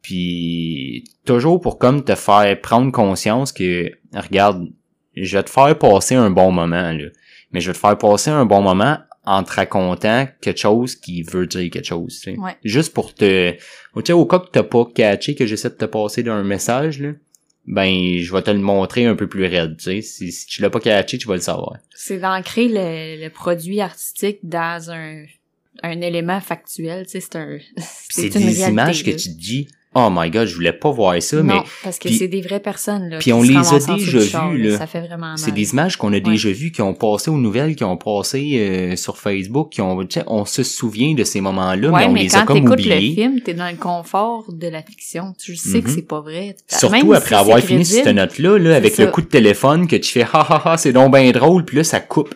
Puis 0.00 1.04
toujours 1.26 1.60
pour 1.60 1.78
comme 1.78 2.02
te 2.02 2.14
faire 2.14 2.58
prendre 2.60 2.90
conscience 2.90 3.52
que 3.52 3.92
regarde, 4.14 4.68
je 5.14 5.36
vais 5.36 5.42
te 5.42 5.50
faire 5.50 5.78
passer 5.78 6.14
un 6.14 6.30
bon 6.30 6.50
moment 6.52 6.92
là, 6.92 7.04
mais 7.52 7.60
je 7.60 7.68
vais 7.68 7.74
te 7.74 7.78
faire 7.78 7.96
passer 7.98 8.30
un 8.30 8.44
bon 8.46 8.62
moment 8.62 8.98
en 9.24 9.44
te 9.44 9.52
racontant 9.52 10.26
quelque 10.40 10.58
chose 10.58 10.96
qui 10.96 11.22
veut 11.22 11.46
dire 11.46 11.70
quelque 11.70 11.86
chose, 11.86 12.20
tu 12.20 12.32
sais. 12.32 12.38
Ouais. 12.38 12.56
Juste 12.64 12.92
pour 12.92 13.14
te 13.14 13.52
tu 13.52 13.58
sais, 14.06 14.12
au 14.12 14.26
cas 14.26 14.40
que 14.40 14.50
t'as 14.50 14.62
pas 14.62 14.84
catché 14.94 15.34
que 15.34 15.46
j'essaie 15.46 15.70
de 15.70 15.74
te 15.74 15.84
passer 15.84 16.22
d'un 16.22 16.42
message, 16.42 17.00
là, 17.00 17.10
ben, 17.66 18.18
je 18.18 18.32
vais 18.32 18.42
te 18.42 18.50
le 18.50 18.58
montrer 18.58 19.06
un 19.06 19.14
peu 19.14 19.28
plus 19.28 19.46
raide, 19.46 19.76
tu 19.76 19.84
sais. 19.84 20.02
Si, 20.02 20.32
si 20.32 20.46
tu 20.46 20.62
l'as 20.62 20.70
pas 20.70 20.80
catché, 20.80 21.18
tu 21.18 21.28
vas 21.28 21.36
le 21.36 21.40
savoir. 21.40 21.76
C'est 21.94 22.18
d'ancrer 22.18 22.68
le, 22.68 23.22
le 23.22 23.28
produit 23.28 23.80
artistique 23.80 24.40
dans 24.42 24.90
un, 24.90 25.24
un 25.82 26.00
élément 26.00 26.40
factuel, 26.40 27.06
tu 27.06 27.12
sais, 27.12 27.20
c'est 27.20 27.36
un, 27.36 27.58
C'est 28.08 28.26
une 28.26 28.32
des 28.32 28.38
réalité, 28.38 28.70
images 28.70 29.04
que 29.04 29.10
tu 29.10 29.28
dis, 29.30 29.68
oh 29.94 30.08
my 30.10 30.30
god, 30.30 30.46
je 30.46 30.54
voulais 30.54 30.72
pas 30.72 30.90
voir 30.90 31.20
ça, 31.22 31.42
mais 31.42 31.54
non, 31.54 31.62
parce 31.84 31.98
que 31.98 32.08
c'est 32.10 32.28
des 32.28 32.40
vraies 32.40 32.60
personnes, 32.60 33.08
là. 33.10 33.18
puis 33.18 33.32
on 33.32 33.42
les 33.42 33.56
a 33.56 33.78
déjà 33.96 34.48
vues, 34.50 34.62
là. 34.70 34.78
Ça 34.78 34.86
fait 34.86 35.00
vraiment 35.00 35.26
mal. 35.28 35.38
c'est 35.38 35.52
des 35.52 35.72
images 35.72 35.96
qu'on 35.96 36.08
a 36.08 36.12
Ouais. 36.12 36.20
déjà 36.20 36.50
vues, 36.50 36.70
qui 36.72 36.80
ont 36.82 36.94
passé 36.94 37.30
aux 37.30 37.36
nouvelles, 37.38 37.76
qui 37.76 37.84
ont 37.84 37.96
passé 37.96 38.56
euh, 38.58 38.96
sur 38.96 39.18
Facebook, 39.18 39.70
qui 39.70 39.80
ont, 39.80 40.02
tu 40.04 40.20
sais, 40.20 40.24
on 40.26 40.44
se 40.44 40.62
souvient 40.62 41.14
de 41.14 41.24
ces 41.24 41.40
moments-là, 41.40 41.90
Ouais, 41.90 42.00
mais 42.00 42.06
on 42.06 42.12
mais 42.12 42.22
les 42.24 42.34
a 42.34 42.40
quand 42.40 42.46
comme 42.46 42.56
t'écoutes 42.62 42.72
oubliés. 42.80 43.08
le 43.10 43.14
film, 43.14 43.40
t'es 43.40 43.54
dans 43.54 43.68
le 43.70 43.76
confort 43.76 44.44
de 44.52 44.68
la 44.68 44.82
fiction. 44.82 45.34
Tu 45.38 45.56
sais 45.56 45.78
Mhm. 45.78 45.82
que 45.84 45.90
c'est 45.90 46.02
pas 46.08 46.20
vrai. 46.20 46.56
Surtout 46.68 46.92
Même 46.96 47.12
après 47.12 47.34
si 47.34 47.40
avoir 47.40 47.58
fini 47.60 47.84
cette 47.84 48.06
note-là, 48.06 48.58
là, 48.58 48.76
avec 48.76 48.94
C'est 48.94 49.04
le 49.04 49.10
coup 49.10 49.20
de 49.22 49.26
téléphone 49.26 49.86
que 49.86 49.96
tu 49.96 50.10
fais 50.12 50.22
ha 50.32 50.40
ha 50.40 50.62
ha, 50.72 50.76
c'est 50.78 50.92
donc 50.92 51.12
bien 51.14 51.30
drôle, 51.32 51.64
puis 51.64 51.76
là 51.76 51.84
ça 51.84 52.00
coupe. 52.00 52.34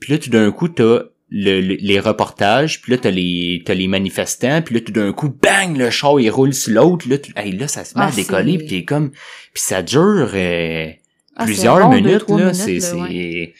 Puis 0.00 0.12
là 0.12 0.18
tout 0.18 0.30
d'un 0.30 0.50
coup 0.52 0.68
t'as 0.68 1.00
le, 1.30 1.60
le- 1.60 1.76
les 1.80 2.00
reportages, 2.00 2.80
puis 2.80 2.92
là 2.92 2.98
t'as 2.98 3.10
les 3.10 3.62
t'as 3.66 3.74
les 3.74 3.86
manifestants, 3.88 4.62
puis 4.62 4.76
là 4.76 4.80
tout 4.80 4.92
d'un 4.92 5.12
coup 5.12 5.28
bang 5.28 5.76
le 5.76 5.90
char 5.90 6.18
il 6.20 6.30
roule 6.30 6.54
sur 6.54 6.72
l'autre, 6.72 7.06
là 7.08 7.18
tu- 7.18 7.32
hey, 7.36 7.52
là 7.52 7.68
ça 7.68 7.84
se 7.84 7.96
met 7.98 8.04
Ah, 8.04 8.08
à 8.08 8.12
décoller, 8.12 8.58
puis 8.58 8.66
t'es 8.66 8.84
comme 8.84 9.10
puis 9.10 9.62
ça 9.62 9.82
dure 9.82 10.30
euh, 10.34 10.88
Ah, 11.36 11.44
plusieurs 11.44 11.78
long, 11.80 11.90
minutes 11.92 12.24
là, 12.30 12.54
c'est 12.54 12.92
ouais. 12.94 13.54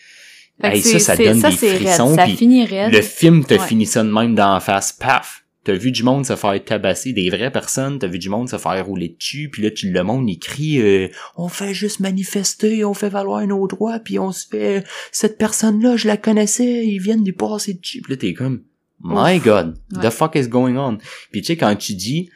Hey, 0.63 0.83
ça 0.83 0.99
ça 0.99 1.17
donne 1.17 1.41
des 1.41 1.51
c'est 1.57 1.71
raide. 1.73 1.83
frissons, 1.83 2.15
Ça 2.17 2.25
puis 2.25 2.37
finit 2.37 2.67
le 2.67 3.01
film 3.03 3.45
te 3.45 3.55
Ouais. 3.55 3.61
finit 3.67 3.87
ça 3.87 4.03
de 4.03 4.11
même 4.11 4.35
dans 4.35 4.55
la 4.55 4.61
face, 4.61 4.93
paf. 4.93 5.45
T'as 5.65 5.75
vu 5.75 5.93
du 5.93 6.03
monde 6.03 6.25
se 6.25 6.37
faire 6.37 6.65
tabasser, 6.65 7.13
des 7.13 7.29
vraies 7.31 7.51
personnes, 7.51 7.99
t'as 7.99 8.07
vu 8.07 8.19
du 8.19 8.29
monde 8.29 8.49
se 8.49 8.57
faire 8.57 8.87
rouler 8.87 9.17
dessus, 9.19 9.51
puis 9.51 9.63
là, 9.63 9.71
tu, 9.71 9.91
le 9.91 10.03
monde, 10.03 10.29
il 10.29 10.39
crie 10.39 10.81
euh, 10.81 11.09
On 11.37 11.49
fait 11.49 11.75
juste 11.75 12.01
manifester, 12.01 12.85
on 12.85 12.95
fait 12.95 13.09
valoir 13.09 13.47
nos 13.47 13.67
droits, 13.67 13.99
puis 13.99 14.19
on 14.19 14.33
se 14.33 14.47
fait... 14.47 14.85
Cette 15.13 15.37
personne-là, 15.37 15.97
je 15.97 16.07
la 16.07 16.17
connaissais, 16.17 16.87
ils 16.87 17.01
viennent 17.01 17.25
lui 17.25 17.33
passer 17.33 17.75
dessus. 17.75 18.01
Puis 18.03 18.13
là, 18.13 18.17
t'es 18.17 18.35
comme 18.35 18.63
My 19.03 19.37
Ouf. 19.37 19.45
God, 19.45 19.79
the 20.01 20.11
fuck 20.11 20.35
is 20.37 20.49
going 20.49 20.77
on? 20.77 20.99
Puis 21.33 21.43
tu 21.43 21.49
sais, 21.49 21.57
quand 21.57 21.75
tu 21.77 21.95
dis... 21.95 22.31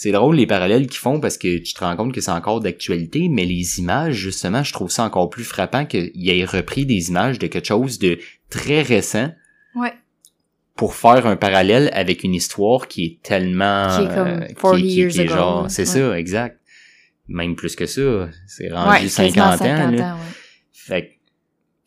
C'est 0.00 0.12
drôle 0.12 0.36
les 0.36 0.46
parallèles 0.46 0.86
qu'ils 0.86 1.00
font 1.00 1.18
parce 1.18 1.36
que 1.36 1.58
tu 1.58 1.74
te 1.74 1.80
rends 1.80 1.96
compte 1.96 2.14
que 2.14 2.20
c'est 2.20 2.30
encore 2.30 2.60
d'actualité, 2.60 3.28
mais 3.28 3.44
les 3.44 3.80
images, 3.80 4.14
justement, 4.14 4.62
je 4.62 4.72
trouve 4.72 4.92
ça 4.92 5.02
encore 5.02 5.28
plus 5.28 5.42
frappant 5.42 5.86
qu'il 5.86 6.30
ait 6.30 6.44
repris 6.44 6.86
des 6.86 7.08
images 7.08 7.40
de 7.40 7.48
quelque 7.48 7.66
chose 7.66 7.98
de 7.98 8.16
très 8.48 8.82
récent 8.82 9.32
Ouais. 9.74 9.92
Pour 10.78 10.94
faire 10.94 11.26
un 11.26 11.36
parallèle 11.36 11.90
avec 11.92 12.24
une 12.24 12.34
histoire 12.34 12.88
qui 12.88 13.04
est 13.04 13.22
tellement 13.22 13.88
Qui 13.98 14.04
est 14.04 14.14
comme 14.14 14.28
euh, 14.28 14.46
40 14.60 14.76
qui- 14.76 14.82
qui- 14.82 14.94
years 14.96 15.12
qui 15.12 15.20
est 15.20 15.28
genre 15.28 15.66
c'est 15.68 15.82
Ouais. 15.82 15.86
ça 16.10 16.18
exact 16.18 16.58
même 17.26 17.54
plus 17.56 17.76
que 17.76 17.84
ça 17.84 18.30
c'est 18.46 18.70
rendu 18.72 18.90
Ouais, 19.04 19.08
50, 19.08 19.34
quasiment 19.34 19.44
ans 19.46 19.56
50 19.58 19.94
là. 19.98 20.14
ans, 20.14 20.16
ouais. 20.16 20.22
fait 20.72 21.02
que 21.02 21.08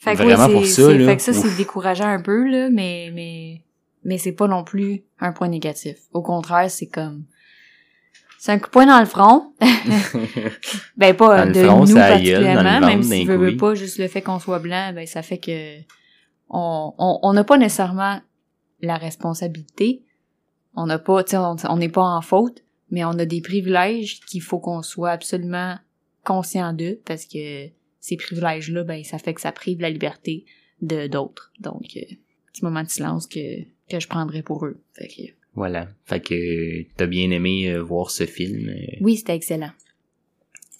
Fait 0.04 0.12
que 0.16 0.24
Vraiment 0.24 0.48
oui, 0.48 0.54
pour 0.54 0.66
ça, 0.66 0.92
là, 0.94 1.06
Fait 1.06 1.16
que 1.18 1.22
ça, 1.22 1.32
c'est 1.34 1.56
décourageant 1.58 2.08
un 2.08 2.20
peu, 2.22 2.50
là, 2.50 2.70
mais, 2.72 3.12
mais, 3.14 3.62
mais 4.04 4.18
c'est 4.18 4.32
pas 4.32 4.48
non 4.48 4.64
plus 4.64 5.04
un 5.20 5.32
point 5.32 5.48
négatif. 5.48 5.96
Au 6.12 6.24
contraire, 6.24 6.72
c'est 6.72 6.88
comme, 6.88 7.24
C'est 8.40 8.52
un 8.52 8.58
coup 8.58 8.66
de 8.66 8.72
poing 8.72 8.88
dans 8.88 9.00
le 9.00 9.06
front. 9.06 9.54
ben 10.98 11.14
pas 11.16 11.46
Dans 11.46 11.52
de 11.52 11.64
front, 11.64 11.80
nous 11.82 11.86
gueule, 11.94 11.96
particulièrement, 12.10 12.80
même 12.80 13.04
si 13.04 13.26
tu 13.26 13.28
veux, 13.36 13.56
pas 13.58 13.76
juste 13.76 14.00
le 14.00 14.08
fait 14.08 14.22
qu'on 14.24 14.40
soit 14.40 14.58
blanc, 14.60 14.92
ben 14.96 15.06
ça 15.06 15.22
fait 15.22 15.38
que 15.38 15.78
on 16.50 16.94
on 16.98 17.20
on 17.22 17.34
n'a 17.34 17.44
pas 17.44 17.58
nécessairement 17.58 18.20
la 18.82 18.98
responsabilité. 18.98 20.04
On 20.76 20.86
n'a 20.86 21.00
pas, 21.00 21.24
tu 21.24 21.32
sais, 21.32 21.38
on 21.38 21.78
n'est 21.78 21.90
pas 21.90 22.04
en 22.04 22.22
faute, 22.22 22.64
mais 22.90 23.04
on 23.04 23.12
a 23.12 23.26
des 23.26 23.42
privilèges 23.42 24.20
qu'il 24.22 24.42
faut 24.42 24.60
qu'on 24.60 24.82
soit 24.82 25.12
absolument 25.12 25.78
conscient 26.24 26.74
d'eux 26.74 27.00
parce 27.06 27.26
que 27.26 27.68
ces 28.00 28.18
privilèges-là, 28.18 28.84
ben 28.84 29.04
ça 29.04 29.18
fait 29.18 29.34
que 29.34 29.42
ça 29.42 29.52
prive 29.52 29.82
la 29.82 29.90
liberté 29.90 30.46
de 30.82 31.08
d'autres. 31.08 31.52
Donc, 31.60 31.98
euh, 31.98 32.02
petit 32.52 32.64
moment 32.64 32.84
de 32.84 32.90
silence 32.90 33.28
que 33.28 33.64
que 33.90 34.00
je 34.00 34.08
prendrais 34.08 34.42
pour 34.42 34.66
eux. 34.66 34.82
Fait 34.94 35.08
que, 35.08 35.22
Voilà. 35.54 35.90
Fait 36.06 36.22
que 36.22 36.84
t'as 36.96 37.08
bien 37.08 37.30
aimé 37.32 37.70
euh, 37.70 37.82
voir 37.82 38.10
ce 38.10 38.26
film. 38.26 38.70
euh. 38.70 38.98
oui, 39.02 39.18
c'était 39.18 39.36
excellent. 39.36 39.72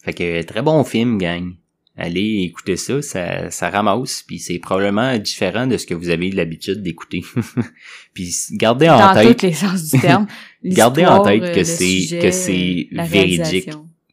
Fait 0.02 0.14
que 0.14 0.42
très 0.44 0.62
bon 0.62 0.84
film, 0.84 1.18
gang. 1.18 1.54
Allez 1.98 2.44
écouter 2.44 2.78
ça, 2.78 3.02
ça, 3.02 3.52
ça 3.52 3.70
ramasse, 3.70 4.24
puis 4.26 4.40
c'est 4.40 4.60
probablement 4.60 5.18
différent 5.18 5.68
de 5.68 5.76
ce 5.78 5.86
que 5.86 5.94
vous 5.94 6.10
avez 6.10 6.32
l'habitude 6.32 6.82
d'écouter. 6.82 7.22
puis 8.14 8.34
gardez 8.54 8.90
en 8.90 8.98
Dans 8.98 9.14
tête 9.14 9.38
tous 9.40 9.46
les 9.46 9.54
sens 9.54 9.90
du 9.92 10.00
terme. 10.00 10.26
Gardez 10.64 11.06
en 11.06 11.22
tête 11.24 11.44
euh, 11.44 11.52
que 11.54 11.60
le 11.60 11.64
c'est- 11.66 12.20
que 12.22 12.32
c'est 12.32 12.88
véridique. 12.92 13.70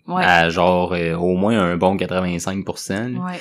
Ouais. 0.07 0.25
à 0.25 0.49
genre 0.49 0.95
euh, 0.95 1.15
au 1.15 1.37
moins 1.37 1.61
un 1.61 1.77
bon 1.77 1.95
85%. 1.97 3.13
là. 3.15 3.21
ouais. 3.27 3.39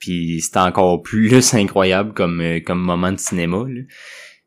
Puis 0.00 0.40
c'est 0.40 0.56
encore 0.56 1.02
plus 1.02 1.54
incroyable 1.54 2.12
comme 2.14 2.40
euh, 2.40 2.60
comme 2.60 2.80
moment 2.80 3.12
de 3.12 3.18
cinéma. 3.18 3.64
Là. 3.68 3.82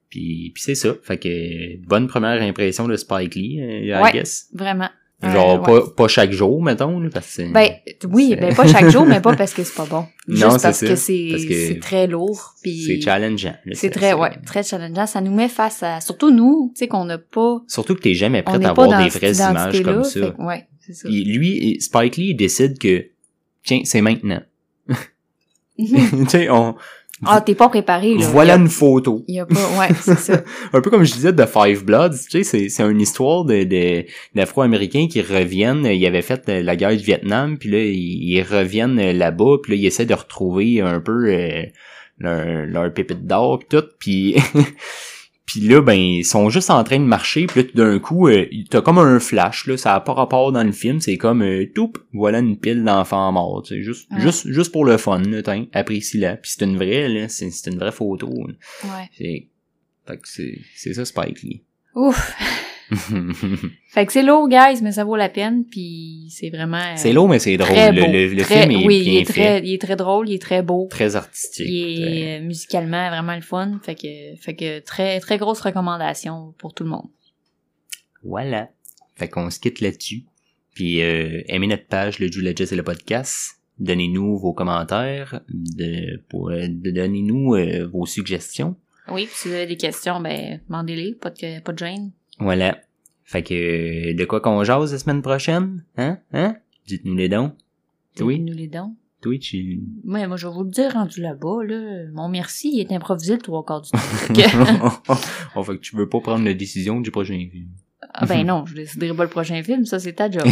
Puis, 0.10 0.52
puis 0.54 0.62
c'est 0.64 0.76
ça. 0.76 0.94
Fait 1.04 1.18
que 1.18 1.28
euh, 1.30 1.78
bonne 1.88 2.08
première 2.08 2.42
impression 2.42 2.88
de 2.88 2.96
Spike 2.98 3.36
Lee, 3.36 3.62
euh, 3.62 3.98
I 3.98 4.02
Ouais. 4.04 4.12
guess. 4.12 4.48
Vraiment. 4.54 4.90
Genre 5.32 5.56
Euh, 5.68 5.74
ouais. 5.74 5.82
pas, 5.82 5.90
pas 5.96 6.08
chaque 6.08 6.32
jour, 6.32 6.62
mettons, 6.62 7.00
là, 7.00 7.10
parce 7.14 7.38
que 7.38 7.52
Ben 7.52 7.70
oui, 8.10 8.36
ben 8.40 8.54
pas 8.54 8.68
chaque 8.68 8.90
jour, 8.90 9.06
mais 9.06 9.22
pas 9.22 9.36
parce 9.38 9.54
que 9.54 9.64
c'est 9.64 9.76
pas 9.76 9.86
bon. 9.86 10.06
Non, 10.28 10.52
Juste 10.52 10.62
parce 10.62 10.80
que 10.80 10.96
c'est 10.96 11.28
Parce 11.32 11.46
que 11.46 11.54
c'est 11.54 11.80
très 11.80 12.08
lourd. 12.08 12.54
Puis 12.62 12.84
c'est 12.86 13.02
challengeant. 13.02 13.56
là, 13.66 13.74
c'est 13.74 13.90
très 13.90 14.14
ouais 14.14 14.32
très 14.46 14.64
challengeant. 14.64 15.06
Ça 15.06 15.22
nous 15.22 15.34
met 15.34 15.48
face 15.50 15.84
à 15.84 16.02
surtout 16.02 16.32
nous, 16.32 16.72
tu 16.76 16.80
sais 16.80 16.88
qu'on 16.88 17.06
n'a 17.06 17.18
pas 17.18 17.62
Surtout 17.68 17.96
que 17.96 18.02
t'es 18.02 18.14
jamais 18.14 18.44
prêt 18.44 18.64
à 18.64 18.70
avoir 18.70 19.04
des 19.04 19.10
vraies 19.10 19.34
images 19.34 19.82
comme 19.82 20.04
ça. 20.04 20.34
fait 20.34 20.44
ouais, 20.44 20.68
c'est 20.80 20.94
ça. 20.94 21.08
Puis 21.08 21.24
lui, 21.24 21.78
Spike 21.80 22.18
Lee 22.18 22.30
il 22.30 22.36
décide 22.36 22.78
que 22.78 23.06
tiens, 23.64 23.82
c'est 23.86 24.02
maintenant. 24.02 24.42
tu 25.78 25.88
sais, 26.30 26.50
on 26.50 26.76
ah, 27.26 27.42
t'es 27.42 27.56
pas 27.56 27.70
préparé 27.70 28.16
là. 28.16 28.28
voilà 28.28 28.54
a- 28.56 28.58
une 28.58 28.68
photo. 28.68 29.24
Il 29.28 29.36
y 29.36 29.40
a 29.40 29.46
pas 29.46 29.56
ouais, 29.80 29.90
c'est 30.02 30.18
ça. 30.20 30.44
un 30.74 30.82
peu 30.82 30.90
comme 30.90 31.04
je 31.04 31.14
disais 31.14 31.32
de 31.32 31.46
Five 31.46 31.86
Bloods, 31.86 32.10
tu 32.30 32.30
sais, 32.30 32.44
c'est, 32.44 32.70
c'est 32.70 32.84
une 32.84 33.00
histoire 33.00 33.46
de, 33.46 33.64
de, 33.64 34.06
d'Afro-Américains 34.36 35.08
qui 35.10 35.22
reviennent, 35.22 35.86
ils 35.86 36.06
avaient 36.06 36.22
fait 36.22 36.48
la 36.50 36.76
guerre 36.76 36.96
du 36.98 37.04
Vietnam, 37.04 37.58
puis 37.58 37.70
là, 37.70 37.80
ils, 37.80 38.24
ils 38.32 38.42
reviennent 38.42 39.00
là-bas, 39.12 39.58
puis 39.62 39.74
là, 39.74 39.78
ils 39.82 39.86
essaient 39.86 40.06
de 40.06 40.14
retrouver 40.14 40.82
un 40.82 41.00
peu 41.00 41.28
euh, 41.28 41.64
leur, 42.18 42.66
leur 42.66 42.94
pépite 42.94 43.26
d'or, 43.26 43.60
pis 43.60 43.66
tout, 43.70 43.86
puis... 44.00 44.36
Puis 45.54 45.62
là, 45.68 45.82
ben, 45.82 45.94
ils 45.94 46.26
sont 46.26 46.50
juste 46.50 46.72
en 46.72 46.84
train 46.84 46.98
de 47.00 47.06
marcher, 47.06 47.46
puis 47.46 47.62
là, 47.62 47.68
tout 47.70 47.78
d'un 47.78 48.00
coup, 48.00 48.28
euh, 48.28 48.48
t'as 48.72 48.82
comme 48.82 48.98
un 48.98 49.20
flash, 49.20 49.68
là, 49.68 49.78
ça 49.78 49.94
a 49.94 50.00
pas 50.00 50.14
rapport 50.14 50.52
dans 50.52 50.64
le 50.64 50.72
film, 50.72 51.00
c'est 51.00 51.18
comme, 51.18 51.44
euh, 51.44 51.68
toup, 51.76 52.00
voilà 52.12 52.40
une 52.40 52.58
pile 52.58 52.84
d'enfants 52.84 53.32
morts, 53.32 53.62
tu 53.62 53.76
sais, 53.76 53.84
juste, 53.84 54.10
Ouais. 54.12 54.20
juste, 54.20 54.48
juste 54.48 54.72
pour 54.72 54.84
le 54.84 54.98
fun, 54.98 55.20
là, 55.22 55.42
apprécie-la. 55.74 56.38
Puis 56.38 56.54
c'est 56.58 56.66
une 56.66 56.76
vraie, 56.78 57.08
là, 57.08 57.30
c'est, 57.30 57.52
c'est 57.52 57.70
une 57.70 57.78
vraie 57.78 57.92
photo, 57.92 58.28
là. 58.48 58.54
Ouais. 58.84 59.10
C'est, 59.16 59.48
fait 60.08 60.18
que 60.18 60.28
c'est, 60.28 60.58
c'est 60.76 60.94
ça 60.96 61.06
Spike 61.06 61.44
Lee. 61.44 61.62
Ouf. 61.94 62.34
Fait 63.88 64.06
que 64.06 64.12
c'est 64.14 64.24
lourd, 64.24 64.48
guys, 64.50 64.82
mais 64.82 64.92
ça 64.92 65.04
vaut 65.04 65.16
la 65.16 65.30
peine. 65.30 65.66
Puis 65.66 66.28
c'est 66.30 66.50
vraiment. 66.50 66.78
euh, 66.78 66.94
c'est 66.96 67.14
lourd, 67.14 67.28
mais 67.30 67.40
c'est 67.40 67.58
drôle. 67.58 67.76
Le, 67.76 68.02
beau. 68.06 68.12
le- 68.12 68.34
le 68.34 68.42
Très- 68.44 68.62
film 68.68 68.72
est 68.72 68.86
oui, 68.86 69.02
bien 69.04 69.14
il 69.14 69.18
est 69.20 69.26
fait. 69.26 69.32
très, 69.34 69.60
il 69.68 69.74
est 69.74 69.82
très 69.82 69.96
drôle, 69.96 70.30
il 70.30 70.36
est 70.36 70.42
très 70.42 70.62
beau. 70.62 70.88
Très 70.90 71.16
artistique. 71.16 71.66
Il 71.68 72.08
est 72.18 72.40
euh, 72.40 72.44
musicalement 72.44 73.10
vraiment 73.10 73.36
le 73.36 73.42
fun. 73.42 73.80
Fait 73.84 73.96
que, 73.96 74.36
fait 74.42 74.56
que 74.56 74.80
très, 74.80 75.20
très 75.20 75.38
grosse 75.38 75.62
recommandation 75.62 76.54
pour 76.58 76.74
tout 76.74 76.84
le 76.84 76.90
monde. 76.90 77.08
Voilà. 78.24 78.70
Fait 79.16 79.28
qu'on 79.30 79.50
se 79.50 79.60
quitte 79.60 79.82
là-dessus. 79.82 80.24
Puis 80.74 81.02
euh, 81.02 81.42
aimez 81.48 81.68
notre 81.68 81.86
page, 81.88 82.20
le 82.20 82.32
Jules 82.32 82.46
Legis 82.46 82.74
et 82.74 82.76
le 82.76 82.84
podcast. 82.84 83.60
Donnez-nous 83.80 84.38
vos 84.38 84.54
commentaires. 84.54 85.42
De, 85.50 86.22
pour, 86.30 86.50
de 86.52 86.90
donnez-nous 86.92 87.56
euh, 87.56 87.88
vos 87.92 88.06
suggestions. 88.06 88.76
Oui, 89.10 89.28
si 89.32 89.50
vous 89.50 89.54
avez 89.56 89.66
des 89.68 89.76
questions, 89.78 90.20
ben, 90.22 90.62
demandez-les. 90.70 91.16
Pas 91.16 91.30
de, 91.30 91.60
pas 91.60 91.74
de 91.74 91.78
gêne. 91.80 92.12
Voilà. 92.40 92.78
Fait 93.26 93.44
que 93.44 93.54
euh, 93.54 94.14
de 94.14 94.26
quoi 94.26 94.42
qu'on 94.42 94.64
jase 94.64 94.92
la 94.92 95.00
semaine 95.00 95.22
prochaine? 95.22 95.84
Hein? 95.98 96.20
Hein? 96.34 96.58
Dites-nous 96.88 97.16
les 97.16 97.30
dons. 97.30 97.54
Oui. 98.20 98.40
Nous 98.40 98.54
les 98.54 98.68
dons. 98.68 98.96
Toi, 99.22 99.38
tu... 99.40 99.82
Ouais, 100.06 100.28
moi, 100.28 100.36
je 100.36 100.48
vais 100.48 100.54
vous 100.54 100.64
le 100.64 100.70
dire 100.70 100.92
rendu 100.92 101.22
là-bas, 101.22 101.64
là. 101.66 102.04
Mon 102.14 102.28
merci, 102.28 102.72
il 102.74 102.82
est 102.82 102.92
improvisé 102.92 103.36
le 103.36 103.42
trois 103.42 103.64
quarts 103.64 103.82
du 103.82 103.90
temps. 103.90 103.98
Oh, 105.56 105.64
fait 105.64 105.78
que 105.78 105.82
tu 105.82 105.96
veux 105.96 106.10
pas 106.10 106.20
prendre 106.20 106.44
la 106.44 106.54
décision 106.54 107.00
du 107.00 107.10
prochain 107.12 107.38
film. 107.50 107.70
ah 108.14 108.26
ben 108.26 108.46
non, 108.46 108.66
je 108.66 108.74
déciderai 108.74 109.16
pas 109.16 109.24
le 109.24 109.30
prochain 109.30 109.62
film, 109.64 109.86
ça 109.86 110.00
c'est 110.00 110.14
ta 110.14 110.30
job. 110.30 110.44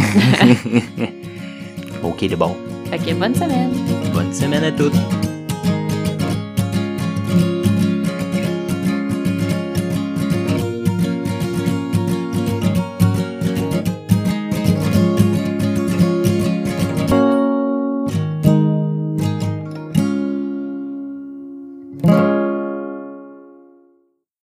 ok, 2.02 2.28
de 2.28 2.36
bon. 2.36 2.56
fait 2.86 2.98
que 2.98 3.14
bonne 3.14 3.34
semaine. 3.34 3.72
Bonne 4.14 4.32
semaine 4.32 4.64
à 4.64 4.72
toutes. 4.72 4.94